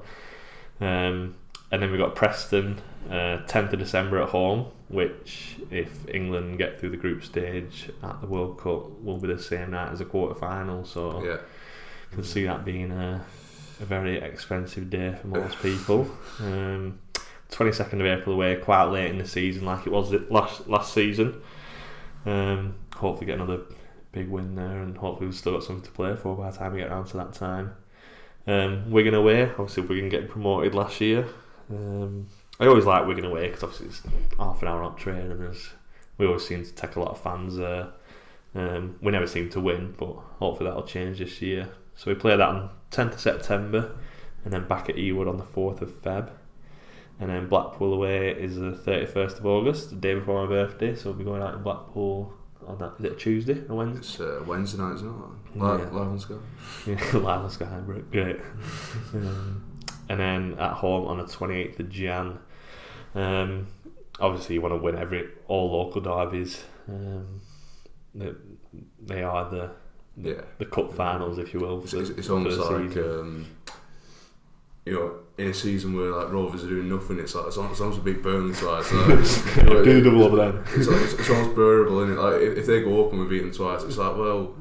um, 0.79 1.35
and 1.71 1.81
then 1.81 1.91
we've 1.91 1.99
got 1.99 2.15
Preston, 2.15 2.81
uh, 3.09 3.43
10th 3.47 3.73
of 3.73 3.79
December 3.79 4.21
at 4.21 4.29
home, 4.29 4.67
which 4.87 5.57
if 5.69 6.07
England 6.09 6.57
get 6.57 6.79
through 6.79 6.89
the 6.89 6.97
group 6.97 7.23
stage 7.23 7.89
at 8.01 8.21
the 8.21 8.27
World 8.27 8.57
Cup, 8.57 9.01
will 9.01 9.17
be 9.17 9.27
the 9.27 9.41
same 9.41 9.71
night 9.71 9.91
as 9.91 10.01
a 10.01 10.05
quarter 10.05 10.33
final. 10.33 10.83
So, 10.85 11.23
yeah. 11.23 11.37
I 12.11 12.15
can 12.15 12.23
see 12.23 12.45
that 12.45 12.65
being 12.65 12.91
a, 12.91 13.23
a 13.79 13.85
very 13.85 14.19
expensive 14.19 14.89
day 14.89 15.15
for 15.21 15.27
most 15.27 15.59
people. 15.61 16.09
Um, 16.39 16.99
22nd 17.51 17.93
of 17.93 18.05
April 18.05 18.35
away, 18.35 18.55
quite 18.57 18.85
late 18.85 19.11
in 19.11 19.17
the 19.17 19.27
season, 19.27 19.65
like 19.65 19.85
it 19.85 19.91
was 19.91 20.11
last 20.29 20.67
last 20.67 20.93
season. 20.93 21.41
Um, 22.25 22.75
hopefully, 22.95 23.27
get 23.27 23.35
another 23.35 23.61
big 24.11 24.29
win 24.29 24.55
there, 24.55 24.81
and 24.81 24.97
hopefully, 24.97 25.27
we've 25.27 25.35
still 25.35 25.53
got 25.53 25.63
something 25.63 25.85
to 25.85 25.91
play 25.91 26.15
for 26.15 26.35
by 26.35 26.51
the 26.51 26.57
time 26.57 26.73
we 26.73 26.79
get 26.79 26.89
around 26.89 27.05
to 27.07 27.17
that 27.17 27.33
time. 27.33 27.73
Um, 28.49 28.89
Wigan 28.89 29.13
away, 29.13 29.43
obviously, 29.43 29.83
Wigan 29.83 30.09
getting 30.09 30.27
promoted 30.27 30.73
last 30.73 30.99
year. 30.99 31.27
Um, 31.69 32.27
I 32.59 32.65
always 32.65 32.83
like 32.83 33.05
Wigan 33.05 33.25
away 33.25 33.45
because 33.47 33.61
obviously 33.61 33.87
it's 33.89 34.01
half 34.39 34.63
an 34.63 34.67
hour 34.67 34.81
on 34.81 34.95
train, 34.95 35.31
and 35.31 35.55
we 36.17 36.25
always 36.25 36.47
seem 36.47 36.65
to 36.65 36.73
take 36.73 36.95
a 36.95 36.99
lot 36.99 37.11
of 37.11 37.21
fans 37.21 37.57
there. 37.57 37.89
Um, 38.55 38.95
we 39.03 39.11
never 39.11 39.27
seem 39.27 39.51
to 39.51 39.59
win, 39.59 39.93
but 39.99 40.13
hopefully 40.39 40.67
that'll 40.67 40.81
change 40.81 41.19
this 41.19 41.43
year. 41.43 41.69
So 41.95 42.09
we 42.09 42.15
play 42.15 42.35
that 42.35 42.49
on 42.49 42.71
10th 42.89 43.13
of 43.13 43.19
September, 43.19 43.95
and 44.43 44.51
then 44.51 44.67
back 44.67 44.89
at 44.89 44.95
Ewood 44.95 45.29
on 45.29 45.37
the 45.37 45.43
4th 45.43 45.81
of 45.81 46.01
Feb. 46.01 46.31
And 47.19 47.29
then 47.29 47.49
Blackpool 47.49 47.93
away 47.93 48.31
is 48.31 48.55
the 48.55 48.71
31st 48.71 49.37
of 49.37 49.45
August, 49.45 49.91
the 49.91 49.95
day 49.97 50.15
before 50.15 50.41
my 50.43 50.49
birthday. 50.49 50.95
So 50.95 51.09
we'll 51.09 51.19
be 51.19 51.23
going 51.23 51.43
out 51.43 51.53
in 51.53 51.61
Blackpool 51.61 52.33
on 52.69 52.77
that. 52.79 52.93
Is 52.99 53.05
it 53.05 53.11
a 53.13 53.15
Tuesday 53.15 53.63
or 53.69 53.75
Wednesday? 53.77 53.99
It's 53.99 54.19
uh, 54.19 54.43
Wednesday 54.45 54.77
night, 54.81 54.95
isn't 54.95 55.07
it? 55.07 55.13
Yeah. 55.55 55.61
Live, 55.63 55.93
live 55.93 56.07
on 56.07 56.19
Sky. 56.19 56.35
Yeah, 56.85 56.95
live 57.13 57.41
on 57.41 57.49
Sky, 57.49 57.79
great. 58.11 58.37
um, 59.13 59.63
and 60.09 60.19
then 60.19 60.55
at 60.59 60.73
home 60.73 61.07
on 61.07 61.17
the 61.17 61.23
28th 61.25 61.79
of 61.79 61.89
Jan. 61.89 62.39
Um, 63.15 63.67
obviously, 64.19 64.55
you 64.55 64.61
want 64.61 64.73
to 64.73 64.77
win 64.77 64.95
every 64.97 65.29
all 65.47 65.71
local 65.71 66.01
derbies. 66.01 66.63
Um, 66.87 67.41
they, 68.15 68.31
they 69.05 69.23
are 69.23 69.49
the 69.49 69.71
Yeah. 70.17 70.41
the 70.57 70.65
cup 70.65 70.93
finals, 70.93 71.37
if 71.39 71.53
you 71.53 71.59
will. 71.59 71.83
It's, 71.83 71.93
it's, 71.93 72.09
the- 72.09 72.17
it's 72.17 72.29
almost 72.29 72.57
the 72.57 72.63
like 72.63 72.97
um, 72.97 73.45
you 74.89 74.95
know, 74.95 75.11
in 75.37 75.47
a 75.51 75.53
season 75.53 75.95
where 75.95 76.11
like 76.11 76.31
Rovers 76.31 76.63
are 76.63 76.67
doing 76.67 76.89
nothing, 76.89 77.19
it's 77.19 77.33
like 77.35 77.47
it's 77.47 77.57
almost, 77.57 77.73
it's 77.73 77.81
almost 77.81 77.99
a 77.99 78.03
big 78.03 78.21
Burnley 78.23 78.53
side. 78.53 78.83
So 78.85 78.95
like, 78.95 79.09
you 79.57 79.63
know, 79.63 79.83
Do 79.83 79.97
it- 79.97 80.01
double 80.01 80.23
over 80.23 80.35
then. 80.37 80.63
It's, 80.75 80.87
like, 80.87 81.01
it's, 81.01 81.13
it's 81.13 81.29
almost 81.29 81.55
bearable, 81.55 82.01
is 82.03 82.09
it? 82.11 82.19
Like 82.19 82.41
if, 82.41 82.57
if 82.59 82.65
they 82.65 82.81
go 82.81 83.05
up 83.05 83.11
and 83.13 83.21
we 83.21 83.27
beat 83.27 83.39
them 83.41 83.51
twice, 83.51 83.83
it's 83.83 83.97
like 83.97 84.15
well, 84.17 84.55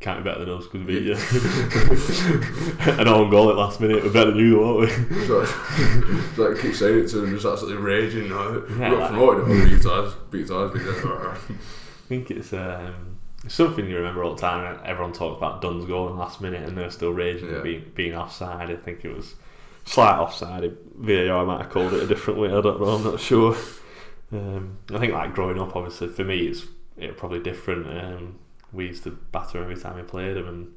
Can't 0.00 0.22
be 0.22 0.30
better 0.30 0.44
than 0.44 0.54
us 0.54 0.64
because 0.66 0.80
we 0.86 0.94
beat 0.94 1.02
you. 1.04 1.16
An 3.00 3.08
own 3.08 3.30
goal 3.30 3.50
at 3.50 3.56
last 3.56 3.80
minute. 3.80 4.02
We're 4.04 4.12
better 4.12 4.30
than 4.32 4.40
you, 4.40 4.60
won't 4.60 4.80
we? 4.80 4.86
it's 4.86 5.28
like, 5.28 5.48
it's 5.48 6.38
like 6.38 6.58
I 6.58 6.62
keep 6.62 6.74
saying 6.74 6.98
it 7.04 7.08
to 7.08 7.16
them, 7.20 7.30
just 7.34 7.44
absolutely 7.46 7.82
raging. 7.82 8.24
You 8.24 8.28
know, 8.30 8.64
we 8.68 8.78
Yeah, 8.78 8.90
got 8.90 9.10
promoted, 9.10 9.46
beat 9.70 9.82
twice, 9.82 10.12
beat 10.30 10.46
twice, 10.46 10.72
beat 10.72 10.82
twice. 10.82 11.38
I 11.50 12.08
think 12.08 12.30
it's 12.30 12.52
um, 12.52 13.18
something 13.48 13.86
you 13.88 13.96
remember 13.96 14.24
all 14.24 14.34
the 14.34 14.40
time. 14.40 14.78
Everyone 14.84 15.12
talks 15.12 15.36
about 15.38 15.60
Dunn's 15.60 15.84
goal 15.86 16.08
in 16.08 16.16
last 16.16 16.40
minute, 16.40 16.66
and 16.68 16.76
they're 16.76 16.90
still 16.90 17.12
raging 17.12 17.50
Yeah. 17.50 17.58
at 17.58 17.62
being 17.64 17.84
being 17.94 18.14
offside. 18.14 18.70
I 18.70 18.76
think 18.76 19.04
it 19.04 19.14
was 19.14 19.34
slight 19.90 20.18
offside. 20.18 20.76
VAR 20.96 21.44
might 21.44 21.62
have 21.62 21.70
called 21.70 21.92
it 21.94 22.02
a 22.02 22.06
different 22.06 22.38
way. 22.38 22.48
I 22.48 22.60
don't 22.60 22.80
know. 22.80 22.86
I'm 22.88 23.04
not 23.04 23.20
sure. 23.20 23.56
Um, 24.32 24.78
I 24.94 24.98
think 24.98 25.12
like 25.12 25.34
growing 25.34 25.60
up, 25.60 25.74
obviously 25.74 26.08
for 26.08 26.24
me, 26.24 26.46
it's 26.46 26.64
it 26.96 27.16
probably 27.16 27.40
different. 27.40 27.86
Um, 27.86 28.38
we 28.72 28.86
used 28.86 29.02
to 29.04 29.10
batter 29.10 29.60
every 29.62 29.76
time 29.76 29.96
we 29.96 30.02
played 30.02 30.36
them, 30.36 30.46
and 30.48 30.74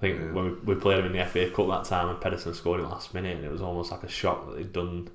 think 0.00 0.20
Yeah. 0.20 0.32
when 0.32 0.44
we, 0.44 0.74
we 0.74 0.80
played 0.80 0.98
them 0.98 1.06
in 1.06 1.12
the 1.12 1.24
FA 1.24 1.50
Cup 1.50 1.68
that 1.68 1.84
time, 1.84 2.08
and 2.08 2.20
Pedersen 2.20 2.54
scored 2.54 2.80
it 2.80 2.84
last 2.84 3.14
minute, 3.14 3.36
and 3.36 3.44
it 3.44 3.50
was 3.50 3.62
almost 3.62 3.90
like 3.90 4.04
a 4.04 4.08
shock 4.08 4.46
that 4.46 4.56
they'd 4.56 4.72
done. 4.72 5.08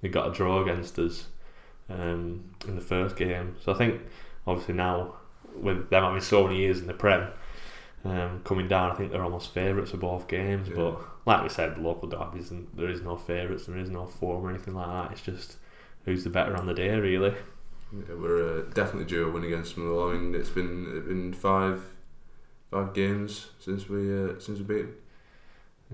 They 0.00 0.08
got 0.08 0.28
a 0.30 0.32
draw 0.32 0.62
against 0.62 0.98
us 0.98 1.26
um, 1.90 2.44
in 2.66 2.74
the 2.76 2.80
first 2.80 3.16
game. 3.16 3.56
So 3.62 3.72
I 3.72 3.76
think 3.76 4.00
obviously 4.46 4.74
now 4.74 5.14
with 5.56 5.88
them 5.90 6.02
having 6.04 6.20
so 6.20 6.44
many 6.46 6.58
years 6.58 6.80
in 6.80 6.86
the 6.86 6.94
Prem. 6.94 7.28
Um, 8.04 8.42
coming 8.44 8.68
down, 8.68 8.90
I 8.90 8.94
think 8.94 9.12
they're 9.12 9.24
almost 9.24 9.54
favourites 9.54 9.92
for 9.92 9.96
both 9.96 10.28
games. 10.28 10.68
Yeah. 10.68 10.74
But 10.76 11.00
like 11.26 11.42
we 11.42 11.48
said, 11.48 11.78
local 11.78 12.08
derbies, 12.08 12.50
and 12.50 12.66
there 12.74 12.88
is 12.90 13.02
no 13.02 13.16
favourites, 13.16 13.66
there 13.66 13.78
is 13.78 13.90
no 13.90 14.06
form 14.06 14.44
or 14.44 14.50
anything 14.50 14.74
like 14.74 14.86
that. 14.88 15.12
It's 15.12 15.22
just 15.22 15.56
who's 16.04 16.24
the 16.24 16.30
better 16.30 16.56
on 16.56 16.66
the 16.66 16.74
day, 16.74 16.94
really. 16.98 17.34
Yeah, 17.92 18.14
we're 18.14 18.58
uh, 18.58 18.62
definitely 18.74 19.04
due 19.04 19.28
a 19.28 19.30
win 19.30 19.44
against 19.44 19.76
Motherwell. 19.76 20.10
I 20.10 20.14
mean, 20.14 20.34
it's 20.34 20.50
been 20.50 20.92
it's 20.96 21.06
been 21.06 21.32
five 21.32 21.82
five 22.70 22.92
games 22.92 23.48
since 23.58 23.88
we 23.88 24.12
uh, 24.12 24.38
since 24.38 24.58
we 24.58 24.64
beat. 24.64 24.86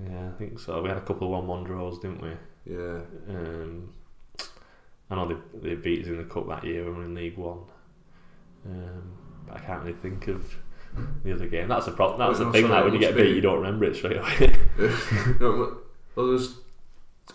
Yeah, 0.08 0.28
I 0.28 0.38
think 0.38 0.58
so. 0.58 0.80
We 0.80 0.88
had 0.88 0.98
a 0.98 1.02
couple 1.02 1.26
of 1.26 1.32
one-one 1.32 1.64
draws, 1.64 1.98
didn't 1.98 2.22
we? 2.22 2.30
Yeah, 2.64 3.00
Um, 3.28 3.92
I 5.10 5.14
know 5.14 5.28
they 5.28 5.68
they 5.68 5.74
beat 5.74 6.02
us 6.02 6.06
in 6.08 6.18
the 6.18 6.24
cup 6.24 6.48
that 6.48 6.64
year 6.64 6.84
when 6.84 6.92
we 6.94 6.98
were 7.00 7.04
in 7.04 7.14
League 7.14 7.36
One, 7.36 7.64
um, 8.66 9.12
but 9.46 9.56
I 9.56 9.60
can't 9.60 9.82
really 9.82 9.98
think 9.98 10.28
of 10.28 10.56
the 11.24 11.32
other 11.32 11.46
game. 11.46 11.68
That's 11.68 11.86
a 11.86 11.92
problem. 11.92 12.18
That's 12.18 12.38
the 12.38 12.46
no, 12.46 12.52
thing. 12.52 12.62
sorry, 12.62 12.74
like 12.74 12.84
when 12.84 12.94
you 12.94 13.00
get 13.00 13.16
beat, 13.16 13.24
be- 13.24 13.30
you 13.30 13.40
don't 13.40 13.58
remember 13.58 13.84
it 13.84 13.96
straight 13.96 14.16
away. 14.16 14.56
no, 15.40 15.50
well, 15.56 15.78
well, 16.16 16.26
there 16.26 16.34
was 16.34 16.58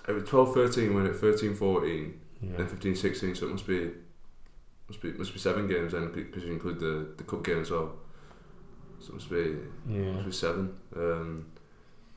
it 0.07 0.11
was 0.11 0.23
12 0.23 0.53
13 0.53 0.93
when 0.93 1.05
it 1.05 1.15
13 1.15 1.55
14 1.55 2.19
yeah. 2.41 2.57
then 2.57 2.67
15 2.67 2.95
16 2.95 3.35
so 3.35 3.47
it 3.47 3.51
must 3.51 3.67
be 3.67 3.91
must 4.87 5.01
be 5.01 5.13
must 5.13 5.33
be 5.33 5.39
seven 5.39 5.67
games 5.67 5.93
then 5.93 6.11
because 6.11 6.43
you 6.43 6.53
include 6.53 6.79
the, 6.79 7.07
the 7.17 7.23
cup 7.23 7.43
game 7.43 7.61
as 7.61 7.71
well 7.71 7.93
so 8.99 9.09
it 9.09 9.13
must 9.13 9.29
be 9.29 9.55
yeah. 9.89 10.11
must 10.11 10.25
be 10.25 10.31
seven 10.31 10.75
um, 10.95 11.45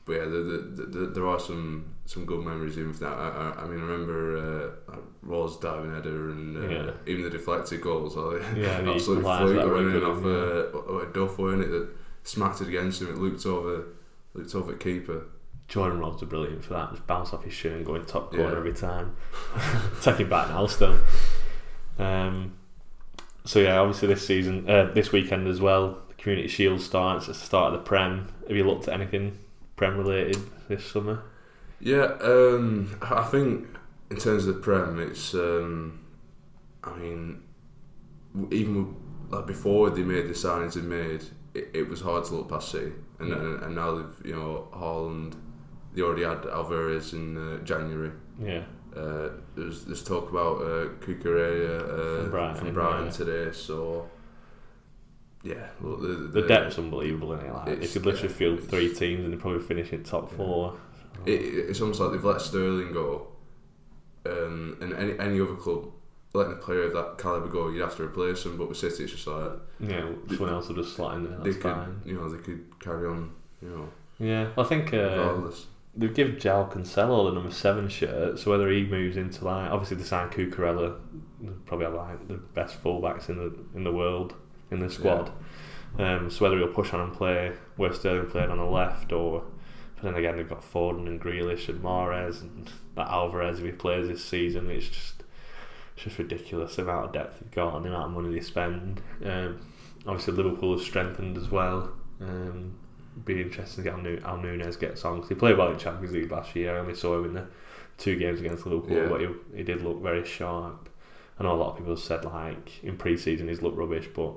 but 0.09 0.15
yeah 0.17 0.25
the, 0.25 0.37
the, 0.75 0.83
the, 0.85 1.05
there 1.07 1.27
are 1.27 1.39
some 1.39 1.93
some 2.05 2.25
good 2.25 2.43
memories 2.43 2.77
even 2.77 2.91
for 2.93 3.01
that 3.01 3.13
I, 3.13 3.53
I, 3.57 3.61
I 3.63 3.67
mean 3.67 3.79
I 3.79 3.83
remember 3.83 4.75
uh, 4.91 4.95
Raw's 5.21 5.57
diving 5.59 5.93
header 5.93 6.31
and 6.31 6.57
uh, 6.57 6.67
Yeah. 6.67 6.91
even 7.05 7.23
the 7.23 7.29
deflected 7.29 7.81
goals 7.81 8.15
like, 8.15 8.41
Yeah, 8.55 8.81
absolutely 8.93 9.23
fluke 9.23 9.55
that 9.57 9.69
went 9.73 9.95
in 9.95 10.03
off 10.03 10.25
uh, 10.25 11.07
a 11.07 11.13
Duff 11.13 11.37
wasn't 11.37 11.63
it 11.63 11.69
that 11.69 11.89
smacked 12.23 12.61
it 12.61 12.67
against 12.69 13.01
him 13.01 13.09
it 13.09 13.17
looped 13.17 13.45
over 13.45 13.89
looped 14.33 14.55
over 14.55 14.73
keeper 14.73 15.27
Jordan 15.67 15.99
Rhodes 15.99 16.23
are 16.23 16.25
brilliant 16.25 16.65
for 16.65 16.73
that. 16.73 16.89
Just 16.89 17.05
bounce 17.05 17.31
off 17.31 17.43
his 17.43 17.53
shin 17.53 17.73
and 17.73 17.85
go 17.85 17.93
in 17.93 18.03
top 18.03 18.31
corner 18.31 18.53
Yeah. 18.53 18.57
every 18.57 18.73
time. 18.73 19.15
Take 20.01 20.19
it 20.21 20.27
back 20.27 20.49
now, 20.49 20.65
still. 20.65 20.97
Um, 21.99 22.53
so 23.45 23.59
yeah, 23.59 23.77
obviously 23.77 24.07
this 24.07 24.25
season, 24.25 24.67
uh, 24.67 24.91
this 24.95 25.11
weekend 25.11 25.47
as 25.47 25.61
well, 25.61 25.99
the 26.07 26.15
Community 26.15 26.47
Shield 26.47 26.81
starts. 26.81 27.27
It's 27.27 27.39
the 27.39 27.45
start 27.45 27.71
of 27.73 27.79
the 27.79 27.85
Prem. 27.85 28.29
Have 28.47 28.57
you 28.57 28.63
looked 28.63 28.87
at 28.87 28.95
anything 28.95 29.37
Prem 29.79 29.97
related 29.97 30.37
this 30.67 30.83
summer? 30.85 31.23
Yeah, 31.79 32.17
um, 32.21 32.93
I 33.01 33.23
think 33.23 33.65
in 34.11 34.17
terms 34.17 34.45
of 34.45 34.55
the 34.55 34.59
Prem, 34.61 34.99
it's. 34.99 35.33
Um, 35.33 36.01
I 36.83 36.97
mean, 36.97 37.43
even 38.51 38.95
like 39.29 39.47
before 39.47 39.89
they 39.89 40.03
made 40.03 40.27
the 40.27 40.33
signings 40.33 40.73
they 40.73 40.81
made, 40.81 41.23
it, 41.53 41.69
it 41.73 41.87
was 41.89 42.01
hard 42.01 42.25
to 42.25 42.35
look 42.35 42.49
past 42.49 42.71
City, 42.71 42.91
and, 43.19 43.29
Yeah. 43.29 43.35
and 43.35 43.63
and 43.63 43.75
now 43.75 43.95
they've 43.95 44.25
you 44.25 44.35
know 44.35 44.67
Haaland, 44.73 45.35
they 45.93 46.01
already 46.01 46.23
had 46.23 46.45
Alvarez 46.45 47.13
in 47.13 47.37
uh, 47.37 47.63
January. 47.63 48.11
Yeah, 48.37 48.63
Uh, 48.93 49.29
there's 49.55 49.85
there's 49.85 50.03
talk 50.03 50.29
about 50.29 50.57
uh, 50.61 50.89
Cucurella 50.99 51.79
uh, 51.79 52.21
From 52.23 52.31
Brighton, 52.31 52.55
from 52.65 52.73
Brighton 52.73 53.05
yeah. 53.05 53.11
today, 53.11 53.51
so. 53.53 54.09
Yeah, 55.43 55.67
well, 55.81 55.95
the, 55.97 56.07
the 56.15 56.41
depth's 56.41 56.77
unbelievable 56.77 57.33
in 57.33 57.39
it. 57.45 57.53
Like, 57.53 57.65
they 57.65 57.71
It's- 57.73 57.93
could 57.93 58.05
literally 58.05 58.27
yeah, 58.29 58.35
field 58.35 58.63
three 58.63 58.93
teams 58.93 59.23
and 59.23 59.33
they 59.33 59.37
probably 59.37 59.61
finish 59.61 59.93
in 59.93 60.03
top 60.03 60.31
four. 60.31 60.75
it, 61.25 61.31
it's 61.31 61.79
almost 61.81 61.99
like 62.01 62.11
they've 62.11 62.23
let 62.25 62.41
Sterling 62.41 62.91
go, 62.91 63.27
um, 64.25 64.77
and 64.81 64.93
any 64.93 65.17
any 65.19 65.39
other 65.41 65.55
club 65.55 65.85
letting 66.33 66.53
a 66.53 66.57
player 66.57 66.83
of 66.83 66.93
that 66.93 67.17
caliber 67.17 67.47
go, 67.47 67.69
you'd 67.69 67.81
have 67.81 67.95
to 67.97 68.03
replace 68.03 68.43
them. 68.43 68.57
But 68.57 68.69
with 68.69 68.77
City, 68.77 69.03
it's 69.03 69.13
just 69.13 69.25
like 69.27 69.51
Yeah, 69.79 70.09
someone 70.29 70.49
else 70.53 70.67
will 70.67 70.75
just 70.75 70.95
slot 70.95 71.15
in 71.15 71.23
there. 71.23 71.37
they 71.39 71.51
That's 71.51 71.55
could, 71.63 71.73
fine. 71.73 72.01
you 72.05 72.13
know, 72.15 72.29
they 72.29 72.37
could 72.43 72.65
carry 72.79 73.07
on, 73.07 73.31
you 73.61 73.69
know, 73.69 73.89
Yeah, 74.19 74.49
I 74.57 74.63
think 74.63 74.93
uh, 74.93 74.97
regardless. 74.97 75.65
they've 75.95 76.13
given 76.13 76.35
João 76.35 76.71
Cancelo 76.71 77.29
the 77.29 77.33
number 77.33 77.49
seven 77.51 77.87
shirt. 77.89 78.37
So 78.37 78.51
whether 78.51 78.69
he 78.69 78.83
moves 78.85 79.17
into 79.17 79.45
like 79.45 79.71
obviously 79.71 79.97
they 79.97 80.03
signed 80.03 80.31
Cucurella, 80.31 80.97
probably 81.65 81.85
have 81.85 81.95
like 81.95 82.27
the 82.27 82.35
best 82.35 82.83
fullbacks 82.83 83.29
in 83.29 83.37
the 83.37 83.55
in 83.75 83.83
the 83.83 83.91
world 83.93 84.35
in 84.71 84.79
the 84.79 84.89
squad. 84.89 85.31
Um, 85.97 86.29
so 86.29 86.45
whether 86.45 86.57
he'll 86.57 86.67
push 86.73 86.93
on 86.93 87.01
and 87.01 87.13
play 87.13 87.51
where 87.75 87.93
Sterling 87.93 88.29
played 88.29 88.49
on 88.49 88.57
the 88.57 88.63
left, 88.65 89.11
or 89.11 89.43
but 89.95 90.03
then 90.03 90.15
again 90.15 90.37
they've 90.37 90.47
got 90.49 90.61
Foden 90.61 91.07
and 91.07 91.19
Grealish 91.21 91.67
and 91.69 91.81
Mahrez 91.83 92.41
and 92.41 92.69
that 92.95 93.07
Alvarez 93.07 93.59
if 93.59 93.65
he 93.65 93.71
plays 93.71 94.07
this 94.07 94.23
season. 94.23 94.69
It's 94.69 94.87
just 94.87 95.23
it's 95.95 96.03
just 96.05 96.17
ridiculous 96.19 96.75
the 96.75 96.83
amount 96.83 97.05
of 97.07 97.13
depth 97.13 97.39
they've 97.39 97.51
got 97.51 97.75
and 97.75 97.85
the 97.85 97.89
amount 97.89 98.05
of 98.15 98.21
money 98.23 98.33
they 98.33 98.41
spend. 98.41 99.01
Um, 99.25 99.59
obviously 100.07 100.33
Liverpool 100.33 100.77
have 100.77 100.85
strengthened 100.85 101.37
as 101.37 101.49
well. 101.49 101.91
Um, 102.21 102.75
be 103.25 103.41
interesting 103.41 103.83
to 103.83 103.89
get 103.89 103.97
how, 103.97 104.01
Nu- 104.01 104.21
how 104.21 104.35
Nunez 104.37 104.77
gets 104.77 105.03
on 105.03 105.15
because 105.15 105.29
he 105.29 105.35
played 105.35 105.57
well 105.57 105.71
in 105.71 105.77
Champions 105.77 106.13
League 106.13 106.31
last 106.31 106.55
year. 106.55 106.75
I 106.77 106.79
only 106.79 106.95
saw 106.95 107.17
him 107.17 107.25
in 107.25 107.33
the 107.33 107.47
two 107.97 108.15
games 108.15 108.39
against 108.39 108.65
Liverpool, 108.65 108.95
Yeah. 108.95 109.07
but 109.09 109.19
he, 109.19 109.27
he 109.57 109.63
did 109.63 109.81
look 109.81 110.01
very 110.01 110.23
sharp. 110.23 110.87
I 111.37 111.43
know 111.43 111.53
a 111.53 111.57
lot 111.57 111.71
of 111.71 111.77
people 111.77 111.93
have 111.93 111.99
said 112.03 112.23
like 112.23 112.81
in 112.83 112.95
pre-season 112.95 113.47
he's 113.49 113.61
looked 113.61 113.77
rubbish, 113.77 114.07
but 114.15 114.33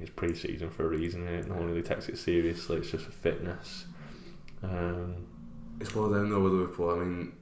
it's 0.00 0.10
pre-season 0.10 0.70
for 0.70 0.84
a 0.86 0.88
reason. 0.88 1.26
Innit? 1.26 1.46
No 1.48 1.54
one 1.56 1.66
really 1.68 1.82
takes 1.82 2.08
it 2.08 2.18
seriously. 2.18 2.78
It's 2.78 2.90
just 2.90 3.04
for 3.04 3.12
fitness. 3.12 3.86
Um, 4.62 5.26
It's 5.80 5.94
one 5.94 6.06
of 6.06 6.12
them 6.12 6.30
though 6.30 6.40
with 6.42 6.52
Liverpool. 6.52 6.90
I 6.90 6.98
mean, 7.04 7.32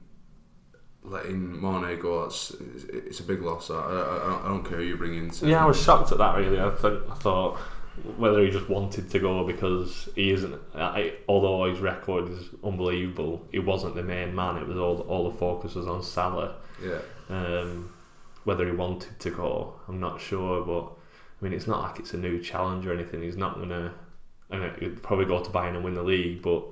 letting 1.03 1.61
Mane 1.61 1.99
go, 1.99 2.23
that's 2.23 2.51
it's, 2.51 2.83
it's 2.85 3.19
a 3.19 3.23
big 3.23 3.41
loss. 3.41 3.69
I, 3.69 3.75
I, 3.75 3.79
I- 3.79 4.45
I 4.45 4.47
don't 4.49 4.63
care 4.63 4.77
who 4.77 4.83
you 4.83 4.97
bring 4.97 5.15
in. 5.15 5.29
to- 5.31 5.47
yeah, 5.47 5.63
I 5.63 5.67
was 5.67 5.81
shocked 5.81 6.11
at 6.11 6.17
that. 6.17 6.37
Really, 6.37 6.59
I 6.59 6.69
think 6.71 7.01
I 7.09 7.13
thought 7.15 7.57
whether 8.17 8.43
he 8.43 8.49
just 8.51 8.67
wanted 8.67 9.09
to 9.09 9.19
go 9.19 9.45
because 9.45 10.09
he 10.15 10.31
isn't. 10.31 10.59
I, 10.75 11.13
although 11.29 11.63
his 11.69 11.79
record 11.79 12.29
is 12.29 12.49
unbelievable, 12.63 13.47
he 13.51 13.59
wasn't 13.59 13.95
the 13.95 14.03
main 14.03 14.35
man. 14.35 14.57
It 14.57 14.67
was 14.67 14.77
all 14.77 14.99
all 15.01 15.29
the 15.31 15.37
focus 15.37 15.75
was 15.75 15.87
on 15.87 16.03
Salah. 16.03 16.55
yeah. 16.83 16.99
Um, 17.29 17.91
whether 18.43 18.65
he 18.65 18.73
wanted 18.73 19.19
to 19.19 19.31
go, 19.31 19.73
I'm 19.87 19.99
not 19.99 20.19
sure. 20.21 20.61
But 20.63 20.81
I 20.83 20.94
mean, 21.45 21.53
it's 21.53 21.67
not 21.67 21.81
like 21.83 21.99
it's 21.99 22.13
a 22.13 22.17
new 22.17 22.41
challenge 22.41 22.85
or 22.85 22.93
anything. 22.93 23.21
He's 23.21 23.37
not 23.37 23.59
gonna. 23.59 23.93
I 24.51 24.57
mean, 24.57 24.71
he'd 24.79 25.01
probably 25.03 25.25
go 25.25 25.43
to 25.43 25.49
Bayern 25.49 25.75
and 25.75 25.83
win 25.83 25.93
the 25.93 26.03
league, 26.03 26.41
but 26.41 26.63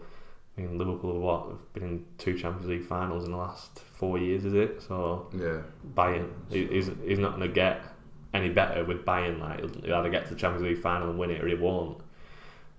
I 0.57 0.61
mean, 0.61 0.77
Liverpool 0.77 1.13
have 1.13 1.21
what 1.21 1.47
have 1.49 1.73
been 1.73 1.83
in 1.83 2.05
two 2.17 2.37
Champions 2.37 2.67
League 2.67 2.85
finals 2.85 3.25
in 3.25 3.31
the 3.31 3.37
last 3.37 3.79
four 3.79 4.17
years, 4.17 4.45
is 4.45 4.53
it? 4.53 4.81
So 4.87 5.27
Yeah, 5.35 5.61
Bayern, 5.95 6.29
he- 6.49 6.67
he's 6.67 6.89
he's 7.05 7.19
not 7.19 7.31
gonna 7.33 7.47
get 7.47 7.81
any 8.33 8.49
better 8.49 8.83
with 8.83 9.05
Bayern. 9.05 9.39
Like 9.39 9.59
he'll 9.59 9.81
he'll 9.83 9.95
either 9.95 10.09
get 10.09 10.25
to 10.27 10.33
the 10.33 10.39
Champions 10.39 10.63
League 10.67 10.81
final 10.81 11.09
and 11.09 11.17
win 11.19 11.31
it, 11.31 11.43
or 11.43 11.47
he 11.47 11.55
won't. 11.55 11.97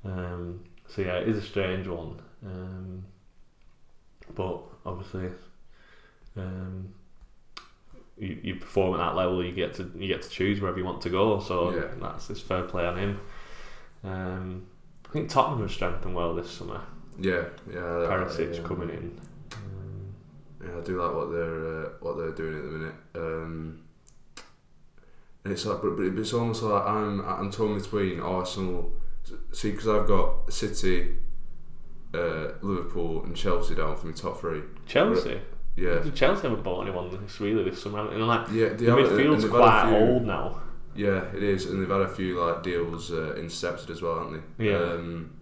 Um, 0.04 0.61
so 0.88 1.02
yeah, 1.02 1.16
it 1.16 1.28
is 1.28 1.37
a 1.38 1.42
strange 1.42 1.87
one. 1.88 2.20
Um, 2.44 3.04
but 4.35 4.61
obviously, 4.87 5.28
um, 6.37 6.92
you, 8.18 8.38
you 8.42 8.55
perform 8.57 8.94
at 8.94 8.98
that 9.05 9.16
level, 9.16 9.44
you 9.44 9.53
get 9.53 9.74
to 9.74 9.90
you 9.96 10.09
get 10.09 10.22
to 10.22 10.29
choose 10.29 10.61
wherever 10.61 10.79
you 10.79 10.85
want 10.85 11.00
to 11.03 11.11
go. 11.11 11.40
So 11.40 11.74
Yeah. 11.74 11.88
that's 12.00 12.29
this 12.29 12.40
fair 12.40 12.62
play 12.62 12.87
on 12.87 12.96
him. 12.98 13.20
Um, 14.05 14.66
I 15.09 15.12
think 15.12 15.29
Tottenham 15.31 15.61
have 15.62 15.70
strengthened 15.72 16.14
well 16.14 16.35
this 16.35 16.50
summer. 16.50 16.81
yeah, 17.18 17.44
yeah. 17.70 17.77
Perisic 17.81 18.59
um, 18.59 18.64
coming 18.64 18.90
in. 18.90 19.20
Yeah, 20.62 20.79
I 20.79 20.81
do 20.83 21.00
like 21.00 21.14
what 21.14 21.31
they're 21.31 21.87
uh, 21.87 21.88
what 22.00 22.16
they're 22.16 22.33
doing 22.33 22.57
at 22.57 22.62
the 22.64 22.68
minute. 22.70 22.94
Um, 23.14 23.81
and 25.44 25.53
it's 25.53 25.66
like, 25.66 25.83
but, 25.83 25.96
but 25.96 26.05
it's 26.18 26.33
almost 26.33 26.62
like 26.62 26.85
I'm 26.87 27.20
I'm 27.27 27.50
torn 27.50 27.79
between 27.81 28.20
Arsenal. 28.20 28.92
See, 29.53 29.70
because 29.70 29.88
I've 29.88 30.07
got 30.07 30.53
City, 30.53 31.16
uh, 32.14 32.48
Liverpool, 32.62 33.24
and 33.24 33.35
Chelsea 33.37 33.74
down 33.74 33.96
for 33.96 34.07
my 34.07 34.12
top 34.12 34.38
three. 34.40 34.62
Chelsea. 34.87 35.40
Yeah, 35.77 36.02
Chelsea 36.14 36.42
haven't 36.42 36.62
bought 36.62 36.83
anyone 36.83 37.10
this 37.10 37.40
really 37.40 37.68
this 37.68 37.83
summer. 37.83 38.08
And 38.10 38.27
like 38.27 38.48
yeah. 38.52 38.68
They 38.70 38.87
the 38.87 38.92
midfield's 38.92 39.42
they've 39.42 39.52
had 39.52 39.60
a 39.60 39.62
quite 39.62 39.87
few- 39.88 39.96
old 39.96 40.25
now. 40.25 40.60
Yeah, 40.96 41.25
it 41.35 41.42
is, 41.42 41.66
and 41.66 41.83
they've 41.83 41.90
had 41.90 42.02
a 42.02 42.08
few 42.08 42.40
like 42.40 42.62
deals 42.62 43.10
uh, 43.10 43.35
intercepted 43.35 43.90
as 43.90 44.00
well, 44.00 44.18
haven't 44.20 44.42
they? 44.58 44.70
Yeah. 44.70 44.79
Um, 44.79 45.33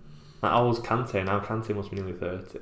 Like 0.41 0.53
I 0.53 0.61
was 0.62 0.80
Kante 0.80 1.22
now. 1.24 1.41
Kante 1.41 1.74
must 1.74 1.91
be 1.91 1.97
nearly 1.97 2.14
thirty, 2.14 2.61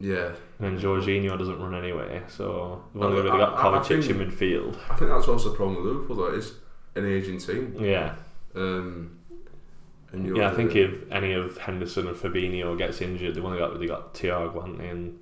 yeah. 0.00 0.32
and 0.58 0.76
then 0.76 0.80
Jorginho 0.80 1.38
doesn't 1.38 1.60
run 1.60 1.74
anyway. 1.76 2.22
So 2.28 2.82
they've 2.92 3.02
only 3.04 3.20
I- 3.20 3.22
really 3.22 3.38
got 3.38 3.56
Kovacic 3.56 4.10
in 4.10 4.16
midfield. 4.18 4.76
I 4.90 4.96
think 4.96 5.10
that's 5.12 5.28
also 5.28 5.50
the 5.50 5.54
problem 5.56 5.76
with 5.76 5.86
Liverpool. 5.94 6.16
Though, 6.16 6.34
it's 6.34 6.52
an 6.96 7.06
aging 7.06 7.38
team. 7.38 7.76
Yeah, 7.78 8.16
Um, 8.56 9.18
and 10.10 10.36
yeah. 10.36 10.50
I 10.50 10.54
think 10.54 10.74
if 10.74 10.90
any 11.12 11.32
of 11.34 11.56
Henderson 11.56 12.08
or 12.08 12.14
Fabinho 12.14 12.76
gets 12.76 13.00
injured, 13.00 13.36
they've 13.36 13.44
only 13.44 13.58
got 13.58 13.78
they 13.78 13.86
got 13.86 14.12
Thiago, 14.14 14.54
haven't 14.54 14.78
they? 14.78 14.88
And 14.88 15.20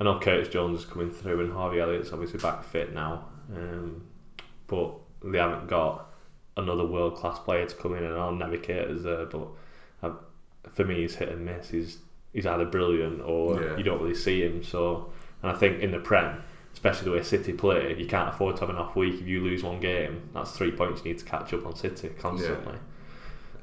I 0.00 0.04
know 0.04 0.18
Curtis 0.18 0.48
Jones 0.48 0.80
is 0.80 0.84
coming 0.86 1.10
through, 1.10 1.40
and 1.40 1.52
Harvey 1.52 1.80
Elliott's 1.80 2.12
obviously 2.12 2.40
back 2.40 2.64
fit 2.64 2.92
now. 2.92 3.26
Um, 3.54 4.04
but 4.66 4.92
they 5.22 5.38
haven't 5.38 5.68
got 5.68 6.10
another 6.56 6.84
world 6.84 7.16
class 7.16 7.38
player 7.38 7.66
to 7.66 7.74
come 7.76 7.94
in, 7.94 8.02
and 8.04 8.14
Naby 8.40 8.62
Keita's 8.64 9.02
there. 9.04 9.26
But 9.26 9.48
uh, 10.02 10.12
for 10.72 10.84
me, 10.84 11.02
he's 11.02 11.14
hit 11.14 11.28
and 11.28 11.44
miss. 11.44 11.68
He's 11.70 11.98
he's 12.32 12.46
either 12.46 12.64
brilliant 12.64 13.20
or 13.22 13.62
Yeah. 13.62 13.76
you 13.76 13.84
don't 13.84 14.00
really 14.02 14.14
see 14.14 14.42
him. 14.42 14.64
So, 14.64 15.12
and 15.42 15.52
I 15.52 15.54
think 15.54 15.80
in 15.80 15.92
the 15.92 16.00
Prem, 16.00 16.42
especially 16.72 17.04
the 17.04 17.12
way 17.16 17.22
City 17.22 17.52
play, 17.52 17.94
you 17.96 18.06
can't 18.06 18.28
afford 18.30 18.56
to 18.56 18.60
have 18.62 18.70
an 18.70 18.76
off 18.76 18.96
week. 18.96 19.20
If 19.20 19.28
you 19.28 19.42
lose 19.42 19.62
one 19.62 19.78
game, 19.78 20.28
that's 20.34 20.50
three 20.50 20.72
points 20.72 21.02
you 21.04 21.12
need 21.12 21.18
to 21.20 21.24
catch 21.24 21.54
up 21.54 21.64
on 21.66 21.76
City 21.76 22.08
constantly. 22.18 22.74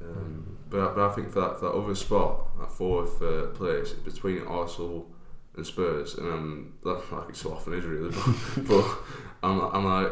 Um, 0.02 0.58
but, 0.70 0.80
I- 0.92 0.94
but 0.96 1.10
I 1.10 1.14
think 1.14 1.30
for 1.32 1.42
that, 1.42 1.60
for 1.60 1.66
that 1.66 1.74
other 1.76 1.96
spot, 1.96 2.58
that 2.60 2.72
fourth 2.72 3.22
uh, 3.22 3.48
place 3.48 3.92
between 3.92 4.44
Arsenal 4.48 5.08
and 5.56 5.66
Spurs, 5.66 6.16
and 6.16 6.28
um, 6.32 6.74
that 6.84 7.02
like 7.12 7.30
it 7.30 7.36
so 7.36 7.54
often 7.54 7.74
is 7.74 7.86
really, 7.86 8.10
but, 8.10 8.68
but 8.68 8.86
I'm, 9.44 9.60
I'm 9.62 9.86
like 9.86 10.12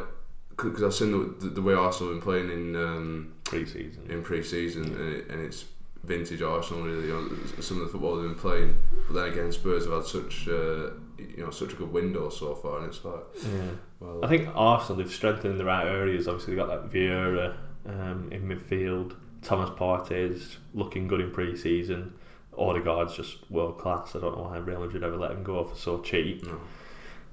because 0.50 0.84
I've 0.84 0.94
seen 0.94 1.12
the, 1.12 1.46
the, 1.46 1.50
the 1.56 1.62
way 1.62 1.74
Arsenal 1.74 2.14
have 2.14 2.22
been 2.22 2.24
playing 2.24 2.52
in 2.52 2.76
um, 2.76 3.34
Pre-season. 3.46 4.06
in 4.10 4.22
pre-season, 4.22 4.84
and, 4.84 5.16
it, 5.16 5.30
and 5.30 5.42
it's 5.42 5.66
vintage 6.04 6.42
Arsenal 6.42 6.84
really. 6.84 7.08
You 7.08 7.14
know, 7.14 7.62
some 7.62 7.78
of 7.80 7.86
the 7.86 7.92
football 7.92 8.18
they've 8.18 8.30
been 8.30 8.36
playing, 8.38 8.76
but 9.08 9.14
then 9.14 9.32
again, 9.32 9.52
Spurs 9.52 9.86
have 9.86 9.94
had 9.94 10.04
such 10.06 10.48
uh, 10.50 10.92
you 11.18 11.38
know 11.46 11.50
such 11.50 11.72
a 11.74 11.76
good 11.76 11.92
window 11.94 12.30
so 12.30 12.56
far, 12.56 12.80
and 12.80 12.88
it's 12.88 13.04
like 13.06 13.22
Yeah. 13.44 13.70
well, 14.02 14.24
I 14.24 14.28
think 14.28 14.50
Arsenal 14.54 15.02
they've 15.02 15.12
strengthened 15.14 15.54
in 15.54 15.58
the 15.58 15.66
right 15.66 15.88
areas. 15.88 16.28
Obviously, 16.28 16.56
they've 16.56 16.66
got 16.66 16.82
that 16.84 16.94
Vieira 16.94 17.56
um, 17.88 18.30
in 18.32 18.44
midfield. 18.44 19.16
Thomas 19.42 19.70
Partey's 19.80 20.58
looking 20.74 21.08
good 21.08 21.22
in 21.22 21.32
pre-season. 21.32 22.14
Odegaard's 22.60 23.16
just 23.16 23.38
world 23.50 23.78
class. 23.78 24.16
I 24.16 24.20
don't 24.20 24.38
know 24.38 24.44
why 24.44 24.58
Real 24.58 24.82
Madrid 24.82 25.04
ever 25.04 25.18
let 25.18 25.32
him 25.32 25.44
go 25.44 25.64
for 25.64 25.76
so 25.76 26.00
cheap. 26.02 26.46
no. 26.46 26.60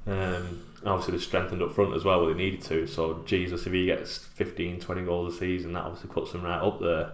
Um, 0.07 0.63
obviously, 0.85 1.17
they 1.17 1.23
strengthened 1.23 1.63
up 1.63 1.75
front 1.75 1.95
as 1.95 2.05
well 2.05 2.25
where 2.25 2.33
they 2.33 2.39
needed 2.39 2.63
to. 2.63 2.87
So, 2.87 3.23
Jesus, 3.27 3.67
if 3.67 3.73
he 3.73 3.87
gets 3.87 4.19
15, 4.19 4.81
20 4.81 5.03
goals 5.03 5.35
a 5.35 5.39
season, 5.39 5.73
that 5.73 5.85
obviously 5.85 6.11
puts 6.11 6.33
him 6.33 6.43
right 6.43 6.61
up 6.61 6.81
there. 6.81 7.13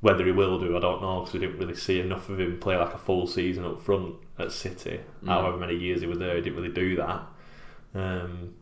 Whether 0.00 0.26
he 0.26 0.32
will 0.32 0.58
do, 0.58 0.76
I 0.76 0.80
don't 0.80 1.00
know, 1.00 1.20
because 1.20 1.34
we 1.34 1.40
didn't 1.40 1.58
really 1.58 1.76
see 1.76 2.00
enough 2.00 2.28
of 2.28 2.38
him 2.38 2.58
play 2.60 2.76
like 2.76 2.92
a 2.92 2.98
full 2.98 3.26
season 3.26 3.64
up 3.64 3.80
front 3.80 4.16
at 4.38 4.52
City. 4.52 5.00
Mm. 5.22 5.28
However 5.28 5.56
many 5.56 5.76
years 5.76 6.00
he 6.00 6.06
was 6.06 6.18
there, 6.18 6.34
he 6.36 6.42
didn't 6.42 6.56
really 6.56 6.74
do 6.74 6.96
that. 6.96 7.22
Um, 7.94 8.54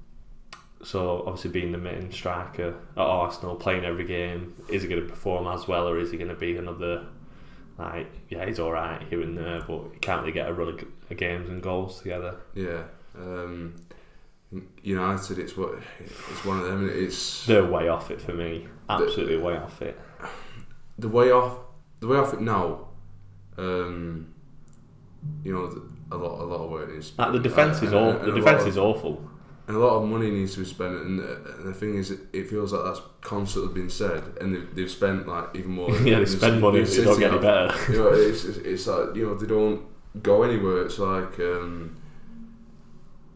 so, 0.84 1.24
obviously, 1.26 1.50
being 1.50 1.72
the 1.72 1.78
main 1.78 2.12
striker 2.12 2.76
at 2.96 3.00
Arsenal, 3.00 3.56
playing 3.56 3.84
every 3.84 4.04
game, 4.04 4.54
is 4.68 4.82
he 4.82 4.88
going 4.88 5.02
to 5.02 5.08
perform 5.08 5.46
as 5.46 5.66
well, 5.66 5.88
or 5.88 5.98
is 5.98 6.10
he 6.10 6.18
going 6.18 6.28
to 6.28 6.36
be 6.36 6.56
another? 6.56 7.06
Like, 7.78 8.06
yeah, 8.28 8.46
he's 8.46 8.60
all 8.60 8.72
right 8.72 9.02
here 9.08 9.20
and 9.22 9.36
there, 9.36 9.62
but 9.66 9.90
he 9.92 9.98
can't 9.98 10.20
really 10.20 10.32
get 10.32 10.48
a 10.48 10.52
run 10.52 10.68
of, 10.68 10.84
of 11.10 11.16
games 11.16 11.48
and 11.48 11.62
goals 11.62 12.00
together. 12.00 12.36
Yeah. 12.54 12.84
Um, 13.16 13.74
United, 14.82 15.38
it's 15.38 15.56
what 15.56 15.80
it's 16.00 16.44
one 16.44 16.60
of 16.60 16.66
them. 16.66 16.88
It's 16.88 17.46
They're 17.46 17.64
way 17.64 17.88
off 17.88 18.10
it 18.10 18.20
for 18.20 18.32
me. 18.32 18.68
Absolutely 18.88 19.38
way 19.38 19.56
off 19.56 19.82
it. 19.82 19.98
the 20.98 21.08
way 21.08 21.30
off 21.32 21.58
the 22.00 22.06
way 22.06 22.18
off 22.18 22.34
it 22.34 22.40
now. 22.40 22.88
Um, 23.56 24.32
you 25.42 25.52
know, 25.52 25.64
a 26.12 26.16
lot 26.16 26.40
a 26.40 26.44
lot 26.44 26.64
of 26.64 26.70
work 26.70 26.90
be 26.90 27.02
Like 27.18 27.32
the 27.32 27.38
defense 27.38 27.82
is 27.82 27.92
all 27.92 28.12
the 28.12 28.32
defense 28.32 28.62
lot 28.62 28.68
is 28.68 28.78
awful. 28.78 29.28
And 29.66 29.76
a 29.76 29.80
lot 29.80 30.02
of 30.02 30.08
money 30.08 30.30
needs 30.30 30.54
to 30.54 30.60
be 30.60 30.66
spent. 30.66 30.94
And, 30.94 31.20
uh, 31.20 31.36
and 31.58 31.66
the 31.66 31.74
thing 31.74 31.94
is, 31.96 32.10
it, 32.10 32.48
feels 32.48 32.72
like 32.72 32.84
that's 32.84 33.00
constantly 33.22 33.72
been 33.72 33.90
said, 33.90 34.22
and 34.40 34.54
they've, 34.54 34.74
they've 34.74 34.90
spent 34.90 35.26
like 35.26 35.54
even 35.54 35.70
more. 35.70 35.90
Yeah, 36.04 36.18
they 36.18 36.26
spend 36.26 36.60
money, 36.60 36.82
they 36.82 37.04
don't 37.04 37.18
get 37.18 37.32
any 37.32 37.40
better. 37.40 37.74
You 37.92 37.98
know, 37.98 38.08
it's, 38.08 38.44
it's, 38.44 38.58
it's 38.58 38.86
like 38.86 39.14
you 39.16 39.26
know 39.26 39.34
they 39.34 39.46
don't 39.46 39.82
go 40.22 40.42
anywhere. 40.42 40.84
It's 40.84 40.98
like 40.98 41.38
um, 41.40 41.96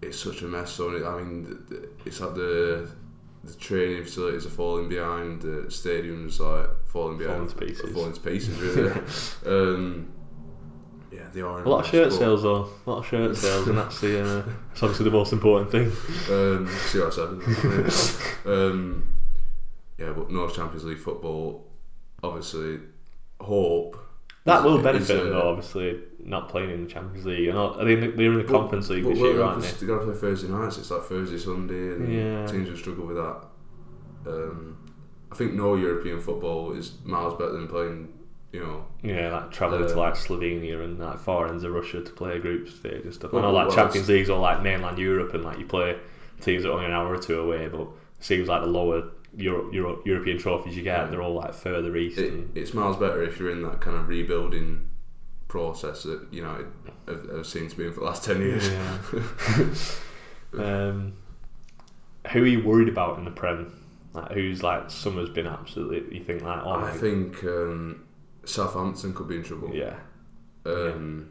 it's 0.03 0.19
such 0.19 0.43
a 0.43 0.47
mess. 0.47 0.73
So 0.73 0.91
I 1.07 1.23
mean, 1.23 1.45
the, 1.45 1.75
the, 1.75 1.89
it's 2.05 2.21
like 2.21 2.35
the 2.35 2.91
the 3.45 3.55
training 3.55 4.05
facilities 4.05 4.45
are 4.45 4.51
falling 4.51 4.89
behind. 4.89 5.43
The 5.43 5.67
stadiums 5.69 6.41
like 6.41 6.69
falling 6.87 7.17
behind, 7.19 7.51
Falling 7.51 7.55
to 7.55 7.67
pieces. 7.67 7.95
falling 7.95 8.13
to 8.13 8.21
pieces. 8.21 8.59
Really. 8.59 8.93
um, 9.47 10.13
yeah, 11.19 11.29
they 11.33 11.41
are. 11.41 11.63
A 11.63 11.69
lot 11.69 11.85
of 11.85 11.91
shirt 11.91 12.11
but, 12.11 12.19
sales 12.19 12.43
though. 12.43 12.69
A 12.87 12.91
lot 12.91 12.99
of 12.99 13.07
shirt 13.07 13.37
sales, 13.45 13.67
and 13.69 13.77
that's 13.79 14.01
the 14.01 14.25
uh, 14.25 14.43
that's 14.69 14.83
obviously 14.83 15.05
the 15.05 15.11
most 15.11 15.33
important 15.33 15.71
thing. 15.71 15.87
Um, 16.31 16.69
see 16.87 17.01
what 17.01 17.09
I 17.09 17.17
said. 17.17 18.47
um, 18.47 19.17
yeah, 19.99 20.13
but 20.13 20.31
no 20.31 20.49
Champions 20.49 20.85
League 20.85 20.99
football. 20.99 21.67
Obviously, 22.23 22.81
hope 23.41 23.97
That 24.45 24.65
will 24.65 24.81
benefit 24.83 25.03
is, 25.03 25.09
them 25.09 25.31
though. 25.31 25.51
Obviously, 25.51 26.01
not 26.25 26.49
playing 26.49 26.71
in 26.71 26.85
the 26.85 26.91
Champions 26.91 27.27
League. 27.27 27.49
And 27.49 27.59
I 27.59 27.85
think 27.85 28.17
they're 28.17 28.33
in 28.33 28.39
the 28.39 28.45
But- 28.45 28.53
Conference 28.53 28.89
League 28.91 29.05
this 29.05 29.19
year, 29.19 29.43
aren't 29.43 29.63
they? 29.63 29.71
They 29.71 29.87
got 29.87 30.01
to 30.01 30.05
play 30.07 30.15
Thursday 30.15 30.49
nights. 30.49 30.79
It's 30.79 30.91
like 30.91 31.03
Thursday, 31.03 31.39
Sunday, 31.39 31.95
and 31.95 32.13
Yeah. 32.13 32.47
teams 32.47 32.69
will 32.69 32.77
struggle 32.77 33.07
with 33.07 33.17
that. 33.17 33.45
Um, 34.27 34.77
I 35.31 35.35
think 35.37 35.55
no 35.55 35.75
European 35.77 36.21
football 36.21 36.73
is 36.73 36.95
miles 37.05 37.35
better 37.35 37.53
than 37.53 37.69
playing. 37.69 38.09
You 38.53 38.61
know, 38.61 38.85
Yeah, 39.03 39.33
like 39.33 39.53
travelling 39.53 39.87
to 39.87 39.95
Uh, 39.95 39.97
like 39.97 40.15
Slovenia 40.15 40.83
and 40.83 40.99
like 40.99 41.19
far 41.19 41.49
ends 41.49 41.65
of 41.65 41.73
Russia 41.73 42.03
to 42.03 42.13
play 42.13 42.39
group 42.39 42.69
stage 42.69 43.05
and 43.05 43.13
stuff. 43.13 43.33
I 43.33 43.37
Well, 43.37 43.45
know 43.45 43.53
like 43.53 43.69
well, 43.69 43.77
Champions 43.77 44.09
League's 44.09 44.31
all 44.31 44.41
like 44.41 44.63
mainland 44.63 44.99
Europe 44.99 45.35
and 45.35 45.45
like 45.45 45.59
you 45.59 45.67
play 45.67 45.99
teams 46.41 46.63
that 46.63 46.71
are 46.71 46.73
only 46.73 46.87
an 46.87 46.93
hour 46.93 47.13
or 47.13 47.19
two 47.19 47.41
away, 47.41 47.69
but 47.69 47.81
it 47.83 47.89
seems 48.21 48.49
like 48.49 48.63
the 48.63 48.69
lower 48.69 49.11
Euro, 49.37 49.71
Euro, 49.73 50.01
European 50.05 50.39
trophies 50.39 50.77
you 50.77 50.83
get, 50.83 51.11
they're 51.11 51.23
all 51.23 51.35
like 51.35 51.53
further 51.53 51.95
east. 51.97 52.19
it, 52.19 52.33
and, 52.33 52.57
it's 52.57 52.73
miles 52.73 52.97
better 52.97 53.23
if 53.23 53.39
you're 53.39 53.51
in 53.51 53.63
that 53.63 53.81
kind 53.81 53.97
of 53.97 54.09
rebuilding 54.09 54.89
process 55.49 56.03
that 56.05 56.27
United 56.33 56.67
have, 57.07 57.29
have 57.29 57.47
seemed 57.47 57.71
to 57.71 57.77
be 57.77 57.87
in 57.87 57.93
for 57.93 58.01
the 58.01 58.07
last 58.07 58.25
ten 58.25 58.41
years. 58.41 58.67
um, 60.59 61.13
who 62.33 62.43
are 62.43 62.47
you 62.47 62.65
worried 62.65 62.89
about 62.89 63.19
in 63.19 63.25
the 63.25 63.31
Prem? 63.31 63.75
Like 64.15 64.33
who's 64.33 64.63
like 64.63 64.91
summer's 64.91 65.29
been 65.29 65.47
absolutely 65.47 66.19
you 66.19 66.25
think 66.25 66.43
like 66.43 66.61
oh 66.65 66.73
I 66.73 66.91
think 66.91 67.45
um, 67.45 68.08
Southampton 68.49 69.15
could 69.15 69.29
be 69.29 69.37
in 69.37 69.43
trouble. 69.45 69.71
yeah. 69.75 69.95
Um, 70.67 71.29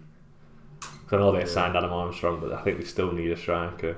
'Cause 0.80 1.14
I 1.14 1.18
know 1.18 1.32
they 1.32 1.46
signed 1.46 1.76
Adam 1.78 1.92
Armstrong, 1.94 2.40
but 2.42 2.52
I 2.52 2.62
think 2.64 2.80
they 2.80 2.84
still 2.86 3.12
need 3.14 3.32
a 3.32 3.38
striker. 3.38 3.96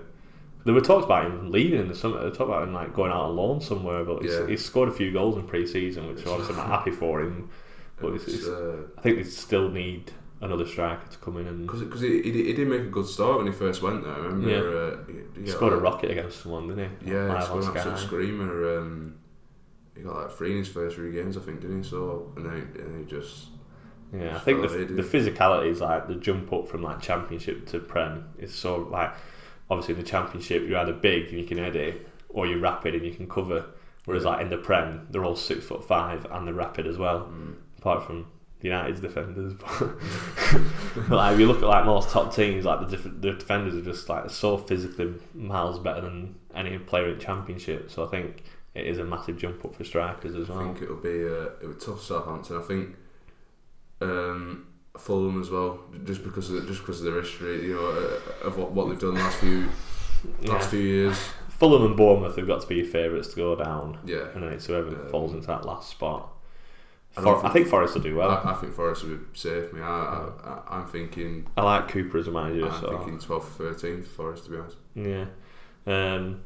There 0.66 0.74
were 0.74 0.82
talks 0.82 1.06
about 1.06 1.26
him 1.26 1.52
leaving 1.52 1.80
in 1.80 1.88
the 1.88 1.96
summer. 1.96 2.18
They 2.24 2.30
talked 2.30 2.50
about 2.50 2.64
him 2.64 2.74
like 2.74 2.94
going 2.94 3.12
out 3.12 3.22
on 3.22 3.36
loan 3.36 3.62
somewhere, 3.62 4.04
but 4.04 4.22
he's, 4.22 4.32
Yeah. 4.34 4.46
he's 4.48 4.64
scored 4.64 4.90
a 4.90 4.92
few 4.92 5.12
goals 5.12 5.38
in 5.38 5.44
pre-season, 5.44 6.08
which 6.08 6.26
obviously 6.28 6.56
I'm 6.56 6.58
not 6.62 6.68
happy 6.80 6.92
for 6.92 7.22
him. 7.22 7.50
But 8.00 8.14
it's, 8.14 8.28
it's, 8.28 8.48
uh, 8.48 8.78
I 8.98 9.02
think 9.02 9.18
they 9.18 9.24
still 9.24 9.70
need 9.70 10.12
another 10.42 10.66
striker 10.66 11.06
to 11.10 11.18
come 11.18 11.38
in 11.38 11.48
and 11.48 11.68
Because 11.68 12.02
he, 12.02 12.22
he, 12.22 12.32
he 12.32 12.54
did 12.54 12.68
make 12.68 12.82
a 12.82 12.86
good 12.86 13.08
start 13.08 13.38
when 13.38 13.48
he 13.48 13.52
first 13.54 13.82
went 13.82 14.04
there. 14.04 14.14
I 14.14 14.18
remember. 14.20 14.50
Yeah. 14.50 14.60
Uh, 14.60 14.98
he, 15.08 15.40
he 15.40 15.46
he 15.46 15.52
scored 15.52 15.74
a 15.74 15.78
rocket 15.78 16.12
against 16.12 16.44
someone, 16.44 16.68
didn't 16.68 16.90
he? 17.04 17.12
Yeah, 17.12 17.28
he 17.28 17.34
Live 17.34 17.44
scored 17.46 17.64
on 17.66 17.72
an 17.72 17.78
absolute 17.78 17.98
screamer. 18.00 18.78
Um, 18.80 19.16
he 20.00 20.04
got 20.06 20.16
like 20.16 20.32
three 20.32 20.52
in 20.52 20.58
his 20.60 20.68
first 20.68 20.96
three 20.96 21.12
games, 21.12 21.36
I 21.38 21.42
think, 21.42 21.62
didn't 21.62 21.84
he? 21.84 21.90
So 21.90 22.32
and 22.38 22.46
then, 22.46 22.72
and 22.80 23.00
he 23.00 23.06
just 23.06 23.48
Yeah, 24.14 24.36
I 24.36 24.40
think 24.40 24.62
the, 24.62 24.68
the 24.86 25.04
physicality 25.04 25.68
is 25.70 25.82
like 25.82 26.08
the 26.08 26.16
jump 26.16 26.52
up 26.54 26.68
from 26.68 26.82
like 26.82 27.02
championship 27.02 27.66
to 27.68 27.80
prem 27.80 28.30
is 28.38 28.54
so 28.54 28.78
like 28.90 29.12
obviously 29.70 29.96
in 29.96 30.00
the 30.02 30.06
championship 30.08 30.64
you're 30.68 30.80
either 30.80 30.94
big 30.94 31.30
and 31.30 31.40
you 31.40 31.46
can 31.46 31.58
head 31.58 31.76
it 31.76 32.08
or 32.30 32.48
you're 32.48 32.60
rapid 32.60 32.96
and 32.96 33.06
you 33.06 33.14
can 33.14 33.28
cover. 33.28 33.66
Whereas 34.06 34.24
like 34.26 34.42
in 34.42 34.50
the 34.50 34.58
prem 34.58 35.08
they're 35.12 35.24
all 35.26 35.36
six 35.36 35.66
foot 35.66 35.84
five 35.84 36.26
and 36.32 36.48
they're 36.48 36.54
rapid 36.54 36.88
as 36.88 36.98
well, 36.98 37.22
Mm. 37.32 37.56
apart 37.78 38.04
from 38.06 38.26
the 38.62 38.70
United's 38.70 39.00
defenders. 39.02 39.54
But 40.96 41.10
like 41.12 41.34
if 41.34 41.40
you 41.40 41.46
look 41.48 41.58
at 41.62 41.68
like 41.68 41.86
most 41.86 42.10
top 42.10 42.34
teams, 42.34 42.66
like 42.66 42.80
the 42.82 42.98
diff- 42.98 43.22
the 43.22 43.32
defenders 43.34 43.76
are 43.76 43.82
just 43.82 44.10
like 44.10 44.30
so 44.30 44.58
physically 44.58 45.14
miles 45.34 45.80
better 45.80 46.02
than 46.02 46.36
any 46.56 46.78
player 46.78 47.10
in 47.10 47.20
championship. 47.20 47.92
So 47.92 48.04
I 48.06 48.08
think 48.08 48.44
it 48.76 48.86
is 48.86 48.98
a 49.00 49.04
massive 49.04 49.38
jump 49.38 49.64
up 49.66 49.76
for 49.76 49.84
strikers 49.84 50.36
as 50.36 50.48
well. 50.50 50.60
I 50.60 50.64
think 50.66 50.82
it'll 50.84 50.96
be 50.98 51.24
uh, 51.26 51.50
it 51.62 51.68
was 51.68 51.84
tough 51.84 52.02
Southampton. 52.04 52.58
I 52.58 52.62
think 52.62 52.96
um, 54.02 54.68
Fulham 54.98 55.42
as 55.42 55.50
well, 55.50 55.80
just 56.06 56.24
because 56.24 56.50
of 56.52 56.68
just 56.68 56.82
because 56.82 57.00
of 57.04 57.12
their 57.12 57.22
history, 57.22 57.66
you 57.68 57.76
know, 57.76 57.88
uh, 57.90 58.48
of 58.48 58.58
what, 58.58 58.72
what 58.72 58.90
they've 58.90 59.00
done 59.00 59.14
the 59.16 59.20
last 59.22 59.38
few 59.38 59.68
last 60.44 60.66
Yeah. 60.66 60.68
few 60.70 60.80
years. 60.80 61.18
Fulham 61.50 61.86
and 61.86 61.98
Bournemouth 61.98 62.38
have 62.38 62.48
got 62.48 62.62
to 62.62 62.68
be 62.68 62.76
your 62.76 62.86
favourites 62.86 63.28
to 63.30 63.36
go 63.36 63.54
down. 63.56 63.98
Yeah. 64.06 64.28
and 64.34 64.44
then 64.44 64.54
it's 64.54 64.66
whoever 64.68 64.90
Um, 64.90 65.10
falls 65.10 65.34
into 65.34 65.48
that 65.48 65.66
last 65.66 65.90
spot. 65.90 66.30
I 67.18 67.22
don't 67.22 67.38
I 67.38 67.42
think- 67.42 67.54
think 67.54 67.68
Forest 67.68 67.96
will 67.96 68.02
do 68.04 68.16
well. 68.16 68.30
I, 68.30 68.52
I 68.52 68.54
think 68.54 68.74
Forest 68.74 69.04
will 69.04 69.18
save. 69.34 69.74
Me, 69.74 69.82
I, 69.82 69.86
I, 69.90 70.62
I'm 70.70 70.86
thinking. 70.88 71.48
I 71.58 71.64
like 71.64 71.90
Cooper 71.90 72.18
as 72.20 72.28
a 72.28 72.32
manager, 72.32 72.68
I'm 72.70 72.80
so 72.80 72.98
thinking 72.98 73.18
12th, 73.18 73.58
13th 73.58 74.04
for 74.06 74.10
Forest 74.10 74.46
to 74.46 74.52
be 74.52 74.58
honest. 74.58 74.78
yeah. 74.96 75.26
Um, 75.88 76.42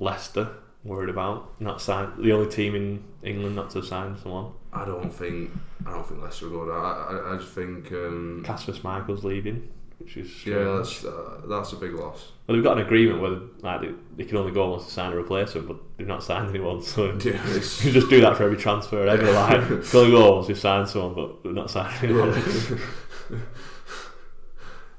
Leicester 0.00 0.50
worried 0.88 1.10
about 1.10 1.60
not 1.60 1.80
signed 1.80 2.12
the 2.18 2.32
only 2.32 2.50
team 2.50 2.74
in 2.74 3.04
England 3.22 3.54
not 3.56 3.70
to 3.70 3.82
sign 3.82 4.16
someone. 4.22 4.52
I 4.72 4.84
don't 4.84 5.10
think 5.10 5.50
I 5.86 5.92
don't 5.92 6.06
think 6.06 6.22
Leicester 6.22 6.48
will 6.48 6.64
go 6.66 6.72
down. 6.72 6.84
I, 6.84 7.30
I, 7.30 7.34
I 7.34 7.38
just 7.38 7.52
think 7.52 7.92
um, 7.92 8.42
Kasper 8.44 8.72
Schmeichel's 8.72 9.24
leaving, 9.24 9.68
which 9.98 10.16
is 10.16 10.44
yeah, 10.46 10.62
that's 10.76 11.04
uh, 11.04 11.40
that's 11.46 11.72
a 11.72 11.76
big 11.76 11.94
loss. 11.94 12.32
well, 12.46 12.56
they've 12.56 12.64
got 12.64 12.78
an 12.78 12.84
agreement 12.84 13.20
where 13.20 13.38
like 13.60 13.80
they, 13.82 13.90
they 14.16 14.24
can 14.24 14.36
only 14.38 14.52
go 14.52 14.70
once 14.70 14.86
to 14.86 14.90
sign 14.90 15.12
a 15.12 15.16
replacement, 15.16 15.68
but 15.68 15.76
they've 15.96 16.06
not 16.06 16.22
signed 16.22 16.48
anyone. 16.50 16.82
So 16.82 17.16
Yeah, 17.24 17.42
you 17.54 17.60
just 17.92 18.10
do 18.10 18.20
that 18.20 18.36
for 18.36 18.44
every 18.44 18.56
transfer 18.56 19.06
ever. 19.06 19.30
Like, 19.32 19.60
can 19.66 19.98
only 20.00 20.10
go 20.10 20.36
once 20.40 20.60
signed 20.60 20.88
someone, 20.88 21.14
but 21.14 21.42
they've 21.44 21.54
not 21.54 21.70
signing 21.70 21.98
anyone. 22.02 22.32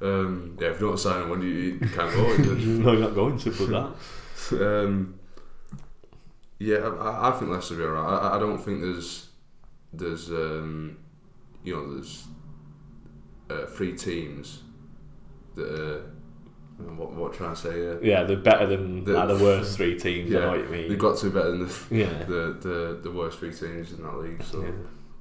Um, 0.02 0.58
yeah, 0.60 0.70
if 0.70 0.80
you 0.80 0.88
don't 0.88 0.98
sign 0.98 1.30
one, 1.30 1.42
you, 1.42 1.50
you 1.50 1.80
can't 1.80 2.14
go. 2.14 2.38
no, 2.38 2.92
you're 2.94 3.02
not 3.02 3.16
going. 3.16 3.38
Simple 3.38 3.76
as 3.76 3.94
that. 4.52 4.86
um, 4.86 5.19
yeah, 6.60 6.78
I, 7.00 7.30
I 7.30 7.32
think 7.32 7.52
Leicester 7.52 7.76
will 7.76 7.82
be 7.82 7.88
alright. 7.88 8.24
I, 8.24 8.36
I 8.36 8.40
don't 8.40 8.58
think 8.60 8.82
there's 8.82 9.30
there's 9.94 10.30
um, 10.30 10.98
you 11.64 11.76
know 11.76 11.94
there's 11.96 12.28
uh, 13.50 13.66
three 13.66 13.96
teams 13.96 14.62
that 15.56 15.66
are 15.68 16.02
what 16.96 17.12
what 17.12 17.34
trying 17.34 17.56
to 17.56 17.60
say 17.60 17.74
here. 17.74 18.00
Yeah, 18.04 18.24
they're 18.24 18.38
better 18.38 18.66
than 18.68 19.04
The- 19.04 19.14
like, 19.14 19.28
the 19.38 19.44
worst 19.44 19.76
three 19.78 19.98
teams. 20.00 20.34
I 20.34 20.40
know 20.40 20.50
what 20.52 20.60
you 20.60 20.66
mean. 20.70 20.90
they've 20.90 21.00
got 21.00 21.18
to 21.18 21.26
be 21.26 21.32
better 21.32 21.52
than 21.52 21.68
the, 21.68 21.76
Yeah. 21.92 22.24
the, 22.26 22.58
the 22.62 23.00
the 23.04 23.12
worst 23.12 23.40
three 23.40 23.52
teams 23.52 23.92
in 23.92 24.04
that 24.04 24.18
league. 24.18 24.44
So. 24.44 24.62
Yeah. 24.64 24.72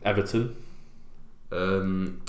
Everton. 0.04 0.56
Um, 1.50 2.22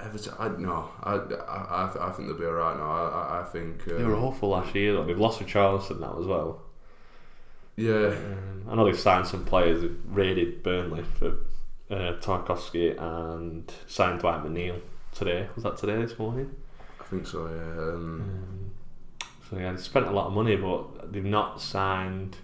Everton, 0.00 0.32
I 0.38 0.48
no, 0.48 0.88
I, 1.02 1.12
I, 1.12 1.84
I, 1.94 2.08
I 2.08 2.10
think 2.12 2.28
they'll 2.28 2.38
be 2.38 2.46
alright 2.46 2.76
now. 2.78 2.90
I, 2.90 3.08
I, 3.38 3.40
I 3.42 3.44
think 3.44 3.86
um, 3.88 3.98
They 3.98 4.04
were 4.04 4.16
awful 4.16 4.48
last 4.48 4.74
year. 4.74 4.94
Though. 4.94 5.04
They've 5.04 5.18
lost 5.18 5.40
Richarlison 5.40 6.00
now 6.00 6.16
as 6.18 6.26
well. 6.26 6.62
Yeah, 7.76 8.08
Um, 8.08 8.64
I 8.68 8.74
know 8.74 8.84
they've 8.84 8.98
signed 8.98 9.26
some 9.26 9.44
players. 9.44 9.80
They've 9.82 9.96
raided 10.06 10.62
Burnley 10.62 11.02
for 11.02 11.36
uh, 11.90 12.14
Tarkowski 12.20 12.96
and 13.00 13.72
signed 13.86 14.20
Dwight 14.20 14.44
McNeil 14.44 14.80
today. 15.14 15.48
Was 15.54 15.64
that 15.64 15.76
today? 15.78 15.96
This 16.02 16.18
morning. 16.18 16.54
I 17.00 17.04
think 17.04 17.26
so. 17.26 17.46
Yeah, 17.46 17.82
um, 17.94 18.20
Um, 18.20 18.70
so 19.48 19.56
yeah, 19.58 19.72
they 19.72 19.78
spent 19.80 20.06
a 20.06 20.10
lot 20.12 20.26
of 20.26 20.32
money, 20.34 20.56
but 20.56 21.10
they've 21.12 21.24
not 21.24 21.60
signed. 21.60 22.36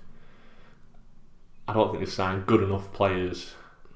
I 1.69 1.73
don't 1.75 1.91
think 1.91 2.05
they've 2.05 2.13
signed 2.13 2.47
good 2.47 2.63
enough 2.63 2.93
players. 2.93 3.53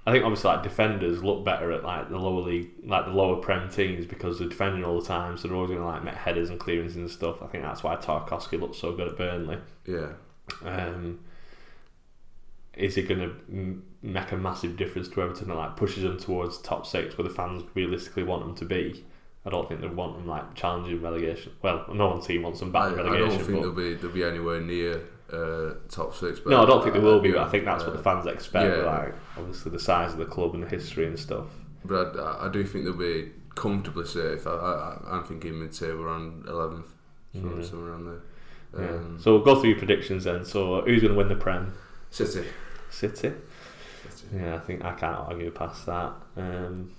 I 0.06 0.12
think 0.12 0.24
obviously 0.24 0.48
like 0.50 0.62
defenders 0.62 1.22
look 1.22 1.44
better 1.44 1.70
at 1.72 1.84
like 1.84 2.08
the 2.10 2.18
lower 2.18 2.40
league, 2.42 2.70
like 2.84 3.04
the 3.04 3.12
lower 3.12 3.36
prem 3.36 3.68
teams 3.70 4.06
because 4.06 4.38
they're 4.38 4.48
defending 4.48 4.84
all 4.84 5.00
the 5.00 5.06
time, 5.06 5.36
so 5.36 5.46
they're 5.46 5.56
always 5.56 5.70
going 5.70 5.80
to 5.82 5.86
like 5.86 6.02
make 6.02 6.14
headers 6.14 6.50
and 6.50 6.58
clearances 6.58 6.96
and 6.96 7.10
stuff. 7.10 7.42
I 7.42 7.46
think 7.46 7.62
that's 7.64 7.82
why 7.82 7.96
Tarkowski 7.96 8.58
looks 8.60 8.78
so 8.78 8.92
good 8.92 9.08
at 9.08 9.16
Burnley. 9.16 9.58
yeah, 9.86 10.12
Um, 10.64 11.20
is 12.74 12.96
it 12.96 13.08
going 13.08 13.20
to 13.20 13.34
m- 13.50 13.84
make 14.02 14.32
a 14.32 14.36
massive 14.36 14.76
difference 14.76 15.08
to 15.08 15.22
Everton 15.22 15.50
and 15.50 15.58
like 15.58 15.76
pushes 15.76 16.02
them 16.02 16.18
towards 16.18 16.58
top 16.58 16.86
six 16.86 17.16
where 17.18 17.26
the 17.26 17.34
fans 17.34 17.62
realistically 17.74 18.22
want 18.22 18.44
them 18.44 18.54
to 18.56 18.64
be? 18.64 19.04
I 19.44 19.50
don't 19.50 19.68
think 19.68 19.80
they 19.80 19.88
want 19.88 20.16
them 20.16 20.26
like 20.26 20.54
challenging 20.54 21.00
relegation. 21.00 21.52
Well, 21.62 21.86
no 21.92 22.08
one 22.08 22.20
team 22.20 22.42
wants 22.42 22.60
them 22.60 22.74
I, 22.74 22.90
back 22.90 22.98
in 22.98 23.08
I 23.08 23.18
don't 23.18 23.30
think 23.30 23.62
they'll 23.62 23.72
be 23.72 23.94
they'll 23.94 24.10
be 24.10 24.24
anywhere 24.24 24.60
near 24.60 25.02
uh, 25.32 25.74
top 25.88 26.14
six. 26.14 26.40
But 26.40 26.50
no, 26.50 26.62
I 26.62 26.66
don't 26.66 26.82
think 26.82 26.94
they 26.94 27.00
will 27.00 27.20
be. 27.20 27.32
But 27.32 27.46
I 27.46 27.48
think 27.48 27.64
that's 27.64 27.84
what 27.84 27.94
uh, 27.94 27.96
the 27.96 28.02
fans 28.02 28.26
expect. 28.26 28.76
yeah. 28.76 28.82
Like 28.82 29.14
obviously 29.36 29.72
the 29.72 29.80
size 29.80 30.12
of 30.12 30.18
the 30.18 30.26
club 30.26 30.54
and 30.54 30.62
the 30.62 30.68
history 30.68 31.06
and 31.06 31.18
stuff. 31.18 31.46
But 31.84 32.18
I, 32.18 32.46
I 32.46 32.50
do 32.52 32.64
think 32.64 32.84
they'll 32.84 32.92
be 32.92 33.30
comfortably 33.54 34.06
safe. 34.06 34.46
I, 34.46 34.50
I, 34.50 34.98
I'm 35.06 35.24
thinking 35.24 35.58
mid-table 35.58 36.02
around 36.02 36.44
11th, 36.44 36.84
somewhere, 37.32 37.62
somewhere 37.62 37.90
around 37.92 38.06
there. 38.06 38.20
Yeah. 38.78 38.84
Um, 38.86 39.18
So 39.20 39.34
we'll 39.34 39.44
go 39.44 39.60
through 39.60 39.70
your 39.70 39.78
predictions 39.78 40.24
then. 40.24 40.44
So 40.44 40.80
who's 40.82 41.02
going 41.02 41.12
to 41.12 41.18
win 41.18 41.28
the 41.28 41.34
Prem? 41.36 41.74
City. 42.10 42.46
City. 42.90 43.32
Yeah, 44.34 44.54
I 44.54 44.58
think 44.58 44.84
I 44.84 44.92
can't 44.92 45.16
argue 45.16 45.50
past 45.50 45.86
that. 45.86 46.12
Um, 46.36 46.92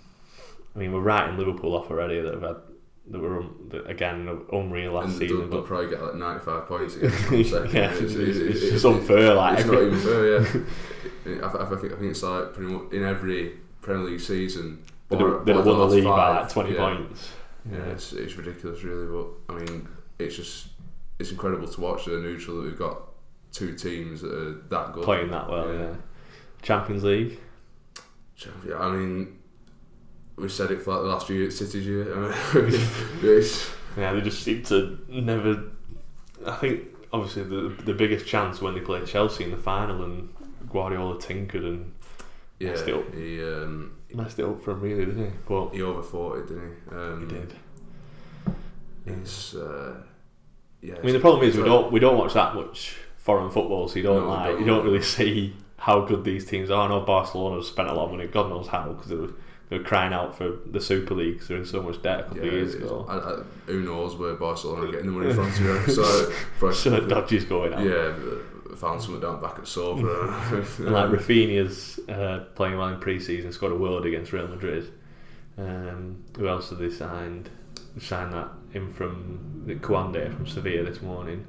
I 0.76 0.80
mean, 0.80 0.92
we're 0.92 1.00
writing 1.02 1.38
Liverpool 1.38 1.76
off 1.76 1.90
already 1.90 2.22
that 2.22 2.34
have 2.34 2.44
had 2.44 2.56
that 3.10 3.20
were 3.20 3.40
um, 3.40 3.56
that, 3.70 3.90
again 3.90 4.28
unreal 4.54 4.94
last 4.94 5.06
And 5.06 5.14
they'll, 5.14 5.20
season. 5.20 5.50
they'll 5.50 5.62
But 5.62 5.66
probably 5.68 5.90
get 5.90 6.02
like 6.04 6.16
95 6.16 6.66
points 6.68 6.96
again. 6.98 7.10
from 7.12 7.44
second. 7.44 7.74
Yeah, 7.74 7.92
it's- 7.94 8.16
it's 8.16 8.60
just 8.72 8.86
unfair, 8.86 9.34
like, 9.34 9.60
it's 9.60 9.68
not 9.68 9.82
even 9.82 10.00
fair. 10.00 10.42
Yeah, 10.42 10.48
I, 11.26 11.48
I, 11.48 11.64
I 11.64 11.76
think 11.78 11.94
I 11.94 11.96
think 11.98 12.12
it's 12.12 12.24
like 12.24 12.54
pretty 12.54 12.72
much 12.74 12.92
in 12.94 13.04
every 13.04 13.58
Premier 13.82 14.04
League 14.06 14.20
season. 14.20 14.84
they'd 15.10 15.22
or- 15.22 15.38
have, 15.38 15.46
they'd 15.46 15.56
won 15.56 15.66
the 15.66 15.86
league 15.88 16.04
by 16.04 16.40
like 16.40 16.50
twenty 16.50 16.74
yeah. 16.74 16.78
points. 16.78 17.30
Yeah, 17.70 17.78
Yeah. 17.78 17.84
it's, 17.92 18.14
it's 18.14 18.36
ridiculous, 18.36 18.84
really. 18.84 19.08
But 19.08 19.54
I 19.54 19.58
mean, 19.60 19.88
it's 20.20 20.36
just 20.36 20.68
it's 21.22 21.32
incredible 21.32 21.68
to 21.68 21.82
watch 21.82 22.06
the 22.06 22.12
neutral 22.20 22.58
that 22.58 22.64
we've 22.64 22.78
got 22.78 22.98
two 23.52 23.74
teams 23.76 24.22
that 24.22 24.34
are 24.34 24.54
that 24.70 24.94
good 24.94 25.04
playing 25.04 25.32
that 25.32 25.50
well. 25.50 25.74
Yeah. 25.74 25.94
Champions 26.62 27.04
League. 27.04 27.40
Yeah, 28.68 28.78
I 28.80 28.92
mean, 28.92 29.38
we 30.36 30.50
said 30.50 30.72
it 30.72 30.82
for 30.82 30.94
like 30.96 31.04
the 31.04 31.08
last 31.10 31.30
year, 31.30 31.52
City's 31.52 31.86
year. 31.86 32.14
I 32.14 32.62
mean, 32.62 32.82
Yeah, 33.98 34.14
they 34.14 34.22
just 34.22 34.42
seem 34.44 34.64
to 34.64 34.98
never. 35.10 35.64
I 36.48 36.56
think 36.56 36.88
obviously 37.14 37.44
the 37.44 37.76
the 37.84 37.94
biggest 37.94 38.26
chance 38.26 38.62
when 38.62 38.74
they 38.74 38.80
played 38.80 39.06
Chelsea 39.06 39.44
in 39.44 39.52
the 39.52 39.58
final 39.58 40.04
and 40.04 40.30
Guardiola 40.70 41.20
tinkered 41.20 41.64
and 41.64 41.94
yeah, 42.58 42.70
Messed 42.70 42.88
it 42.88 42.96
up. 42.96 43.14
he 43.14 43.44
um, 43.44 43.98
messed 44.14 44.40
it 44.40 44.46
up 44.46 44.64
for 44.64 44.72
him 44.72 44.82
really, 44.82 45.06
didn't 45.06 45.26
he? 45.26 45.32
But 45.48 45.70
he 45.74 45.82
over 45.82 46.02
forty, 46.02 46.48
didn't 46.48 46.76
he? 46.90 46.96
Um, 46.96 47.30
he 47.30 47.36
did. 47.36 47.56
It's 49.06 49.56
uh, 49.56 49.96
yeah. 50.82 50.96
I 50.98 51.02
mean, 51.06 51.14
the 51.14 51.20
problem 51.20 51.44
is 51.48 51.56
we 51.58 51.64
don't 51.64 51.92
we 51.92 52.00
don't 52.00 52.18
watch 52.18 52.34
that 52.34 52.56
much 52.56 52.96
foreign 53.18 53.50
football, 53.52 53.88
so 53.88 53.98
you 53.98 54.04
don't 54.04 54.24
No, 54.24 54.30
like 54.30 54.46
don't. 54.52 54.60
you 54.62 54.66
don't 54.66 54.84
really 54.86 55.02
see 55.20 55.56
how 55.78 56.02
good 56.06 56.24
these 56.24 56.46
teams 56.46 56.70
are. 56.70 56.86
I 56.86 56.90
know 56.90 57.02
Barcelona 57.02 57.64
spent 57.64 57.90
a 57.90 57.94
lot 57.94 58.06
of 58.06 58.12
money, 58.12 58.28
God 58.28 58.50
knows 58.50 58.68
how, 58.68 58.90
because 58.94 59.08
they 59.10 59.16
were, 59.16 59.34
they 59.70 59.78
were 59.80 59.84
crying 59.84 60.14
out 60.14 60.38
for 60.38 60.58
the 60.70 60.80
Super 60.80 61.16
League. 61.16 61.40
'cause 61.40 61.48
they're 61.48 61.58
in 61.58 61.66
so 61.66 61.82
much 61.82 62.02
debt 62.04 62.20
a 62.20 62.24
couple 62.24 62.38
Yeah, 62.38 62.46
of 62.48 62.54
years 62.54 62.76
ago. 62.76 63.06
I, 63.10 63.16
I, 63.18 63.40
who 63.66 63.82
knows 63.82 64.16
where 64.16 64.36
Barcelona 64.36 64.88
are 64.88 64.92
getting 64.92 65.08
the 65.08 65.12
money 65.12 65.34
from? 65.34 65.52
To 65.52 65.86
be 65.86 65.92
so, 65.92 66.32
for, 66.60 66.72
So 66.74 67.00
dodgy's 67.08 67.46
going 67.46 67.74
out. 67.74 67.84
yeah, 67.84 68.14
found 68.76 69.02
something 69.02 69.22
down 69.22 69.42
back 69.42 69.58
at 69.60 69.68
Sofa. 69.68 70.06
And 70.84 70.92
like 70.92 71.10
Raphinha's 71.10 72.00
uh, 72.10 72.46
playing 72.56 72.78
well 72.78 72.90
in 72.90 73.00
pre-season, 73.00 73.52
scored 73.52 73.72
a 73.72 73.76
world 73.76 74.06
against 74.06 74.32
Real 74.34 74.48
Madrid. 74.48 74.92
Um, 75.58 76.24
who 76.38 76.48
else 76.48 76.70
have 76.70 76.80
they 76.80 76.90
signed? 76.92 77.50
Signed 78.00 78.34
that 78.34 78.50
in 78.74 78.92
from 78.94 79.64
the 79.66 79.76
Koundé 79.76 80.34
from 80.36 80.48
Sevilla 80.48 80.90
this 80.90 81.02
morning. 81.02 81.46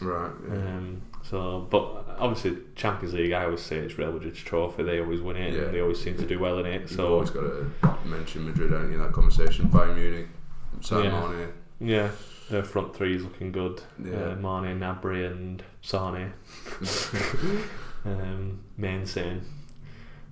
right. 0.00 0.32
Yeah. 0.48 0.54
Um, 0.54 1.02
so, 1.22 1.66
but 1.70 2.06
obviously 2.18 2.56
Champions 2.74 3.14
League, 3.14 3.32
I 3.32 3.44
always 3.44 3.60
say 3.62 3.76
it's 3.76 3.96
Real 3.98 4.10
Madrid's 4.12 4.40
trophy. 4.40 4.82
They 4.82 5.00
always 5.00 5.20
win 5.20 5.36
it, 5.36 5.54
Yeah. 5.54 5.62
and 5.64 5.74
they 5.74 5.80
always 5.80 6.02
seem 6.02 6.16
to 6.16 6.26
do 6.26 6.38
well 6.40 6.58
in 6.58 6.66
it. 6.66 6.80
You've 6.82 6.90
So, 6.90 7.12
always 7.14 7.30
got 7.30 7.42
to 7.42 7.70
mention 8.04 8.46
Madrid, 8.46 8.72
haven't 8.72 8.88
you? 8.88 8.94
in 8.96 9.00
That 9.02 9.12
conversation. 9.12 9.68
Bayern 9.68 9.94
Munich, 9.94 10.28
San 10.80 11.04
Yeah. 11.04 11.28
Mane. 11.28 11.48
yeah, 11.80 12.10
their 12.50 12.64
front 12.64 12.96
three 12.96 13.14
is 13.16 13.22
looking 13.22 13.52
good. 13.52 13.80
Yeah. 14.02 14.32
Uh, 14.32 14.34
Mane, 14.36 14.80
Gnabry, 14.80 15.30
and 15.30 15.62
Sane. 15.82 16.32
um, 18.04 18.58
Mainsane. 18.78 19.42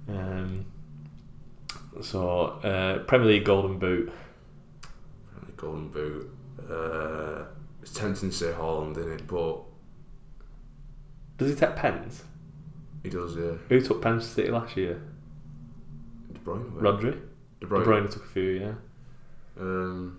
Um, 0.09 0.65
so, 2.01 2.59
uh, 2.65 3.01
Premier 3.05 3.29
League 3.29 3.45
Golden 3.45 3.79
Boot. 3.79 4.11
Golden 5.59 5.89
Boot. 5.89 6.31
Uh, 6.69 7.45
it's 7.83 7.93
tempting 7.93 8.31
to 8.31 8.35
say 8.37 8.47
Haaland 8.53 8.97
in 8.97 9.13
it, 9.13 9.27
but 9.27 9.61
Does 11.37 11.51
he 11.51 11.55
take 11.57 11.77
pens? 11.77 12.25
he 13.03 13.11
does. 13.11 13.37
Yeah, 13.37 13.53
Who 13.69 13.81
took 13.81 14.03
pens 14.03 14.25
to 14.27 14.31
City 14.33 14.51
last 14.51 14.77
year? 14.77 15.01
De 16.33 16.39
Bruyne. 16.41 16.71
Rodri. 16.81 17.13
De 17.13 17.21
De 17.61 17.67
Bruyne. 17.67 17.85
Bruyne 17.85 18.11
took 18.11 18.25
a 18.25 18.29
few, 18.29 18.43
yeah. 18.43 18.73
Um, 19.61 20.19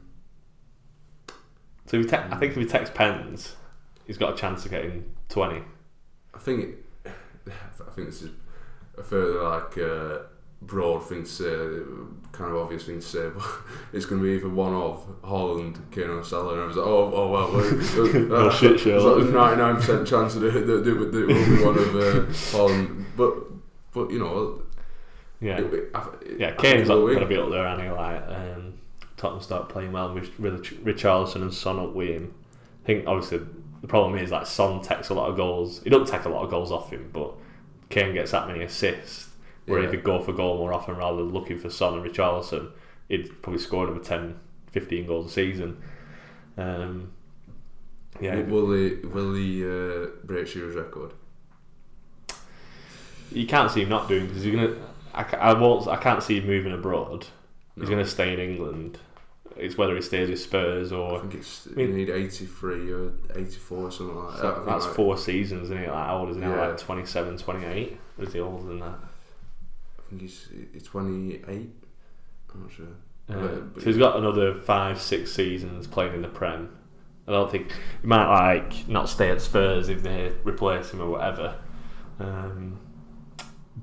So 1.86 1.98
if 1.98 2.06
he 2.06 2.10
te- 2.10 2.18
I 2.18 2.38
think 2.38 2.52
if 2.54 2.58
he 2.58 2.66
takes 2.66 2.90
pens, 2.90 3.56
he's 4.06 4.18
got 4.18 4.34
a 4.34 4.38
chance 4.38 4.64
of 4.66 4.72
getting 4.72 5.04
twenty. 5.28 5.62
I 6.34 6.38
think 6.40 6.64
it, 7.06 7.12
I 7.48 7.92
think 7.92 8.10
this 8.10 8.22
is 8.22 8.32
a 8.98 9.04
further 9.04 9.44
like 9.44 9.78
uh, 9.78 10.20
broad 10.62 11.08
thing 11.08 11.24
to 11.24 11.30
say, 11.30 11.46
kind 12.32 12.52
of 12.52 12.58
obvious 12.58 12.86
thing 12.86 13.00
to 13.00 13.06
say, 13.06 13.30
but 13.36 13.46
it's 13.94 14.06
going 14.06 14.22
to 14.22 14.28
be 14.28 14.36
either 14.36 14.50
one 14.50 14.74
of 14.74 15.06
Haaland, 15.24 15.78
Kane 15.92 16.10
or 16.10 16.24
Salah, 16.24 16.54
and 16.54 16.62
I 16.62 16.66
was 16.66 16.78
like, 16.78 16.88
oh, 16.88 17.12
oh 17.14 17.30
well, 17.30 17.52
well 17.52 18.14
No 18.14 18.50
shit, 18.50 18.80
Sherlock. 18.80 19.20
There's 19.20 19.34
ninety 19.34 19.58
nine 19.58 19.76
percent 19.76 20.08
chance 20.08 20.36
that 20.36 20.44
it, 20.44 20.68
that, 20.68 20.84
that, 20.84 21.12
that 21.12 21.22
it 21.22 21.28
will 21.28 21.58
be 21.58 21.64
one 21.64 21.78
of 21.78 21.96
uh, 21.96 22.26
Haaland, 22.52 23.06
but 23.16 23.36
but 23.92 24.12
you 24.12 24.20
know, 24.20 24.62
Yeah, 25.40 25.60
it, 25.60 25.74
it, 25.74 25.96
it, 26.22 26.40
yeah. 26.40 26.52
Kane's 26.56 26.88
going 26.88 27.20
to 27.20 27.26
be 27.26 27.38
up 27.38 27.50
there, 27.50 27.66
and 27.66 27.96
like 27.96 28.22
um, 28.28 28.74
Tottenham 29.18 29.42
start 29.42 29.70
playing 29.70 29.92
well 29.92 30.14
with 30.14 30.30
Rich- 30.40 30.84
Richarlison 30.84 31.42
and 31.42 31.54
Son 31.54 31.80
up 31.80 31.94
with 31.94 32.10
him. 32.10 32.34
I 32.84 32.86
think 32.86 33.08
obviously 33.08 33.40
the 33.82 33.88
problem 33.88 34.18
is 34.18 34.32
like 34.32 34.46
Son 34.46 34.82
takes 34.82 35.10
a 35.10 35.14
lot 35.14 35.30
of 35.30 35.38
goals. 35.38 35.82
He 35.84 35.90
doesn't 35.90 36.08
take 36.08 36.26
a 36.26 36.30
lot 36.30 36.44
of 36.44 36.50
goals 36.50 36.72
off 36.72 36.92
him, 36.92 37.10
but 37.14 37.34
Kane 37.90 38.14
gets 38.14 38.32
that 38.32 38.48
many 38.48 38.64
assists. 38.64 39.29
Where 39.66 39.82
Yeah. 39.82 39.86
he 39.90 39.92
could 39.98 40.04
go 40.04 40.22
for 40.22 40.34
goal 40.34 40.58
more 40.58 40.74
often 40.74 40.96
rather 40.98 41.18
than 41.18 41.32
looking 41.32 41.60
for 41.60 41.70
Son 41.70 41.94
and 41.94 42.04
Richarlison, 42.04 42.70
he'd 43.08 43.42
probably 43.42 43.60
score 43.62 43.88
over 43.88 44.00
10, 44.00 44.40
15 44.72 45.06
goals 45.06 45.28
a 45.28 45.30
season. 45.30 45.78
Um, 46.58 47.12
yeah, 48.20 48.42
Will 48.42 48.72
he 48.74 48.96
will 49.06 49.34
he 49.36 49.64
uh, 49.64 50.08
break 50.24 50.48
Shearer's 50.48 50.76
record? 50.76 51.14
you 53.32 53.46
can't 53.46 53.70
see 53.72 53.84
him 53.84 53.90
not 53.90 54.08
doing 54.08 54.28
because 54.28 54.44
he's 54.44 54.56
gonna. 54.56 54.76
I, 55.14 55.24
I 55.38 55.54
won't. 55.54 55.88
I 55.88 55.98
can't 55.98 56.22
see 56.24 56.40
him 56.40 56.48
moving 56.48 56.74
abroad. 56.74 57.28
He's 57.80 57.90
gonna 57.90 58.06
stay 58.06 58.34
in 58.34 58.40
England. 58.40 58.98
It's 59.56 59.78
whether 59.78 59.96
he 59.96 60.02
stays 60.02 60.30
with 60.30 60.40
Spurs 60.40 60.92
or. 60.92 61.18
I 61.18 61.20
think 61.22 61.36
it's 61.36 61.68
I 61.68 61.76
mean- 61.76 61.90
you 61.90 61.94
need 61.96 62.10
eighty 62.10 62.46
three 62.46 62.92
or 62.92 63.12
eighty 63.36 63.58
four 63.58 63.86
or 63.88 63.92
something 63.92 64.16
like 64.18 64.42
that. 64.42 64.66
That's 64.66 64.86
like- 64.86 64.96
four 64.96 65.18
seasons, 65.18 65.64
isn't 65.66 65.78
it? 65.78 65.88
Like 65.90 66.06
how 66.08 66.20
old 66.20 66.30
is 66.30 66.36
he 66.38 66.42
now? 66.42 66.56
Yeah. 66.56 66.68
Like 66.70 66.78
27, 66.78 67.38
28? 67.38 67.98
Is 68.20 68.34
he 68.34 68.40
older 68.40 68.66
than 68.68 68.80
that? 68.80 68.96
I 70.10 70.12
think 70.12 70.22
he's 70.22 70.50
he's 70.74 70.84
twenty 70.84 71.36
eight. 71.48 71.70
I'm 72.54 72.62
not 72.64 72.72
sure. 72.72 72.88
Uh, 73.30 73.60
But- 73.74 73.82
so 73.82 73.86
he's 73.88 73.98
got 73.98 74.18
another 74.18 74.56
five, 74.56 75.00
six 75.00 75.32
seasons 75.32 75.86
playing 75.86 76.16
in 76.16 76.22
the 76.24 76.28
Prem. 76.28 76.76
I 77.28 77.32
don't 77.32 77.52
think 77.52 77.72
he 78.02 78.08
might 78.08 78.26
like 78.28 78.88
not 78.90 79.08
stay 79.08 79.30
at 79.30 79.40
Spurs 79.40 79.88
if 79.88 80.02
they 80.02 80.34
replace 80.44 80.90
him 80.92 81.02
or 81.02 81.10
whatever. 81.12 81.56
Um, 82.20 82.80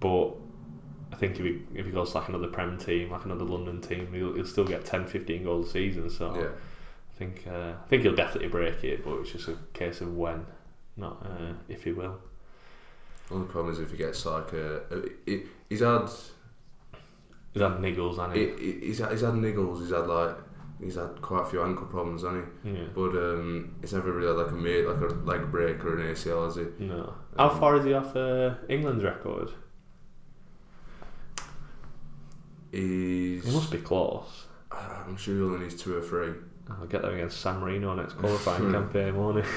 but 0.01 0.33
I 1.13 1.17
think 1.17 1.39
if 1.39 1.45
he 1.45 1.63
if 1.75 1.87
he 1.87 1.93
goes 1.93 2.11
to 2.11 2.19
like 2.19 2.29
another 2.29 2.49
Prem 2.49 2.77
team, 2.77 3.13
like 3.13 3.25
another 3.25 3.45
London 3.45 3.81
team, 3.81 4.13
he'll, 4.13 4.35
he'll 4.35 4.45
still 4.47 4.65
get 4.65 4.85
10, 4.85 5.07
15 5.07 5.45
goals 5.45 5.69
a 5.69 5.71
season. 5.71 6.11
So 6.11 6.35
Yeah. 6.35 6.49
I 7.15 7.19
think 7.19 7.45
uh, 7.47 7.75
I 7.85 7.89
think 7.89 8.03
he'll 8.03 8.17
definitely 8.17 8.49
break 8.49 8.83
it, 8.83 9.05
but 9.05 9.15
it's 9.21 9.31
just 9.31 9.47
a 9.49 9.57
case 9.75 10.01
of 10.01 10.17
when, 10.17 10.45
not 10.97 11.25
uh, 11.25 11.53
if 11.69 11.85
he 11.85 11.93
will. 11.93 12.19
Only 13.31 13.47
problem 13.47 13.73
is 13.73 13.79
if 13.81 13.93
he 13.93 13.97
gets 13.97 14.27
like 14.27 14.53
a, 14.53 14.81
a 14.91 15.03
he, 15.25 15.43
he's 15.69 15.81
had 15.81 16.09
He's 17.53 17.63
had 17.63 17.79
niggles, 17.79 18.19
hasn't 18.19 18.37
he, 18.37 18.49
he? 18.51 18.73
he- 18.81 18.87
he's 18.89 18.99
had, 18.99 19.13
he's 19.13 19.23
had 19.23 19.33
niggles. 19.35 19.81
He's 19.81 19.91
had 19.91 20.07
like 20.07 20.37
he's 20.79 20.97
had 20.97 21.23
quite 21.23 21.43
a 21.43 21.47
few 21.47 21.63
ankle 21.63 21.87
problems, 21.87 22.23
hasn't 22.23 22.45
he? 22.65 22.71
Yeah. 22.73 22.85
But 22.95 23.11
um, 23.17 23.77
he's 23.81 23.95
never 23.95 24.13
really 24.13 24.27
had 24.29 24.37
like 24.37 24.53
a 24.53 24.55
mate, 24.55 24.87
like 24.87 25.01
a 25.01 25.15
leg 25.15 25.51
break 25.51 25.83
or 25.85 25.99
an 25.99 26.13
ACL, 26.15 26.45
has 26.45 26.57
he? 26.57 26.67
No. 26.85 27.15
How 27.39 27.49
far 27.49 27.77
is 27.77 27.85
he 27.87 27.95
off 27.95 28.15
uh, 28.15 28.55
England's 28.69 29.05
record? 29.05 29.51
He's. 32.73 33.45
He 33.45 33.51
must 33.53 33.71
be 33.71 33.79
close. 33.79 34.47
I'm 34.71 35.17
sure 35.17 35.35
he 35.37 35.41
only 35.43 35.61
needs 35.61 35.81
two 35.81 35.97
or 35.97 36.03
three. 36.03 36.33
I'll 36.69 36.87
get 36.87 37.03
them 37.03 37.15
against 37.15 37.41
San 37.41 37.61
Marino 37.61 37.95
next 37.95 38.15
qualifying 38.19 38.73
campaign, 38.73 39.17
won't 39.17 39.45
he? 39.45 39.51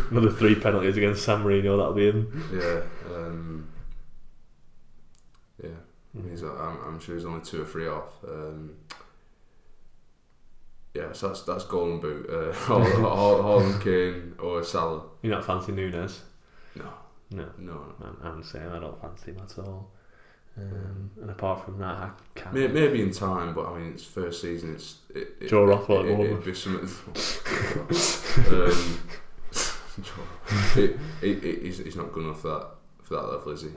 Another 0.10 0.30
three 0.30 0.54
penalties 0.54 0.96
against 0.96 1.24
San 1.24 1.42
Marino, 1.42 1.76
that'll 1.76 1.94
be 1.94 2.08
in. 2.08 2.44
Yeah. 2.52 2.82
Um, 3.14 3.68
yeah. 6.24 6.30
He's, 6.30 6.42
I'm, 6.42 6.78
I'm 6.86 7.00
sure 7.00 7.14
he's 7.14 7.24
only 7.24 7.42
two 7.44 7.62
or 7.62 7.64
three 7.66 7.86
off. 7.88 8.12
Um, 8.26 8.74
yeah, 10.94 11.12
so 11.12 11.28
that's 11.28 11.42
that's 11.42 11.64
golden 11.64 12.00
boot. 12.00 12.26
Uh, 12.28 12.52
Haaland, 12.66 13.80
Kane, 13.84 14.34
or 14.38 14.62
Salah. 14.64 15.02
You 15.22 15.30
not 15.30 15.44
fancy 15.44 15.72
Nunez? 15.72 16.22
No, 16.74 16.90
No. 17.30 17.46
no. 17.58 17.94
I'm, 18.02 18.16
I'm 18.22 18.40
the 18.40 18.46
same, 18.46 18.70
I 18.72 18.78
don't 18.78 19.00
fancy 19.00 19.32
him 19.32 19.40
at 19.42 19.58
all. 19.58 19.90
Um, 20.58 21.10
and 21.20 21.28
apart 21.30 21.64
from 21.66 21.78
that, 21.80 21.96
I 21.98 22.10
can't. 22.34 22.54
Maybe, 22.54 22.72
maybe 22.72 23.02
in 23.02 23.10
time, 23.12 23.52
but 23.52 23.66
I 23.66 23.78
mean, 23.78 23.92
it's 23.92 24.04
first 24.04 24.40
season. 24.40 24.74
It's 24.74 25.00
it, 25.14 25.28
it, 25.40 25.48
Joe 25.48 25.70
at 25.70 25.90
It, 26.06 26.18
it'd 26.18 26.44
be 26.44 26.54
something. 26.54 26.88
um, 28.50 29.00
Joe- 30.02 30.80
it, 30.80 30.98
it, 31.22 31.44
it, 31.44 31.62
he's, 31.62 31.78
he's 31.78 31.96
not 31.96 32.10
good 32.12 32.24
enough 32.24 32.40
for 32.40 32.48
that 32.48 32.66
for 33.06 33.14
that 33.14 33.22
level, 33.30 33.52
is 33.52 33.62
he? 33.62 33.68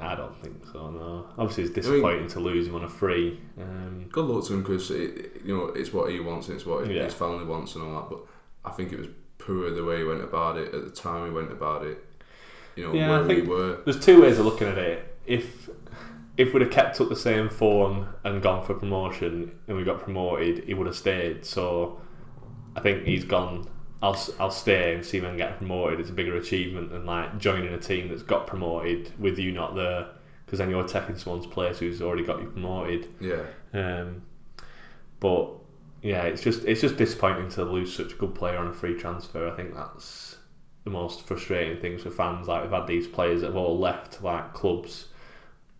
I 0.00 0.16
don't 0.16 0.36
think 0.42 0.64
so, 0.72 0.90
no. 0.90 1.26
Obviously, 1.38 1.64
it's 1.64 1.72
disappointing 1.72 2.26
to 2.28 2.40
lose 2.40 2.66
him 2.66 2.74
on 2.74 2.82
a 2.84 2.88
free. 2.88 3.40
Um, 3.60 4.06
Good 4.10 4.24
luck 4.24 4.44
to 4.46 4.54
him 4.54 4.62
because 4.62 4.90
you 4.90 5.30
know 5.56 5.66
it's 5.66 5.92
what 5.92 6.10
he 6.10 6.18
wants 6.18 6.48
and 6.48 6.56
it's 6.56 6.66
what 6.66 6.88
Yeah. 6.90 7.04
his 7.04 7.14
family 7.14 7.44
wants 7.44 7.76
and 7.76 7.84
all 7.84 7.94
that. 8.00 8.10
But 8.10 8.20
I 8.64 8.72
think 8.72 8.92
it 8.92 8.98
was 8.98 9.08
poor 9.38 9.70
the 9.70 9.84
way 9.84 9.98
he 9.98 10.04
went 10.04 10.22
about 10.22 10.56
it 10.56 10.74
at 10.74 10.84
the 10.84 10.90
time 10.90 11.26
he 11.26 11.30
went 11.32 11.52
about 11.52 11.84
it. 11.86 12.04
You 12.74 12.86
know 12.88 12.92
Yeah, 12.94 13.10
where 13.10 13.20
I 13.22 13.26
think- 13.26 13.42
we 13.44 13.48
were. 13.54 13.78
there's 13.84 14.00
two 14.00 14.20
ways 14.22 14.38
of 14.40 14.46
looking 14.46 14.66
at 14.66 14.78
it. 14.78 15.16
If 15.26 15.70
if 16.36 16.52
we'd 16.54 16.62
have 16.62 16.70
kept 16.72 16.98
up 17.00 17.08
the 17.10 17.14
same 17.16 17.48
form 17.50 18.06
and 18.24 18.42
gone 18.42 18.64
for 18.64 18.72
promotion 18.74 19.52
and 19.68 19.76
we 19.76 19.84
got 19.84 20.00
promoted, 20.00 20.64
he 20.64 20.72
would 20.74 20.86
have 20.86 20.96
stayed. 20.96 21.44
So 21.44 22.00
I 22.74 22.80
think 22.80 23.04
he's 23.04 23.24
gone. 23.24 23.68
I'll 24.02 24.20
I'll 24.40 24.50
stay 24.50 24.94
and 24.94 25.04
see 25.04 25.20
when 25.20 25.34
I 25.34 25.36
get 25.36 25.58
promoted. 25.58 26.00
It's 26.00 26.10
a 26.10 26.12
bigger 26.12 26.36
achievement 26.36 26.90
than 26.90 27.06
like 27.06 27.38
joining 27.38 27.72
a 27.72 27.78
team 27.78 28.08
that's 28.08 28.22
got 28.22 28.46
promoted 28.46 29.12
with 29.18 29.38
you 29.38 29.52
not 29.52 29.74
there, 29.76 30.08
because 30.44 30.58
then 30.58 30.70
you're 30.70 30.86
taking 30.86 31.16
someone's 31.16 31.46
place 31.46 31.78
who's 31.78 32.02
already 32.02 32.24
got 32.24 32.40
you 32.42 32.48
promoted. 32.48 33.08
Yeah, 33.20 33.44
Um, 33.72 34.22
but 35.20 35.50
yeah, 36.02 36.22
it's 36.24 36.42
just 36.42 36.64
it's 36.64 36.80
just 36.80 36.96
disappointing 36.96 37.48
to 37.50 37.64
lose 37.64 37.94
such 37.94 38.12
a 38.12 38.16
good 38.16 38.34
player 38.34 38.58
on 38.58 38.66
a 38.66 38.72
free 38.72 38.98
transfer. 38.98 39.48
I 39.48 39.54
think 39.54 39.74
that's 39.74 40.36
the 40.84 40.90
most 40.90 41.22
frustrating 41.26 41.80
things 41.80 42.02
for 42.02 42.10
fans. 42.10 42.48
Like 42.48 42.62
we've 42.62 42.72
had 42.72 42.88
these 42.88 43.06
players 43.06 43.42
that 43.42 43.48
have 43.48 43.56
all 43.56 43.78
left 43.78 44.20
like 44.22 44.52
clubs 44.52 45.06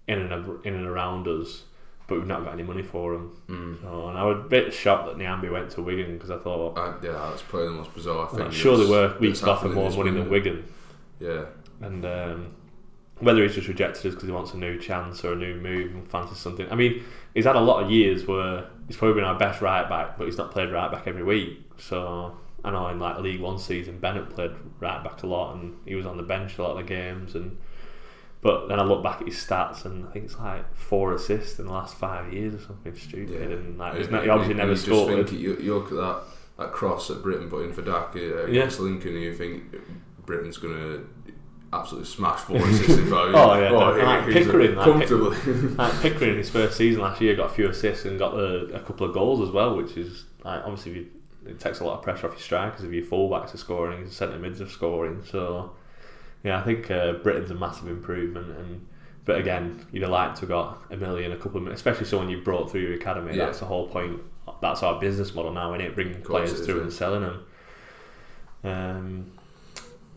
in 0.06 0.20
and 0.20 0.64
in 0.64 0.74
and 0.74 0.86
around 0.86 1.26
us, 1.26 1.64
but 2.06 2.18
we've 2.18 2.26
not 2.26 2.44
got 2.44 2.52
any 2.52 2.62
money 2.62 2.82
for 2.82 3.14
him. 3.14 3.36
Mm. 3.48 3.80
So, 3.82 4.08
and 4.08 4.18
I 4.18 4.24
was 4.24 4.38
a 4.38 4.48
bit 4.48 4.72
shocked 4.72 5.06
that 5.06 5.16
Nyambe 5.16 5.50
went 5.50 5.70
to 5.72 5.82
Wigan 5.82 6.14
because 6.14 6.30
I 6.30 6.38
thought 6.38 6.78
I, 6.78 6.94
yeah, 7.04 7.12
that's 7.12 7.42
probably 7.42 7.68
the 7.68 7.74
most 7.74 7.94
bizarre 7.94 8.28
thing. 8.28 8.40
well, 8.40 8.50
surely 8.50 8.88
we're 8.88 9.16
we 9.18 9.32
offer 9.42 9.68
more 9.68 9.90
money 9.90 10.10
than. 10.10 10.28
Wigan. 10.28 10.64
Yeah, 11.20 11.44
and 11.80 12.04
um, 12.04 12.54
whether 13.20 13.42
he's 13.42 13.54
just 13.54 13.68
rejected 13.68 14.06
us 14.06 14.14
because 14.14 14.28
he 14.28 14.32
wants 14.32 14.52
a 14.52 14.56
new 14.56 14.78
chance 14.78 15.24
or 15.24 15.34
a 15.34 15.36
new 15.36 15.54
move 15.54 15.94
and 15.94 16.10
fancies 16.10 16.38
something. 16.38 16.70
I 16.70 16.74
mean, 16.74 17.04
he's 17.34 17.44
had 17.44 17.56
a 17.56 17.60
lot 17.60 17.84
of 17.84 17.90
years 17.90 18.26
where 18.26 18.66
he's 18.88 18.96
probably 18.96 19.14
been 19.14 19.24
our 19.24 19.38
best 19.38 19.60
right 19.60 19.88
back, 19.88 20.18
but 20.18 20.26
he's 20.26 20.36
not 20.36 20.50
played 20.50 20.70
right 20.70 20.90
back 20.90 21.06
every 21.06 21.22
week. 21.22 21.60
So 21.78 22.36
I 22.64 22.70
know 22.70 22.88
in 22.88 22.98
like 22.98 23.18
League 23.18 23.40
One 23.40 23.58
season, 23.58 23.98
Bennett 23.98 24.30
played 24.30 24.52
right 24.80 25.02
back 25.04 25.22
a 25.22 25.26
lot, 25.26 25.54
and 25.54 25.76
he 25.84 25.94
was 25.94 26.04
on 26.04 26.16
the 26.16 26.22
bench 26.22 26.58
a 26.58 26.62
lot 26.62 26.72
of 26.72 26.78
the 26.78 26.82
games. 26.82 27.34
And 27.36 27.58
but 28.42 28.66
then 28.68 28.78
I 28.78 28.84
look 28.84 29.02
back 29.02 29.20
at 29.22 29.26
his 29.28 29.36
stats, 29.36 29.84
and 29.86 30.06
I 30.06 30.10
think 30.10 30.26
it's 30.26 30.38
like 30.38 30.74
four 30.76 31.14
assists 31.14 31.58
in 31.58 31.66
the 31.66 31.72
last 31.72 31.94
five 31.96 32.32
years 32.32 32.54
or 32.54 32.60
something 32.60 32.94
stupid. 32.94 33.30
yeah. 33.50 33.56
And 33.56 33.78
like, 33.78 34.10
not, 34.10 34.24
he 34.24 34.28
obviously 34.28 34.54
never 34.54 34.70
you 34.70 34.74
just 34.74 34.86
scored. 34.86 35.28
think- 35.28 35.40
you, 35.40 35.56
you 35.56 35.74
look 35.74 35.86
at 35.92 35.96
that 35.96 36.22
that 36.58 36.70
cross 36.72 37.08
that 37.08 37.22
Brittain 37.24 37.48
put 37.48 37.64
in 37.64 37.72
for 37.72 37.80
Dack 37.82 38.14
uh, 38.14 38.18
Yeah. 38.18 38.26
against 38.46 38.78
Lincoln, 38.78 39.14
and 39.14 39.22
you 39.22 39.34
think 39.34 39.74
Brittain's 40.26 40.58
gonna 40.58 41.00
absolutely 41.72 42.06
smash 42.08 42.40
four 42.40 42.58
assists 42.58 42.98
in 42.98 43.04
value. 43.06 43.32
Oh, 43.34 43.54
yeah, 43.58 43.70
definitely. 43.70 44.04
Like 44.04 44.26
Pickering, 44.44 44.74
like, 44.74 44.84
comfortably. 44.84 45.68
like 45.76 46.00
Pickering 46.02 46.30
in 46.32 46.36
his 46.36 46.50
first 46.50 46.76
season 46.76 47.00
last 47.00 47.20
year 47.22 47.34
got 47.34 47.50
a 47.50 47.54
few 47.54 47.68
assists 47.68 48.04
and 48.04 48.18
got 48.18 48.34
a, 48.34 48.66
a 48.74 48.80
couple 48.80 49.06
of 49.06 49.14
goals 49.14 49.40
as 49.46 49.52
well, 49.54 49.74
which 49.76 49.96
is 49.96 50.24
like 50.44 50.60
obviously 50.64 50.92
you, 50.92 51.06
it 51.46 51.58
takes 51.58 51.80
a 51.80 51.84
lot 51.84 51.96
of 51.96 52.02
pressure 52.02 52.26
off 52.26 52.34
your 52.34 52.40
strikers 52.42 52.84
if 52.84 52.92
your 52.92 53.04
fullbacks 53.04 53.54
are 53.54 53.58
scoring, 53.58 54.06
centre 54.10 54.38
mids 54.38 54.60
are 54.60 54.68
scoring. 54.68 55.22
So 55.28 55.72
yeah, 56.44 56.58
I 56.58 56.62
think 56.62 56.90
uh, 56.90 57.14
Brittain's 57.14 57.50
a 57.50 57.54
massive 57.54 57.88
improvement. 57.88 58.56
And 58.56 58.86
but 59.24 59.38
again, 59.38 59.86
you'd 59.92 60.02
have 60.02 60.10
liked 60.10 60.36
to 60.36 60.40
have 60.42 60.48
got 60.48 60.82
a 60.90 60.96
million, 60.96 61.32
a 61.32 61.36
couple 61.36 61.64
of, 61.64 61.72
especially 61.72 62.06
someone 62.06 62.28
you 62.28 62.42
brought 62.42 62.70
through 62.70 62.82
your 62.82 62.94
academy. 62.94 63.36
Yeah. 63.36 63.46
That's 63.46 63.60
the 63.60 63.66
whole 63.66 63.88
point. 63.88 64.20
That's 64.60 64.82
our 64.82 65.00
business 65.00 65.34
model 65.34 65.52
now, 65.52 65.72
innit? 65.72 65.94
Bringing 65.94 66.22
course 66.22 66.50
players 66.50 66.60
it 66.60 66.64
through 66.64 66.82
and 66.82 66.92
selling 66.92 67.22
them. 67.22 67.46
Um, 68.64 69.32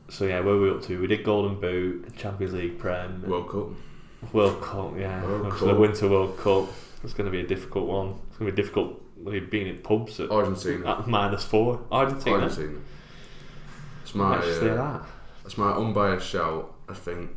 so 0.09 0.25
yeah, 0.25 0.39
where 0.39 0.55
were 0.55 0.61
we 0.61 0.69
up 0.71 0.83
to? 0.83 0.99
We 0.99 1.07
did 1.07 1.23
Golden 1.23 1.59
Boot, 1.59 2.15
Champions 2.17 2.53
League 2.53 2.79
Prem, 2.79 3.23
World 3.27 3.49
Cup. 3.49 4.33
World 4.33 4.61
Cup, 4.61 4.93
yeah. 4.97 5.23
World 5.23 5.51
Cup. 5.51 5.67
the 5.67 5.75
Winter 5.75 6.07
World 6.09 6.37
Cup. 6.37 6.67
It's 7.03 7.13
going 7.13 7.25
to 7.25 7.31
be 7.31 7.41
a 7.41 7.47
difficult 7.47 7.87
one. 7.87 8.15
It's 8.29 8.37
going 8.37 8.49
to 8.49 8.55
be 8.55 8.61
difficult 8.61 9.01
We've 9.25 9.49
been 9.49 9.67
in 9.67 9.77
pubs 9.77 10.19
at, 10.19 10.29
Argentina. 10.29 10.99
at 10.99 11.07
minus 11.07 11.43
four. 11.43 11.81
Argentina. 11.91 12.37
Argentina. 12.37 12.79
It's 14.03 14.13
my 14.13 14.37
uh, 14.37 14.59
that. 14.59 15.01
That's 15.45 15.59
my 15.59 15.71
unbiased 15.73 16.27
shout. 16.27 16.73
I 16.89 16.95
think 16.95 17.29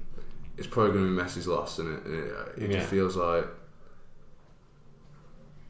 it's 0.57 0.67
probably 0.67 0.93
going 0.95 1.05
to 1.05 1.11
be 1.15 1.23
Messi's 1.23 1.47
loss, 1.47 1.79
and 1.79 1.95
it, 1.95 2.07
it, 2.11 2.63
it 2.65 2.71
Yeah. 2.71 2.79
just 2.79 2.89
feels 2.89 3.17
like 3.17 3.45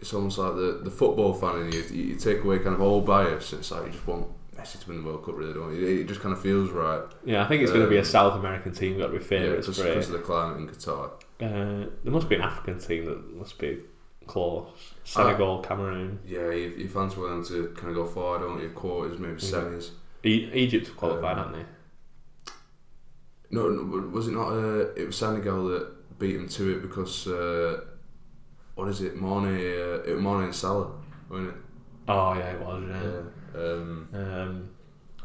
it's 0.00 0.14
almost 0.14 0.38
like 0.38 0.54
the, 0.54 0.80
the 0.84 0.90
football 0.90 1.34
fan 1.34 1.62
in 1.62 1.72
you. 1.72 1.82
You 1.90 2.02
you 2.10 2.14
take 2.16 2.44
away 2.44 2.58
kind 2.60 2.74
of 2.74 2.80
all 2.80 3.00
bias. 3.00 3.52
It's 3.52 3.70
like 3.72 3.86
you 3.86 3.92
just 3.92 4.06
want 4.06 4.28
Messi 4.56 4.80
to 4.80 4.88
win 4.88 5.02
the 5.02 5.08
World 5.10 5.24
Cup, 5.24 5.36
really, 5.36 5.52
don't 5.52 5.74
you? 5.74 5.84
It, 5.84 6.00
it 6.02 6.04
just 6.08 6.20
kind 6.20 6.32
of 6.32 6.40
feels 6.40 6.70
right. 6.70 7.02
Yeah, 7.24 7.44
I 7.44 7.48
think 7.48 7.62
it's 7.62 7.72
going 7.72 7.84
to 7.84 7.90
be 7.90 7.96
a 7.96 8.00
Um, 8.00 8.04
South 8.04 8.38
American 8.38 8.72
team 8.72 8.98
got 8.98 9.06
to 9.08 9.12
be 9.14 9.18
Yeah, 9.18 9.24
favourites 9.24 9.66
just 9.66 9.82
because 9.82 10.06
of 10.06 10.12
the 10.12 10.18
climate 10.20 10.58
in 10.58 10.68
Qatar. 10.68 11.10
Uh, 11.40 11.90
there 12.04 12.12
must 12.12 12.28
be 12.28 12.36
an 12.36 12.42
African 12.42 12.78
team 12.78 13.04
that 13.06 13.34
must 13.36 13.58
be 13.58 13.78
close. 14.28 14.68
Senegal, 15.04 15.62
Ah. 15.64 15.66
Cameroon. 15.68 16.20
Yeah, 16.24 16.50
you, 16.50 16.68
you 16.76 16.88
fancy 16.88 17.20
them 17.20 17.44
to 17.46 17.74
kind 17.76 17.88
of 17.88 17.94
go 17.96 18.06
far, 18.06 18.38
don't 18.38 18.60
you? 18.62 18.68
Quarters, 18.70 19.18
maybe 19.18 19.34
semis. 19.40 19.90
E- 20.24 20.50
Egypt 20.52 20.96
qualified, 20.96 21.38
Um, 21.38 21.44
haven't 21.44 21.52
they? 21.60 21.66
No, 23.50 23.68
no, 23.68 24.08
was 24.08 24.28
it 24.28 24.32
not? 24.32 24.48
Uh, 24.52 24.92
it 24.94 25.06
was 25.06 25.16
Senegal 25.16 25.68
that 25.68 26.18
beat 26.18 26.36
them 26.36 26.48
to 26.48 26.76
it 26.76 26.82
because 26.82 27.26
uh, 27.26 27.80
what 28.74 28.88
is 28.88 29.00
it? 29.00 29.20
Mane, 29.20 29.46
uh, 29.46 30.02
it 30.04 30.20
Mane 30.20 30.44
and 30.44 30.54
Salah, 30.54 30.90
wasn't 31.30 31.48
it? 31.50 31.54
Oh, 32.08 32.32
yeah, 32.34 32.50
it 32.50 32.60
was, 32.60 32.84
yeah. 32.88 33.60
Yeah. 33.60 33.60
Um, 33.60 34.08
Um, 34.14 34.70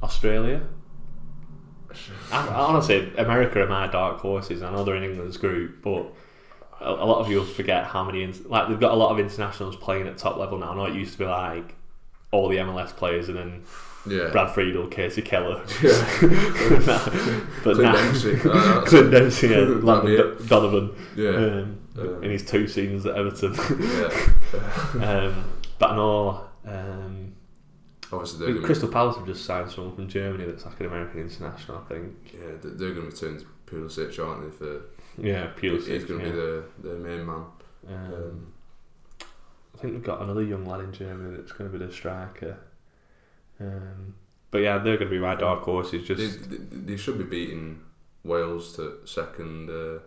Australia. 0.02 0.62
I, 2.32 2.48
I 2.48 2.56
honestly, 2.56 3.14
America 3.18 3.62
are 3.62 3.68
my 3.68 3.88
dark 3.88 4.20
horses. 4.20 4.64
I 4.64 4.72
know 4.72 4.84
they're 4.84 4.96
in 4.96 5.04
England's 5.04 5.38
group, 5.38 5.82
but 5.84 6.12
a, 6.82 6.90
a 6.90 7.06
lot 7.06 7.20
of 7.20 7.30
you 7.30 7.44
forget 7.44 7.86
how 7.86 8.04
many. 8.04 8.26
Like 8.26 8.68
they've 8.68 8.80
got 8.80 8.92
a 8.92 8.96
lot 8.96 9.12
of 9.12 9.20
internationals 9.20 9.76
playing 9.76 10.08
at 10.08 10.18
top 10.18 10.38
level 10.38 10.58
now. 10.58 10.72
I 10.72 10.76
know 10.76 10.86
it 10.86 10.96
used 10.96 11.14
to 11.14 11.20
be 11.20 11.26
like 11.26 11.76
all 12.32 12.50
the 12.50 12.58
MLS 12.58 12.96
players 12.96 13.30
and 13.30 13.38
then 13.38 13.64
yeah. 14.08 14.30
Brad 14.32 14.52
Friedel, 14.54 14.88
Kasey 14.88 15.24
Keller, 15.24 15.62
Yeah. 15.82 17.40
but 17.64 17.76
Clint 17.76 17.82
now 17.82 17.94
Dempsey. 17.96 18.34
Uh, 18.36 18.54
that's- 18.54 18.90
Clint 18.90 19.12
Dempsey, 19.12 19.48
yeah, 19.50 19.58
Landon 19.58 20.48
Donovan, 20.48 20.96
Yeah. 21.16 21.30
um, 21.30 21.80
Um, 21.98 22.24
in 22.24 22.32
his 22.32 22.44
two 22.44 22.68
seasons 22.68 23.06
at 23.06 23.16
Everton. 23.16 23.54
yeah. 23.54 25.06
um, 25.06 25.44
but 25.80 25.92
I 25.92 25.96
know. 25.96 26.46
Um, 26.66 27.34
Obviously, 28.12 28.38
I 28.38 28.40
they're 28.40 28.48
think 28.48 28.56
going 28.58 28.66
Crystal 28.66 28.90
Palace 28.90 29.16
have 29.18 29.26
just 29.26 29.46
signed 29.46 29.72
someone 29.72 29.96
from 29.96 30.08
Germany 30.08 30.46
that's 30.46 30.66
like 30.66 30.80
an 30.80 30.86
American 30.88 31.22
international, 31.22 31.84
I 31.86 31.94
think. 31.94 32.14
yeah, 32.34 32.40
they're- 32.62 32.72
they're 32.72 32.94
going 32.94 33.10
to 33.10 33.16
return 33.16 33.40
to 33.40 33.46
Pulisic, 33.68 34.20
aren't 34.24 34.44
they? 34.44 34.58
For 34.58 34.82
Yeah, 35.18 35.48
Pulisic. 35.56 35.88
he's 35.88 36.04
going 36.06 36.20
to 36.20 36.26
yeah. 36.28 36.32
be 36.32 36.38
the 36.38 36.64
the 36.90 36.96
main 37.00 37.26
man. 37.26 37.46
Um, 37.90 38.14
Um, 38.14 38.54
I 39.76 39.78
think 39.80 39.94
we've 39.94 40.04
got 40.04 40.22
another 40.22 40.44
young 40.44 40.66
lad 40.66 40.82
in 40.82 40.94
Germany 40.94 41.36
that's 41.38 41.52
going 41.52 41.72
to 41.72 41.78
be 41.78 41.84
the 41.84 41.92
striker. 41.92 42.58
Um, 43.64 44.16
but 44.52 44.60
yeah, 44.60 44.78
they're 44.78 44.98
going 44.98 45.10
to 45.10 45.16
be 45.16 45.20
my 45.20 45.36
dark 45.36 45.62
horses. 45.64 46.06
Just 46.08 46.50
they, 46.50 46.58
they 46.58 46.98
should 46.98 47.18
be 47.18 47.24
beating 47.24 47.82
Wales 48.24 48.76
to 48.76 48.98
second 49.06 49.70
uh, 49.70 50.00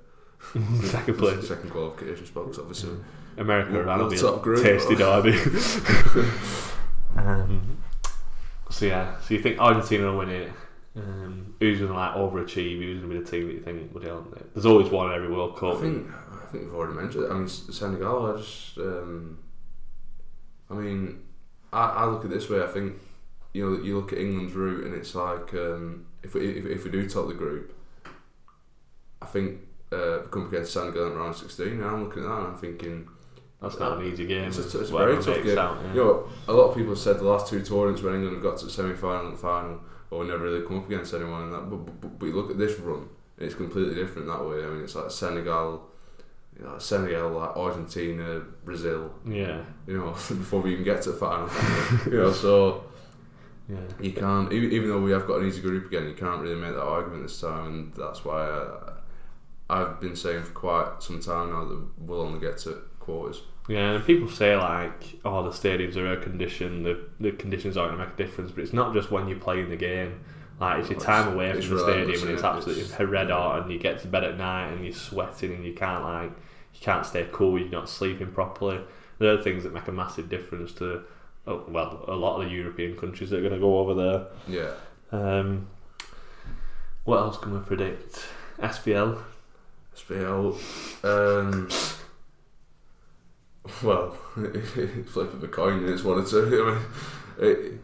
Second 0.84 1.18
place. 1.18 1.48
Second 1.48 1.70
qualification 1.70 2.26
spot, 2.26 2.46
'cause 2.46 2.58
obviously. 2.58 2.90
America, 3.38 3.72
Well, 3.72 3.84
that'll 3.84 4.08
be 4.10 4.16
top 4.16 4.36
a 4.40 4.42
group. 4.42 4.62
tasty 4.62 4.94
derby. 4.94 5.32
um, 7.16 7.78
so 8.70 8.86
yeah, 8.86 9.18
so 9.20 9.34
you 9.34 9.42
think 9.42 9.58
Argentina 9.58 10.10
will 10.10 10.18
win 10.18 10.30
it? 10.30 10.52
Um, 10.96 11.54
who's 11.60 11.80
gonna 11.80 11.92
like 11.94 12.14
overachieve? 12.14 12.78
Who's 12.80 13.00
gonna 13.02 13.14
be 13.14 13.20
the 13.20 13.30
team 13.30 13.46
that 13.48 13.52
you 13.54 13.60
think 13.60 13.92
will 13.94 14.00
do 14.00 14.26
it? 14.36 14.54
There's 14.54 14.64
always 14.66 14.88
one 14.90 15.08
in 15.10 15.16
every 15.16 15.30
World 15.30 15.54
I 15.56 15.60
Cup. 15.60 15.80
think 15.80 16.06
I 16.42 16.46
think 16.46 16.64
we've 16.64 16.74
already 16.74 16.94
mentioned 16.94 17.24
it. 17.24 17.30
I 17.30 17.34
mean, 17.34 17.44
S- 17.44 17.64
Senegal. 17.72 18.34
I 18.34 18.36
just, 18.38 18.78
um, 18.78 19.38
I 20.70 20.74
mean, 20.74 21.22
I, 21.72 21.80
I 21.88 22.06
look 22.06 22.24
at 22.24 22.30
it 22.30 22.34
this 22.34 22.48
way. 22.48 22.62
I 22.62 22.66
think 22.68 22.94
you 23.56 23.64
know, 23.64 23.82
you 23.82 23.96
look 23.96 24.12
at 24.12 24.18
England's 24.18 24.52
route, 24.52 24.84
and 24.84 24.94
it's 24.94 25.14
like 25.14 25.54
um, 25.54 26.06
if 26.22 26.34
we 26.34 26.46
if, 26.58 26.66
if 26.66 26.84
we 26.84 26.90
do 26.90 27.08
top 27.08 27.26
the 27.28 27.34
group, 27.34 27.74
I 29.22 29.26
think 29.26 29.60
uh, 29.90 30.18
we 30.24 30.28
come 30.30 30.46
against 30.48 30.74
Senegal 30.74 31.06
in 31.06 31.14
round 31.16 31.36
sixteen. 31.36 31.80
And 31.80 31.84
I'm 31.84 32.04
looking 32.04 32.22
at 32.22 32.28
that, 32.28 32.38
and 32.38 32.46
I'm 32.48 32.56
thinking. 32.56 33.08
That's 33.62 33.78
not 33.78 33.98
an 33.98 34.12
easy 34.12 34.26
game. 34.26 34.48
It's 34.48 34.58
a, 34.58 34.80
it's 34.80 34.90
a 34.90 34.96
very 34.96 35.16
tough 35.16 35.42
game. 35.42 35.56
out, 35.56 35.78
yeah. 35.82 35.94
You 35.94 36.04
know, 36.04 36.28
a 36.46 36.52
lot 36.52 36.68
of 36.68 36.76
people 36.76 36.90
have 36.92 36.98
said 36.98 37.18
the 37.18 37.24
last 37.24 37.48
two 37.48 37.62
tournaments 37.62 38.02
when 38.02 38.14
England 38.14 38.34
have 38.34 38.42
got 38.42 38.58
to 38.58 38.66
the 38.66 38.70
semi-final 38.70 39.28
and 39.28 39.38
final, 39.38 39.80
or 40.10 40.20
we 40.20 40.26
never 40.26 40.44
really 40.44 40.66
come 40.66 40.80
up 40.80 40.86
against 40.86 41.14
anyone 41.14 41.44
in 41.44 41.50
that. 41.52 41.70
But, 41.70 42.00
but, 42.00 42.18
but 42.18 42.26
you 42.26 42.34
look 42.34 42.50
at 42.50 42.58
this 42.58 42.78
run, 42.78 43.08
and 43.38 43.46
it's 43.46 43.54
completely 43.54 43.94
different 43.94 44.28
that 44.28 44.44
way. 44.46 44.62
I 44.62 44.68
mean, 44.68 44.84
it's 44.84 44.94
like 44.94 45.10
Senegal, 45.10 45.88
you 46.58 46.66
know, 46.66 46.76
Senegal, 46.78 47.30
like 47.30 47.56
Argentina, 47.56 48.40
Brazil. 48.62 49.14
yeah, 49.26 49.62
You 49.86 49.98
know, 49.98 50.10
before 50.42 50.60
we 50.60 50.72
even 50.72 50.84
get 50.84 51.00
to 51.04 51.12
the 51.12 51.16
final. 51.16 51.48
you 52.12 52.18
know, 52.18 52.32
so 52.32 52.84
yeah. 53.68 53.78
you 54.00 54.12
can't. 54.12 54.52
Even, 54.52 54.72
even 54.72 54.88
though 54.88 55.00
we 55.00 55.10
have 55.12 55.26
got 55.26 55.40
an 55.40 55.48
easy 55.48 55.60
group 55.60 55.86
again, 55.86 56.06
you 56.08 56.14
can't 56.14 56.40
really 56.40 56.54
make 56.56 56.74
that 56.74 56.82
argument 56.82 57.22
this 57.22 57.40
time, 57.40 57.66
and 57.66 57.94
that's 57.94 58.24
why 58.24 58.48
I, 58.48 58.92
I've 59.80 60.00
been 60.00 60.16
saying 60.16 60.44
for 60.44 60.52
quite 60.52 61.02
some 61.02 61.20
time 61.20 61.50
now 61.50 61.64
that 61.64 61.86
we'll 61.98 62.20
only 62.20 62.40
get 62.40 62.58
to 62.58 62.82
quarters. 63.00 63.42
Yeah, 63.68 63.92
and 63.92 64.04
people 64.04 64.28
say 64.28 64.56
like, 64.56 65.18
"Oh, 65.24 65.42
the 65.42 65.50
stadiums 65.50 65.96
are 65.96 66.06
air 66.06 66.16
conditioned. 66.16 66.86
The 66.86 67.04
the 67.18 67.32
conditions 67.32 67.76
aren't 67.76 67.96
going 67.96 68.00
to 68.00 68.06
make 68.06 68.14
a 68.14 68.16
difference." 68.16 68.52
But 68.52 68.62
it's 68.62 68.72
not 68.72 68.94
just 68.94 69.10
when 69.10 69.26
you're 69.28 69.38
playing 69.40 69.70
the 69.70 69.76
game. 69.76 70.20
Like 70.60 70.80
it's 70.80 70.90
your 70.90 71.00
time 71.00 71.34
away 71.34 71.52
from 71.60 71.76
the 71.76 71.82
stadium, 71.82 72.22
and 72.22 72.30
it's 72.30 72.42
it? 72.42 72.46
absolutely 72.46 72.84
It's- 72.84 73.00
red 73.00 73.30
hot, 73.30 73.62
and 73.62 73.72
you 73.72 73.78
get 73.78 74.00
to 74.00 74.06
bed 74.08 74.24
at 74.24 74.38
night, 74.38 74.68
and 74.68 74.84
you're 74.84 74.94
sweating, 74.94 75.52
and 75.52 75.64
you 75.64 75.74
can't 75.74 76.02
like, 76.02 76.30
you 76.30 76.80
can't 76.80 77.04
stay 77.04 77.28
cool. 77.30 77.58
You're 77.58 77.68
not 77.68 77.90
sleeping 77.90 78.30
properly. 78.32 78.80
There 79.18 79.34
are 79.34 79.42
things 79.42 79.64
that 79.64 79.74
make 79.74 79.86
a 79.88 79.92
massive 79.92 80.28
difference 80.30 80.72
to, 80.74 81.02
oh, 81.46 81.64
well, 81.68 82.04
a 82.08 82.14
lot 82.14 82.40
of 82.40 82.48
the 82.48 82.54
European 82.54 82.96
countries 82.96 83.30
that 83.30 83.38
are 83.38 83.42
going 83.42 83.52
to 83.52 83.58
go 83.58 83.78
over 83.78 83.94
there. 83.94 84.26
Yeah. 84.48 84.72
Um, 85.12 85.68
what 87.04 87.18
else 87.18 87.38
can 87.38 87.54
we 87.54 87.60
predict? 87.60 88.26
SPL. 88.58 89.22
SPL. 89.96 90.54
Um, 91.04 91.68
well, 93.82 94.10
flip 95.06 95.32
of 95.32 95.42
a 95.42 95.48
coin. 95.48 95.88
It's 95.88 96.02
one 96.02 96.18
or 96.18 96.24
two. 96.24 96.78
I 97.38 97.44
mean, 97.44 97.50
it, 97.50 97.80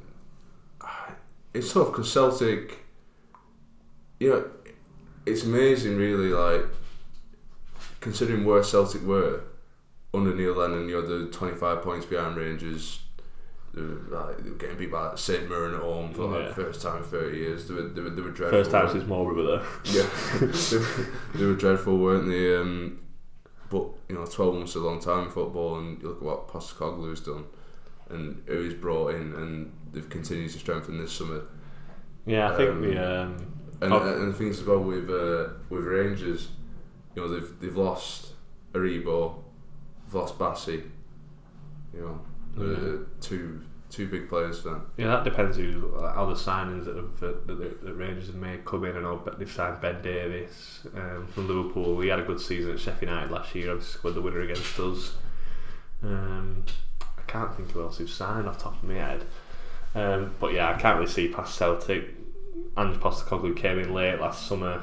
it's 1.54 1.72
tough 1.72 1.88
because 1.88 2.12
Celtic. 2.12 2.78
You 4.18 4.30
know, 4.30 4.50
it's 5.26 5.44
amazing, 5.44 5.96
really. 5.96 6.28
Like 6.28 6.66
considering 8.00 8.44
where 8.44 8.62
Celtic 8.62 9.02
were 9.02 9.42
under 10.14 10.34
Neil 10.34 10.54
Lennon, 10.54 10.88
you 10.88 11.00
know, 11.00 11.06
the 11.06 11.30
twenty-five 11.30 11.82
points 11.82 12.06
behind 12.06 12.36
Rangers. 12.36 13.01
They 13.74 13.80
were, 13.80 14.00
like, 14.10 14.38
they 14.44 14.50
were 14.50 14.56
getting 14.56 14.76
beat 14.76 14.90
by 14.90 15.14
St 15.14 15.48
Mirren 15.48 15.74
at 15.74 15.80
home 15.80 16.12
for 16.12 16.26
like 16.26 16.42
Yeah. 16.42 16.48
the 16.48 16.54
first 16.54 16.82
time 16.82 16.98
in 16.98 17.04
thirty 17.04 17.38
years. 17.38 17.66
They 17.68 17.74
were, 17.74 17.82
they 17.88 18.02
were, 18.02 18.10
they 18.10 18.20
were 18.22 18.30
dreadful. 18.30 18.58
First 18.58 18.70
time 18.70 18.88
since 18.90 19.06
Mowbray 19.06 19.34
were 19.34 19.42
there. 19.56 19.62
yeah, 19.84 20.08
they, 20.40 20.76
were, 20.76 21.06
they 21.34 21.44
were 21.46 21.54
dreadful, 21.54 21.96
weren't 21.98 22.28
they? 22.28 22.54
Um, 22.56 23.00
but 23.70 23.84
you 24.10 24.14
know, 24.16 24.26
twelve 24.26 24.54
months 24.56 24.72
is 24.72 24.76
a 24.76 24.80
long 24.84 25.00
time 25.00 25.24
in 25.24 25.30
football, 25.30 25.78
and 25.78 26.02
you 26.02 26.08
look 26.08 26.18
at 26.18 26.22
what 26.22 26.48
Postecoglou's 26.48 27.20
done, 27.20 27.44
and 28.10 28.42
who 28.46 28.62
he's 28.62 28.74
brought 28.74 29.14
in, 29.14 29.32
and 29.34 29.72
they've 29.92 30.10
continued 30.10 30.50
to 30.52 30.58
strengthen 30.58 30.98
this 30.98 31.12
summer. 31.12 31.42
Yeah, 32.26 32.52
I 32.52 32.56
think 32.56 32.70
Um, 32.70 32.82
the 32.82 33.20
um, 33.22 33.36
And, 33.80 33.92
Oh. 33.94 34.22
and 34.22 34.28
the 34.34 34.36
things 34.36 34.60
as 34.60 34.66
well 34.66 34.80
with 34.80 35.08
uh, 35.08 35.48
with 35.70 35.84
Rangers, 35.84 36.50
you 37.16 37.22
know, 37.22 37.28
they've 37.28 37.58
they've 37.58 37.74
lost 37.76 38.34
Aribo, 38.74 39.42
they've 40.04 40.14
lost 40.14 40.38
Bassey, 40.38 40.82
you 41.94 42.00
know, 42.00 42.20
uh, 42.58 43.04
two 43.20 43.60
two 43.92 44.08
big 44.08 44.28
players 44.28 44.60
for 44.60 44.70
them. 44.70 44.86
Yeah, 44.96 45.08
that 45.08 45.24
depends 45.24 45.56
who 45.56 45.94
how 46.00 46.26
the 46.26 46.34
signings 46.34 46.86
that, 46.86 46.96
have, 46.96 47.20
that, 47.20 47.46
that, 47.46 47.84
that 47.84 47.92
Rangers 47.92 48.26
have 48.26 48.36
made 48.36 48.64
come 48.64 48.84
in. 48.84 48.96
I 48.96 49.00
know 49.00 49.20
but 49.22 49.38
they've 49.38 49.50
signed 49.50 49.80
Ben 49.80 50.00
Davies 50.02 50.80
um, 50.94 51.26
from 51.28 51.46
Liverpool. 51.46 52.00
He 52.00 52.08
had 52.08 52.18
a 52.18 52.24
good 52.24 52.40
season 52.40 52.72
at 52.72 52.80
Sheffield 52.80 53.10
United 53.10 53.30
last 53.30 53.54
year. 53.54 53.70
Obviously 53.70 53.98
scored 53.98 54.14
the 54.14 54.22
winner 54.22 54.40
against 54.40 54.78
us. 54.78 55.16
Um, 56.02 56.64
I 57.00 57.22
can't 57.26 57.54
think 57.54 57.70
who 57.70 57.82
else 57.82 57.98
who's 57.98 58.12
signed 58.12 58.48
off 58.48 58.58
the 58.58 58.64
top 58.64 58.82
of 58.82 58.88
my 58.88 58.94
head. 58.94 59.26
Um, 59.94 60.34
but 60.40 60.54
yeah, 60.54 60.74
I 60.74 60.80
can't 60.80 60.98
really 60.98 61.10
see 61.10 61.28
past 61.28 61.54
Celtic. 61.56 62.14
Ange 62.76 62.96
Postecoglou 62.96 63.54
came 63.54 63.78
in 63.78 63.92
late 63.92 64.18
last 64.18 64.46
summer. 64.46 64.82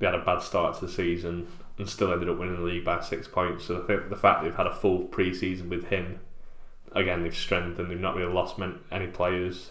They 0.00 0.06
had 0.06 0.16
a 0.16 0.24
bad 0.24 0.42
start 0.42 0.78
to 0.78 0.86
the 0.86 0.92
season 0.92 1.46
and 1.78 1.88
still 1.88 2.12
ended 2.12 2.28
up 2.28 2.38
winning 2.38 2.56
the 2.56 2.62
league 2.62 2.84
by 2.84 3.00
six 3.00 3.28
points. 3.28 3.64
So 3.64 3.80
I 3.80 3.86
think 3.86 4.10
the 4.10 4.16
fact 4.16 4.42
they've 4.42 4.54
had 4.54 4.66
a 4.66 4.74
full 4.74 5.02
pre-season 5.02 5.68
with 5.68 5.84
him 5.84 6.18
again 6.92 7.22
they've 7.22 7.34
strengthened. 7.36 7.90
They've 7.90 8.00
not 8.00 8.16
really 8.16 8.32
lost 8.32 8.58
men- 8.58 8.80
any 8.90 9.06
players. 9.08 9.70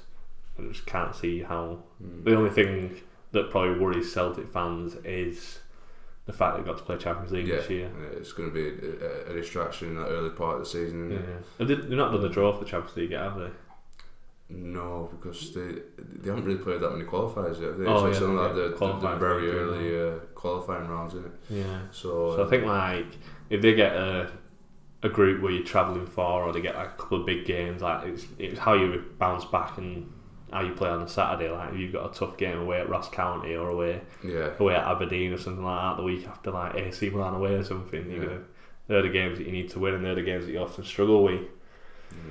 I 0.60 0.64
just 0.64 0.86
can't 0.86 1.16
see 1.16 1.42
how. 1.44 1.80
The 2.24 2.36
only 2.36 2.50
thing 2.50 3.00
that 3.32 3.52
probably 3.52 3.80
worries 3.80 4.12
Celtic 4.14 4.52
fans 4.52 4.96
is 5.04 5.60
the 6.26 6.34
fact 6.34 6.58
they've 6.58 6.66
got 6.66 6.78
to 6.78 6.84
play 6.84 6.98
Champions 6.98 7.32
League 7.32 7.48
Yeah, 7.48 7.58
this 7.58 7.70
year. 7.70 7.90
it's 8.14 8.34
going 8.34 8.50
to 8.50 8.54
be 8.54 8.68
a, 8.68 9.30
a, 9.30 9.32
a 9.32 9.34
distraction 9.34 9.90
in 9.90 9.96
that 9.96 10.08
early 10.08 10.30
part 10.32 10.56
of 10.56 10.60
the 10.62 10.66
season. 10.66 11.12
Yeah, 11.12 11.66
they- 11.66 11.76
they've 11.76 11.90
not 11.92 12.12
done 12.12 12.22
the 12.22 12.30
draw 12.30 12.52
for 12.54 12.64
the 12.64 12.70
Champions 12.70 12.98
League 12.98 13.12
yet, 13.12 13.22
have 13.22 13.38
they? 13.40 13.50
No, 14.50 15.10
because 15.12 15.54
they 15.54 15.82
they 15.98 16.30
haven't 16.30 16.46
really 16.46 16.58
played 16.60 16.80
that 16.80 16.92
many 16.92 17.04
qualifiers 17.04 17.60
yet. 17.60 17.70
Have 17.72 17.78
they? 17.80 17.86
Oh, 17.86 18.06
it's 18.06 18.22
yeah, 18.22 18.28
like 18.28 18.48
yeah. 18.50 18.54
the, 18.54 18.62
the, 18.64 18.70
the 18.70 18.76
Qualifying 18.78 19.20
very 19.20 19.52
early 19.52 20.00
uh, 20.10 20.20
qualifying 20.36 20.88
rounds, 20.88 21.14
isn't 21.16 21.26
it? 21.26 21.34
Yeah. 21.50 21.80
So, 21.92 22.34
So 22.38 22.46
I 22.46 22.50
think 22.50 22.64
like 22.66 23.08
if 23.50 23.62
they 23.62 23.74
get 23.76 23.94
a 23.94 24.32
a 25.04 25.10
group 25.10 25.42
where 25.42 25.52
you're 25.52 25.64
travelling 25.66 26.08
far, 26.08 26.44
or 26.44 26.52
they 26.54 26.62
get 26.62 26.76
like 26.76 26.90
a 26.90 26.98
couple 26.98 27.20
of 27.20 27.26
big 27.26 27.46
games, 27.46 27.82
like 27.82 28.08
it's 28.08 28.26
it's 28.40 28.60
how 28.60 28.74
you 28.74 29.04
bounce 29.20 29.46
back 29.46 29.78
and 29.78 30.12
how 30.52 30.62
you 30.62 30.74
play 30.74 30.90
on 30.90 31.02
a 31.02 31.08
Saturday. 31.08 31.52
Like 31.52 31.74
if 31.74 31.80
you've 31.80 31.94
got 31.94 32.16
a 32.16 32.20
tough 32.20 32.38
game 32.38 32.58
away 32.60 32.80
at 32.80 32.90
Ross 32.90 33.10
County 33.10 33.56
or 33.56 33.70
away 33.70 34.02
yeah, 34.24 34.52
away 34.60 34.76
at 34.76 34.84
Aberdeen 34.88 35.34
or 35.34 35.38
something 35.38 35.64
like 35.64 35.82
that 35.82 35.98
the 35.98 36.04
week 36.04 36.28
after 36.28 36.52
like 36.52 36.76
AC 36.76 37.10
Milan 37.10 37.36
away 37.36 37.56
or 37.56 37.64
something. 37.64 38.10
You're 38.10 38.24
Yeah. 38.24 38.30
gonna, 38.30 38.42
they're 38.88 39.02
the 39.04 39.10
games 39.10 39.38
that 39.38 39.46
you 39.46 39.52
need 39.52 39.70
to 39.72 39.80
win, 39.80 39.96
and 39.96 40.06
they're 40.06 40.16
the 40.16 40.22
games 40.22 40.46
that 40.46 40.52
you 40.54 40.60
often 40.60 40.84
struggle 40.86 41.24
with. 41.24 41.42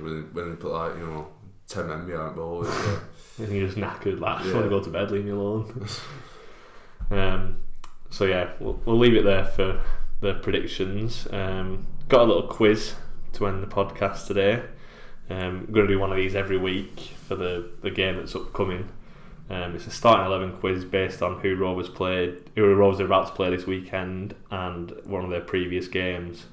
when 0.01 0.15
they, 0.21 0.27
when 0.41 0.49
they 0.49 0.55
put 0.55 0.71
like 0.71 0.97
you 0.97 1.05
know 1.05 1.27
ten 1.67 1.87
men 1.87 2.05
behind 2.07 2.31
the 2.31 2.35
ball, 2.41 2.65
uh, 2.65 2.99
And 3.39 3.51
you're 3.55 3.67
just 3.67 3.77
knackered, 3.77 4.19
like, 4.19 4.35
I 4.39 4.41
just 4.41 4.47
Yeah. 4.49 4.53
want 4.55 4.65
to 4.65 4.69
go 4.69 4.83
to 4.83 4.89
bed, 4.89 5.11
leave 5.11 5.25
me 5.25 5.31
alone. 5.31 5.85
um, 7.11 7.57
so, 8.09 8.25
yeah, 8.25 8.51
we'll, 8.59 8.79
we'll 8.85 8.97
leave 8.97 9.15
it 9.15 9.23
there 9.23 9.45
for 9.45 9.79
the 10.21 10.33
predictions. 10.35 11.27
Um, 11.31 11.85
got 12.07 12.21
a 12.21 12.23
little 12.23 12.47
quiz 12.47 12.93
to 13.33 13.47
end 13.47 13.61
the 13.61 13.67
podcast 13.67 14.27
today. 14.27 14.63
Um, 15.29 15.65
I'm 15.67 15.73
going 15.73 15.87
to 15.87 15.93
do 15.93 15.99
one 15.99 16.11
of 16.11 16.17
these 16.17 16.35
every 16.35 16.57
week 16.57 16.99
for 17.27 17.35
the, 17.35 17.69
the 17.81 17.91
game 17.91 18.15
that's 18.15 18.35
upcoming. 18.35 18.89
Um, 19.49 19.75
it's 19.75 19.87
a 19.87 19.91
starting 19.91 20.25
11 20.25 20.57
quiz 20.57 20.85
based 20.85 21.21
on 21.21 21.39
who 21.39 21.55
Rovers 21.55 21.89
played, 21.89 22.49
who 22.55 22.73
Rovers 22.73 23.01
are 23.01 23.05
about 23.05 23.27
to 23.27 23.33
play 23.33 23.49
this 23.49 23.65
weekend 23.65 24.35
and 24.51 24.91
one 25.05 25.23
of 25.23 25.29
their 25.29 25.41
previous 25.41 25.87
games. 25.87 26.45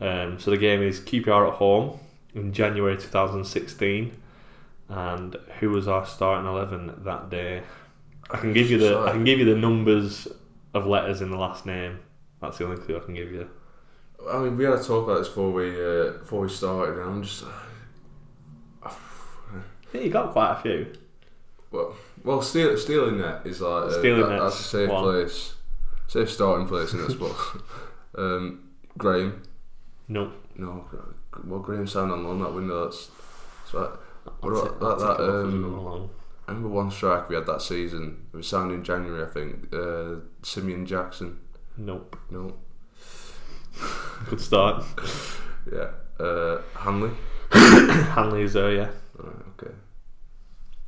Um, 0.00 0.38
so 0.38 0.50
the 0.50 0.56
game 0.56 0.82
is 0.82 1.00
QPR 1.00 1.48
at 1.48 1.54
home 1.54 1.98
in 2.34 2.52
January 2.52 2.96
2016 2.96 4.12
and 4.88 5.36
who 5.60 5.70
was 5.70 5.86
our 5.86 6.06
starting 6.06 6.48
eleven 6.48 6.94
that 7.04 7.30
day? 7.30 7.62
I 8.30 8.38
can 8.38 8.52
give 8.52 8.70
you 8.70 8.78
the 8.78 8.98
I 8.98 9.12
can 9.12 9.24
give 9.24 9.38
you 9.38 9.44
the 9.44 9.56
numbers 9.56 10.28
of 10.74 10.86
letters 10.86 11.20
in 11.20 11.30
the 11.30 11.36
last 11.36 11.66
name. 11.66 11.98
That's 12.40 12.58
the 12.58 12.64
only 12.64 12.76
clue 12.78 12.96
I 12.96 13.00
can 13.00 13.14
give 13.14 13.30
you. 13.30 13.50
I 14.26 14.38
mean, 14.40 14.56
we 14.56 14.64
had 14.64 14.74
a 14.74 14.82
talk 14.82 15.04
about 15.04 15.18
this 15.18 15.28
before 15.28 15.52
we 15.52 15.70
uh, 15.70 16.12
before 16.18 16.40
we 16.42 16.48
started, 16.48 16.98
and 16.98 17.10
I'm 17.10 17.22
just 17.22 17.44
Yeah, 19.92 20.00
you 20.00 20.10
got 20.10 20.32
quite 20.32 20.52
a 20.52 20.62
few. 20.62 20.92
well, 21.70 21.94
well, 22.24 22.42
steal, 22.42 22.76
stealing 22.76 23.18
net 23.18 23.42
is 23.46 23.60
like 23.60 23.84
uh, 23.84 23.98
Stealing 23.98 24.28
that, 24.28 24.40
that's 24.40 24.60
a 24.60 24.64
safe 24.64 24.90
one. 24.90 25.02
place, 25.02 25.54
safe 26.06 26.30
starting 26.30 26.66
place 26.66 26.92
in 26.92 26.98
this 26.98 27.14
book. 27.14 27.64
um, 28.18 28.68
Graham, 28.96 29.42
No, 30.08 30.32
no, 30.56 30.84
well, 31.44 31.60
Graham 31.60 31.86
signed 31.86 32.10
on 32.10 32.24
loan 32.24 32.40
that 32.40 32.52
window. 32.52 32.84
That's 32.84 33.10
so. 33.70 33.98
What 34.40 34.52
I'll 34.52 34.66
about 34.66 34.98
that? 34.98 35.18
that 35.18 35.24
it 35.24 35.30
off 35.30 35.46
as 35.46 35.54
we 35.54 35.60
go 35.60 35.88
um. 35.88 36.10
I 36.46 36.52
remember 36.52 36.68
one 36.70 36.90
strike 36.90 37.28
we 37.28 37.34
had 37.34 37.46
that 37.46 37.62
season. 37.62 38.26
It 38.32 38.36
was 38.36 38.48
signed 38.48 38.72
in 38.72 38.82
January, 38.82 39.22
I 39.22 39.26
think. 39.28 39.72
Uh, 39.72 40.16
Simeon 40.42 40.86
Jackson. 40.86 41.40
Nope. 41.76 42.16
No, 42.30 42.54
Good 44.30 44.40
start. 44.40 44.84
yeah. 45.72 45.90
Uh, 46.18 46.60
Hanley. 46.76 47.10
Hanley's 47.52 48.52
there, 48.54 48.72
yeah. 48.72 48.88
Right, 49.16 49.34
okay. 49.58 49.72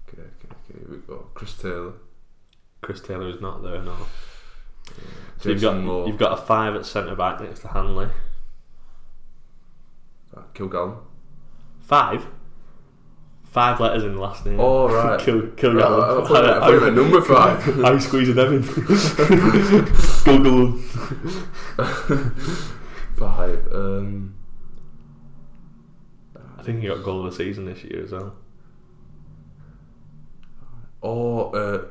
Okay, 0.08 0.22
okay, 0.22 0.48
okay. 0.48 0.78
Here 0.78 0.90
we 0.90 0.96
go. 0.98 1.26
Chris 1.34 1.54
Taylor. 1.54 1.92
Chris 2.82 3.00
Taylor 3.00 3.28
is 3.28 3.40
not 3.40 3.62
there, 3.62 3.82
no. 3.82 3.96
So 5.38 5.50
you've 5.50 5.60
got 5.60 5.76
Moore. 5.78 6.06
you've 6.06 6.18
got 6.18 6.38
a 6.38 6.42
five 6.42 6.74
at 6.74 6.84
centre 6.84 7.14
back 7.14 7.40
next 7.40 7.60
to 7.60 7.68
Hanley. 7.68 8.08
Uh, 10.36 10.42
Kilgallon. 10.54 10.98
Five. 11.80 12.26
Five 13.44 13.80
letters 13.80 14.04
in 14.04 14.14
the 14.14 14.20
last 14.20 14.46
name. 14.46 14.60
Oh, 14.60 14.88
right. 14.88 15.18
Kill, 15.24 15.48
kill 15.56 15.74
Right, 15.74 15.84
I 15.84 16.60
I 16.68 16.78
meant 16.78 16.94
number 16.94 17.20
five. 17.20 17.62
How 17.62 17.92
you 17.92 18.00
squeezing 18.00 18.36
them 18.36 18.54
in? 18.54 18.62
Google. 20.24 20.78
Five. 23.20 23.68
Um, 23.72 24.34
I 26.58 26.62
think 26.62 26.80
he 26.80 26.88
got 26.88 27.04
goal 27.04 27.24
of 27.26 27.30
the 27.32 27.36
season 27.36 27.66
this 27.66 27.84
year 27.84 28.02
as 28.02 28.12
well. 28.12 28.34
Or 31.02 31.54
uh, 31.56 31.84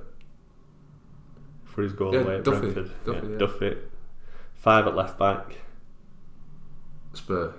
For 1.66 1.84
his 1.84 1.94
goal 1.94 2.14
Yeah, 2.14 2.22
away 2.22 2.36
at 2.38 2.44
Duffy. 2.44 2.60
Brentford. 2.72 2.92
Duffy, 3.06 3.26
yeah, 3.28 3.32
yeah. 3.34 3.38
Duffy. 3.38 3.78
Five 4.56 4.88
at 4.88 4.96
left 4.96 5.18
back. 5.18 5.56
Spurr. 7.14 7.54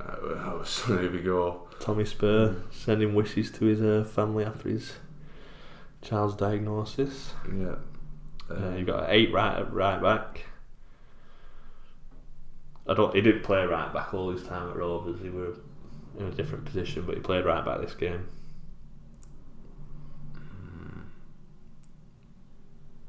Uh, 0.00 0.36
house. 0.38 0.84
Here 0.86 1.10
we 1.10 1.20
go. 1.20 1.68
Tommy 1.80 2.04
Spurr 2.04 2.62
sending 2.72 3.14
wishes 3.14 3.50
to 3.52 3.64
his 3.64 3.80
uh, 3.80 4.04
family 4.12 4.44
after 4.44 4.68
his 4.68 4.94
child's 6.02 6.34
diagnosis. 6.36 7.32
Yeah. 7.52 7.76
Uh, 8.50 8.74
you 8.76 8.84
got 8.84 9.06
eight 9.10 9.32
right 9.32 9.60
right 9.72 10.00
back. 10.00 10.44
I 12.88 12.94
don't. 12.94 13.14
He 13.14 13.20
didn't 13.20 13.42
play 13.42 13.64
right 13.64 13.92
back 13.92 14.14
all 14.14 14.30
his 14.30 14.42
time 14.44 14.70
at 14.70 14.76
Rovers. 14.76 15.20
He 15.20 15.28
were 15.28 15.54
in 16.18 16.26
a 16.26 16.30
different 16.30 16.64
position, 16.64 17.04
but 17.06 17.16
he 17.16 17.20
played 17.20 17.44
right 17.44 17.64
back 17.64 17.80
this 17.80 17.94
game. 17.94 18.28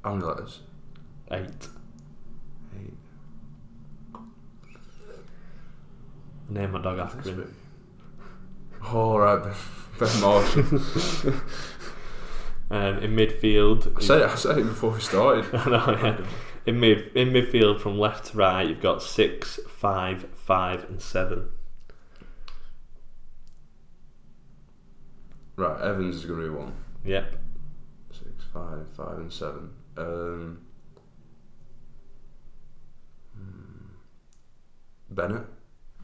How 0.03 0.13
many 0.13 0.25
letters? 0.25 0.61
Eight. 1.31 1.67
Eight. 2.79 2.93
Name 6.49 6.71
my 6.71 6.81
dog 6.81 6.99
after 6.99 7.29
him. 7.29 7.53
Oh, 8.85 9.17
right. 9.17 9.43
Ben, 9.43 9.53
ben 9.99 10.21
Marshall. 10.21 11.33
Um, 12.69 12.97
in 12.97 13.15
midfield, 13.15 13.97
I 13.97 14.01
said, 14.01 14.21
it, 14.23 14.29
I 14.29 14.35
said 14.35 14.57
it 14.57 14.63
before 14.65 14.91
we 14.91 14.99
started. 14.99 15.45
I 15.55 15.69
know, 15.69 15.97
yeah. 16.03 16.25
In 16.67 16.81
mid 16.81 17.15
in 17.15 17.29
midfield 17.29 17.79
from 17.79 17.97
left 17.97 18.25
to 18.25 18.37
right, 18.37 18.67
you've 18.67 18.81
got 18.81 19.01
six, 19.01 19.57
five, 19.69 20.27
five, 20.35 20.83
and 20.89 21.01
seven. 21.01 21.47
Right, 25.55 25.81
Evans 25.81 26.17
is 26.17 26.25
going 26.25 26.41
to 26.41 26.45
be 26.45 26.53
one. 26.53 26.73
Yep. 27.05 27.35
Six, 28.11 28.43
five, 28.53 28.85
five, 28.97 29.17
and 29.17 29.31
seven. 29.31 29.69
Um, 29.95 30.59
hmm. 33.33 33.85
Bennett. 35.09 35.45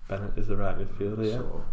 Bennett 0.07 0.38
is 0.38 0.47
the 0.47 0.55
right 0.55 0.78
midfielder. 0.78 1.26
Yeah. 1.26 1.39
So, 1.39 1.66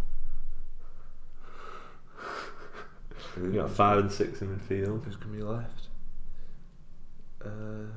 You 3.41 3.53
got 3.53 3.71
five 3.71 3.99
and 3.99 4.11
six 4.11 4.41
in 4.41 4.49
midfield. 4.49 5.05
Who's 5.05 5.15
going 5.15 5.31
to 5.31 5.37
be 5.37 5.43
left? 5.43 5.87
Uh, 7.43 7.87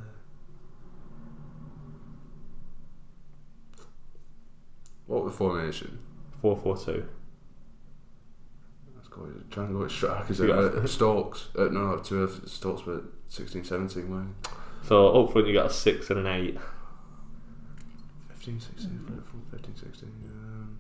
what 5.07 5.25
was 5.25 5.33
the 5.33 5.37
formation? 5.39 5.99
Four, 6.41 6.57
four, 6.57 6.77
two. 6.77 7.07
Let's 8.97 9.09
go 9.09 9.23
with, 9.23 9.51
try 9.51 9.65
and 9.65 9.75
go 9.75 9.81
with 9.81 9.93
strikers. 9.93 10.41
Got- 10.41 10.51
Uh, 10.77 10.87
Stokes. 10.87 11.49
Uh, 11.57 11.65
no, 11.65 11.97
two 11.99 12.23
of 12.23 12.49
Stokes 12.49 12.85
were 12.87 13.03
16, 13.29 13.65
17, 13.65 14.11
weren't 14.11 14.35
So 14.87 15.25
up 15.25 15.33
front, 15.33 15.47
you 15.49 15.55
got 15.55 15.67
a 15.67 15.73
six 15.73 16.11
and 16.11 16.21
an 16.21 16.27
eight. 16.27 16.55
they? 16.55 16.61
15, 18.35 18.61
16, 18.61 19.23
from 19.31 19.43
15, 19.51 19.77
16. 19.77 20.09
Um, 20.31 20.79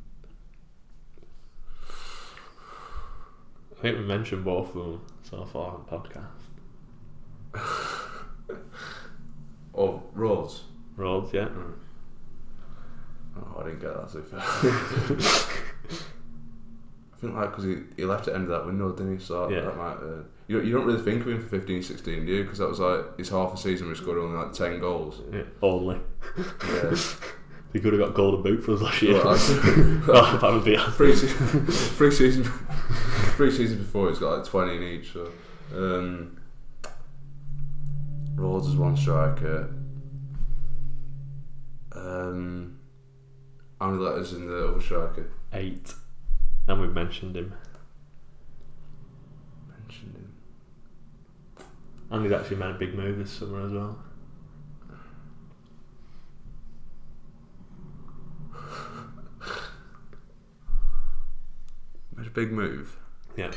I 3.77 3.81
think 3.81 3.99
we 3.99 4.05
mentioned 4.05 4.45
both 4.45 4.68
of 4.68 4.75
them 4.75 5.01
so 5.22 5.45
far 5.45 5.75
on 5.75 5.85
the 5.85 7.59
podcast. 7.59 8.57
oh, 9.75 10.03
Rhodes. 10.12 10.62
Rhodes, 10.97 11.33
yeah. 11.33 11.49
Oh, 13.37 13.61
I 13.61 13.64
didn't 13.64 13.80
get 13.80 13.95
that 13.95 14.11
so 14.11 14.22
fair. 14.22 14.41
I 14.41 14.45
think 17.16 17.35
like 17.35 17.51
because 17.51 17.64
he, 17.64 17.76
he 17.97 18.05
left 18.05 18.28
at 18.28 18.35
the 18.35 18.35
end 18.35 18.45
of 18.45 18.51
that 18.51 18.66
window, 18.66 18.93
didn't 18.93 19.18
he? 19.18 19.24
So 19.24 19.49
Yeah. 19.49 19.62
that 19.62 19.76
might. 19.76 19.97
Uh, 19.97 20.22
you, 20.47 20.61
you 20.61 20.72
don't 20.72 20.85
really 20.87 21.03
think 21.03 21.22
of 21.22 21.28
him 21.28 21.41
for 21.41 21.49
15, 21.49 21.82
16, 21.82 22.26
do 22.26 22.32
you? 22.32 22.43
Because 22.43 22.59
that 22.59 22.68
was 22.68 22.78
like 22.80 23.16
his 23.16 23.30
half 23.30 23.55
a 23.55 23.57
season 23.57 23.89
we 23.89 23.95
scored 23.95 24.18
only 24.18 24.37
like 24.37 24.53
10 24.53 24.78
goals. 24.80 25.20
yeah. 25.32 25.43
Only. 25.62 25.99
Yeah. 26.66 26.95
He 27.72 27.80
could 27.80 27.93
have 27.93 28.01
got 28.03 28.14
golden 28.14 28.41
boot 28.45 28.62
for 28.62 28.74
us 28.74 28.80
last 28.82 29.03
year. 29.03 29.14
Well, 29.14 29.26
oh, 29.37 30.39
that 30.41 30.53
would 30.53 30.64
be 30.64 30.76
Three, 30.93 31.12
se- 31.12 31.26
three 31.26 32.12
seasons, 32.12 32.47
three 33.35 33.51
seasons 33.51 33.80
before 33.80 34.11
he's 34.11 34.20
got 34.20 34.37
like 34.37 34.47
twenty 34.47 34.76
in 34.76 34.82
each. 34.85 35.12
So, 35.12 35.28
um, 35.74 36.37
Rhodes 38.37 38.68
is 38.68 38.76
one 38.76 38.97
striker. 38.97 39.74
Um, 41.97 42.74
how 43.81 43.91
many 43.91 44.03
letters 44.03 44.33
in 44.33 44.47
the 44.47 44.68
other 44.68 44.81
striker? 44.81 45.31
eight. 45.53 45.95
And 46.66 46.81
we've 46.81 46.93
mentioned 46.93 47.37
him. 47.37 47.53
Mentioned 49.68 50.14
him. 50.14 50.33
And 52.11 52.25
he's 52.25 52.33
actually 52.33 52.57
made 52.57 52.70
a 52.70 52.79
big 52.79 52.95
move 52.95 53.18
this 53.18 53.31
summer 53.31 53.66
as 53.66 53.72
well. 53.72 53.99
Made 62.16 62.27
a 62.27 62.31
big 62.31 62.53
move. 62.53 62.97
Yeah. 63.37 63.51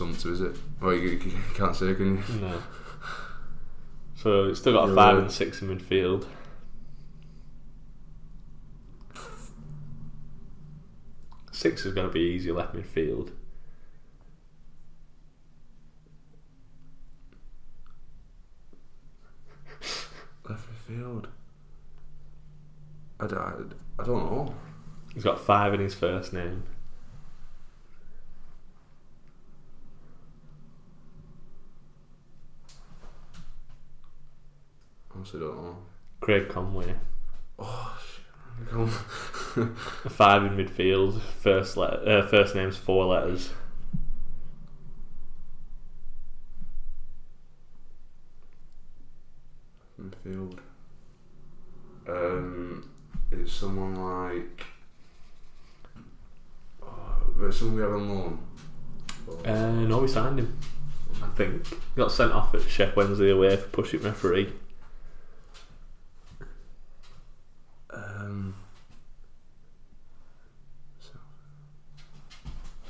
Something 0.00 0.32
is 0.32 0.40
it? 0.40 0.56
Well, 0.80 0.94
you, 0.94 1.10
you 1.10 1.38
can't 1.52 1.76
say, 1.76 1.92
can 1.94 2.16
you? 2.16 2.40
No. 2.40 2.62
So 4.16 4.44
it's 4.44 4.58
still 4.60 4.72
got 4.72 4.88
a 4.88 4.94
five 4.94 5.18
and 5.18 5.30
six 5.30 5.60
in 5.60 5.68
midfield. 5.68 6.24
Six 11.52 11.84
is 11.84 11.92
going 11.92 12.06
to 12.06 12.12
be 12.12 12.20
easy 12.20 12.50
left 12.50 12.74
midfield. 12.74 13.32
Left 20.48 20.66
field. 20.86 21.28
I, 23.18 23.26
don't- 23.26 23.38
I, 23.38 24.02
I 24.02 24.06
don't 24.06 24.24
know. 24.24 24.54
He's 25.14 25.24
got 25.24 25.40
five 25.40 25.74
in 25.74 25.80
his 25.80 25.94
first 25.94 26.32
name. 26.32 26.62
Don't 35.32 35.62
know. 35.62 35.76
Craig 36.20 36.48
Conway. 36.48 36.94
Oh, 37.58 37.98
shit. 38.04 38.68
Come 38.68 38.82
on. 38.82 38.88
Five 40.08 40.44
in 40.44 40.56
midfield. 40.56 41.20
First 41.20 41.76
let 41.76 42.06
uh, 42.06 42.26
first 42.26 42.54
name's 42.54 42.76
four 42.76 43.06
letters. 43.06 43.50
Midfield. 50.00 50.58
Um, 52.08 52.90
it's 53.30 53.52
someone 53.52 53.94
like. 53.96 54.66
Oh, 56.82 57.50
someone 57.50 57.76
we 57.76 57.82
have 57.82 57.92
on 57.92 58.08
loan. 58.08 58.38
Uh, 59.44 59.70
no, 59.70 59.98
we 59.98 60.08
signed 60.08 60.40
him. 60.40 60.58
I 61.22 61.28
think 61.28 61.66
got 61.96 62.10
sent 62.10 62.32
off 62.32 62.54
at 62.54 62.62
Sheff 62.62 62.96
Wednesday 62.96 63.30
away 63.30 63.56
for 63.56 63.68
pushing 63.68 64.02
referee. 64.02 64.52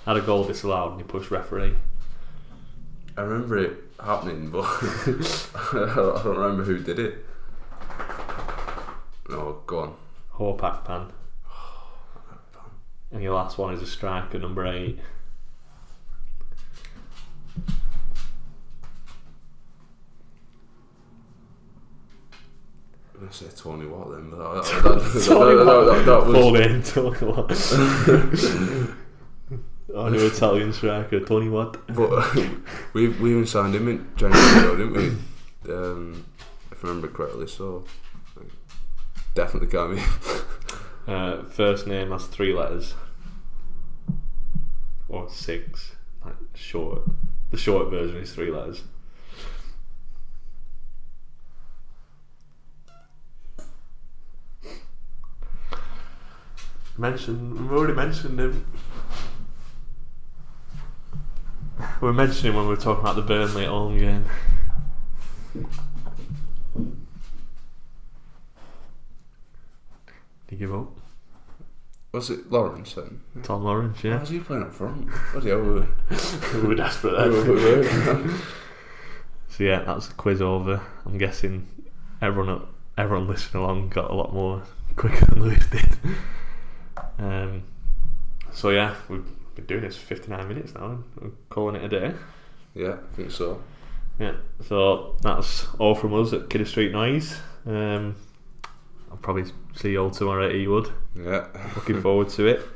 Had 0.07 0.17
a 0.17 0.21
goal 0.21 0.45
disallowed 0.45 0.93
and 0.93 1.01
he 1.01 1.07
pushed 1.07 1.31
referee. 1.31 1.77
I 3.17 3.23
remember 3.23 3.59
it 3.59 3.73
happening, 4.03 4.51
but 4.51 4.65
I 4.65 6.21
don't 6.25 6.37
remember 6.37 6.65
who 6.65 6.79
did 6.79 6.99
it. 6.99 7.27
No, 9.29 9.61
go 9.67 9.81
on. 9.81 9.95
Hope 10.31 10.61
Akpan. 10.63 11.11
And 13.13 13.23
your 13.23 13.35
last 13.35 13.59
one 13.59 13.75
is 13.75 13.83
a 13.83 13.87
striker, 13.87 14.39
number 14.39 14.67
eight. 14.67 14.99
gonna 23.21 23.33
say 23.33 23.47
Tony 23.55 23.87
Watt 23.87 24.11
then, 24.13 24.31
but 24.31 24.55
that, 24.55 24.65
that, 24.65 24.83
that, 24.83 25.03
that, 25.03 25.85
that, 25.85 26.05
that 26.07 26.23
Full 26.25 26.53
was. 26.53 26.61
name, 26.61 26.83
Tony 26.83 27.19
Watt. 27.33 28.97
I 29.97 30.09
knew 30.09 30.27
Italian 30.27 30.73
striker, 30.73 31.21
Tony 31.21 31.49
Watt. 31.49 31.77
But 31.89 32.35
we 32.93 33.09
we 33.09 33.33
even 33.33 33.47
signed 33.47 33.75
him 33.75 33.89
in 33.89 34.07
January, 34.17 34.77
didn't 34.77 34.93
we? 34.93 35.73
Um, 35.73 36.25
if 36.71 36.85
I 36.85 36.89
remember 36.89 37.09
correctly, 37.09 37.47
so 37.47 37.85
definitely 39.35 39.69
can't 39.69 39.97
be. 39.97 40.03
Uh, 41.09 41.43
first 41.43 41.89
name 41.89 42.13
has 42.13 42.27
three 42.27 42.55
letters. 42.55 42.95
Or 45.09 45.29
six. 45.29 45.93
Like 46.25 46.37
short. 46.55 47.03
The 47.51 47.57
short 47.57 47.91
version 47.91 48.19
is 48.19 48.33
three 48.33 48.53
letters. 48.53 48.83
Mentioned 56.97 57.59
we've 57.59 57.73
already 57.73 57.95
mentioned 57.95 58.39
him. 58.39 58.65
We 62.01 62.07
were 62.09 62.13
mentioning 62.13 62.55
when 62.55 62.65
we 62.65 62.71
were 62.71 62.77
talking 62.81 63.03
about 63.03 63.17
the 63.17 63.23
Burnley 63.23 63.63
at 63.65 63.69
home 63.69 63.99
game. 63.99 64.25
Did 70.49 70.61
you 70.61 70.67
give 70.67 70.75
up? 70.75 70.89
Was 72.13 72.29
it 72.31 72.51
Lawrence 72.51 72.95
then? 72.95 73.21
Tom 73.45 73.63
Lawrence, 73.65 74.03
Why 74.03 74.11
yeah. 74.11 74.21
was 74.21 74.29
he 74.31 74.41
playing 74.41 74.65
up 74.65 74.73
front? 74.73 75.09
Bloody 75.33 75.51
hell, 75.51 75.61
we 75.61 75.71
were- 75.71 75.87
we 76.55 76.61
were 76.63 76.75
desperate 76.75 77.13
we 77.31 77.39
were- 77.39 77.43
then. 77.83 78.25
we 78.25 78.31
were- 78.33 78.39
So 79.49 79.65
yeah, 79.65 79.83
that's 79.83 80.09
the 80.09 80.15
quiz 80.15 80.43
over. 80.43 80.81
I'm 81.07 81.19
guessing 81.19 81.69
everyone 82.21 82.67
everyone 82.99 83.29
listening 83.29 83.63
along 83.63 83.89
got 83.91 84.11
a 84.11 84.15
lot 84.15 84.35
more 84.35 84.63
quicker 84.97 85.25
than 85.27 85.43
Lewis 85.43 85.67
did. 85.67 85.87
Um, 87.19 87.65
so 88.51 88.71
yeah, 88.71 88.95
we've 89.09 89.25
been 89.61 89.79
doing 89.79 89.89
this 89.89 89.97
for 89.97 90.07
59 90.07 90.49
minutes 90.49 90.75
now. 90.75 90.87
and 90.91 91.05
We're 91.21 91.31
calling 91.49 91.77
it 91.77 91.85
a 91.85 91.89
day. 91.89 92.15
Yeah, 92.75 92.95
I 92.95 93.15
think 93.15 93.31
so. 93.31 93.63
Yeah, 94.19 94.35
so 94.67 95.17
that's 95.23 95.67
all 95.79 95.95
from 95.95 96.15
us 96.15 96.33
at 96.33 96.51
Kidder 96.51 96.67
Street 96.67 96.93
Noise. 96.93 97.39
Um, 97.67 98.17
I'll 99.11 99.17
probably 99.17 99.45
see 99.75 99.93
you 99.93 100.03
all 100.03 100.11
tomorrow 100.11 100.49
at 100.49 100.55
Ewood. 100.55 100.93
Yeah. 101.17 101.47
Looking 101.75 102.01
forward 102.03 102.29
to 102.31 102.47
it. 102.47 102.67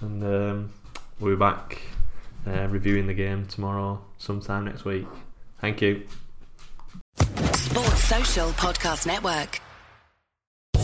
And 0.00 0.22
um, 0.22 0.72
we'll 1.18 1.34
be 1.34 1.38
back 1.38 1.80
uh, 2.46 2.66
reviewing 2.68 3.06
the 3.06 3.14
game 3.14 3.46
tomorrow, 3.46 4.04
sometime 4.18 4.64
next 4.64 4.84
week. 4.84 5.06
Thank 5.60 5.80
you. 5.80 6.06
Sports 7.54 8.04
Social 8.04 8.50
Podcast 8.50 9.06
Network. 9.06 9.60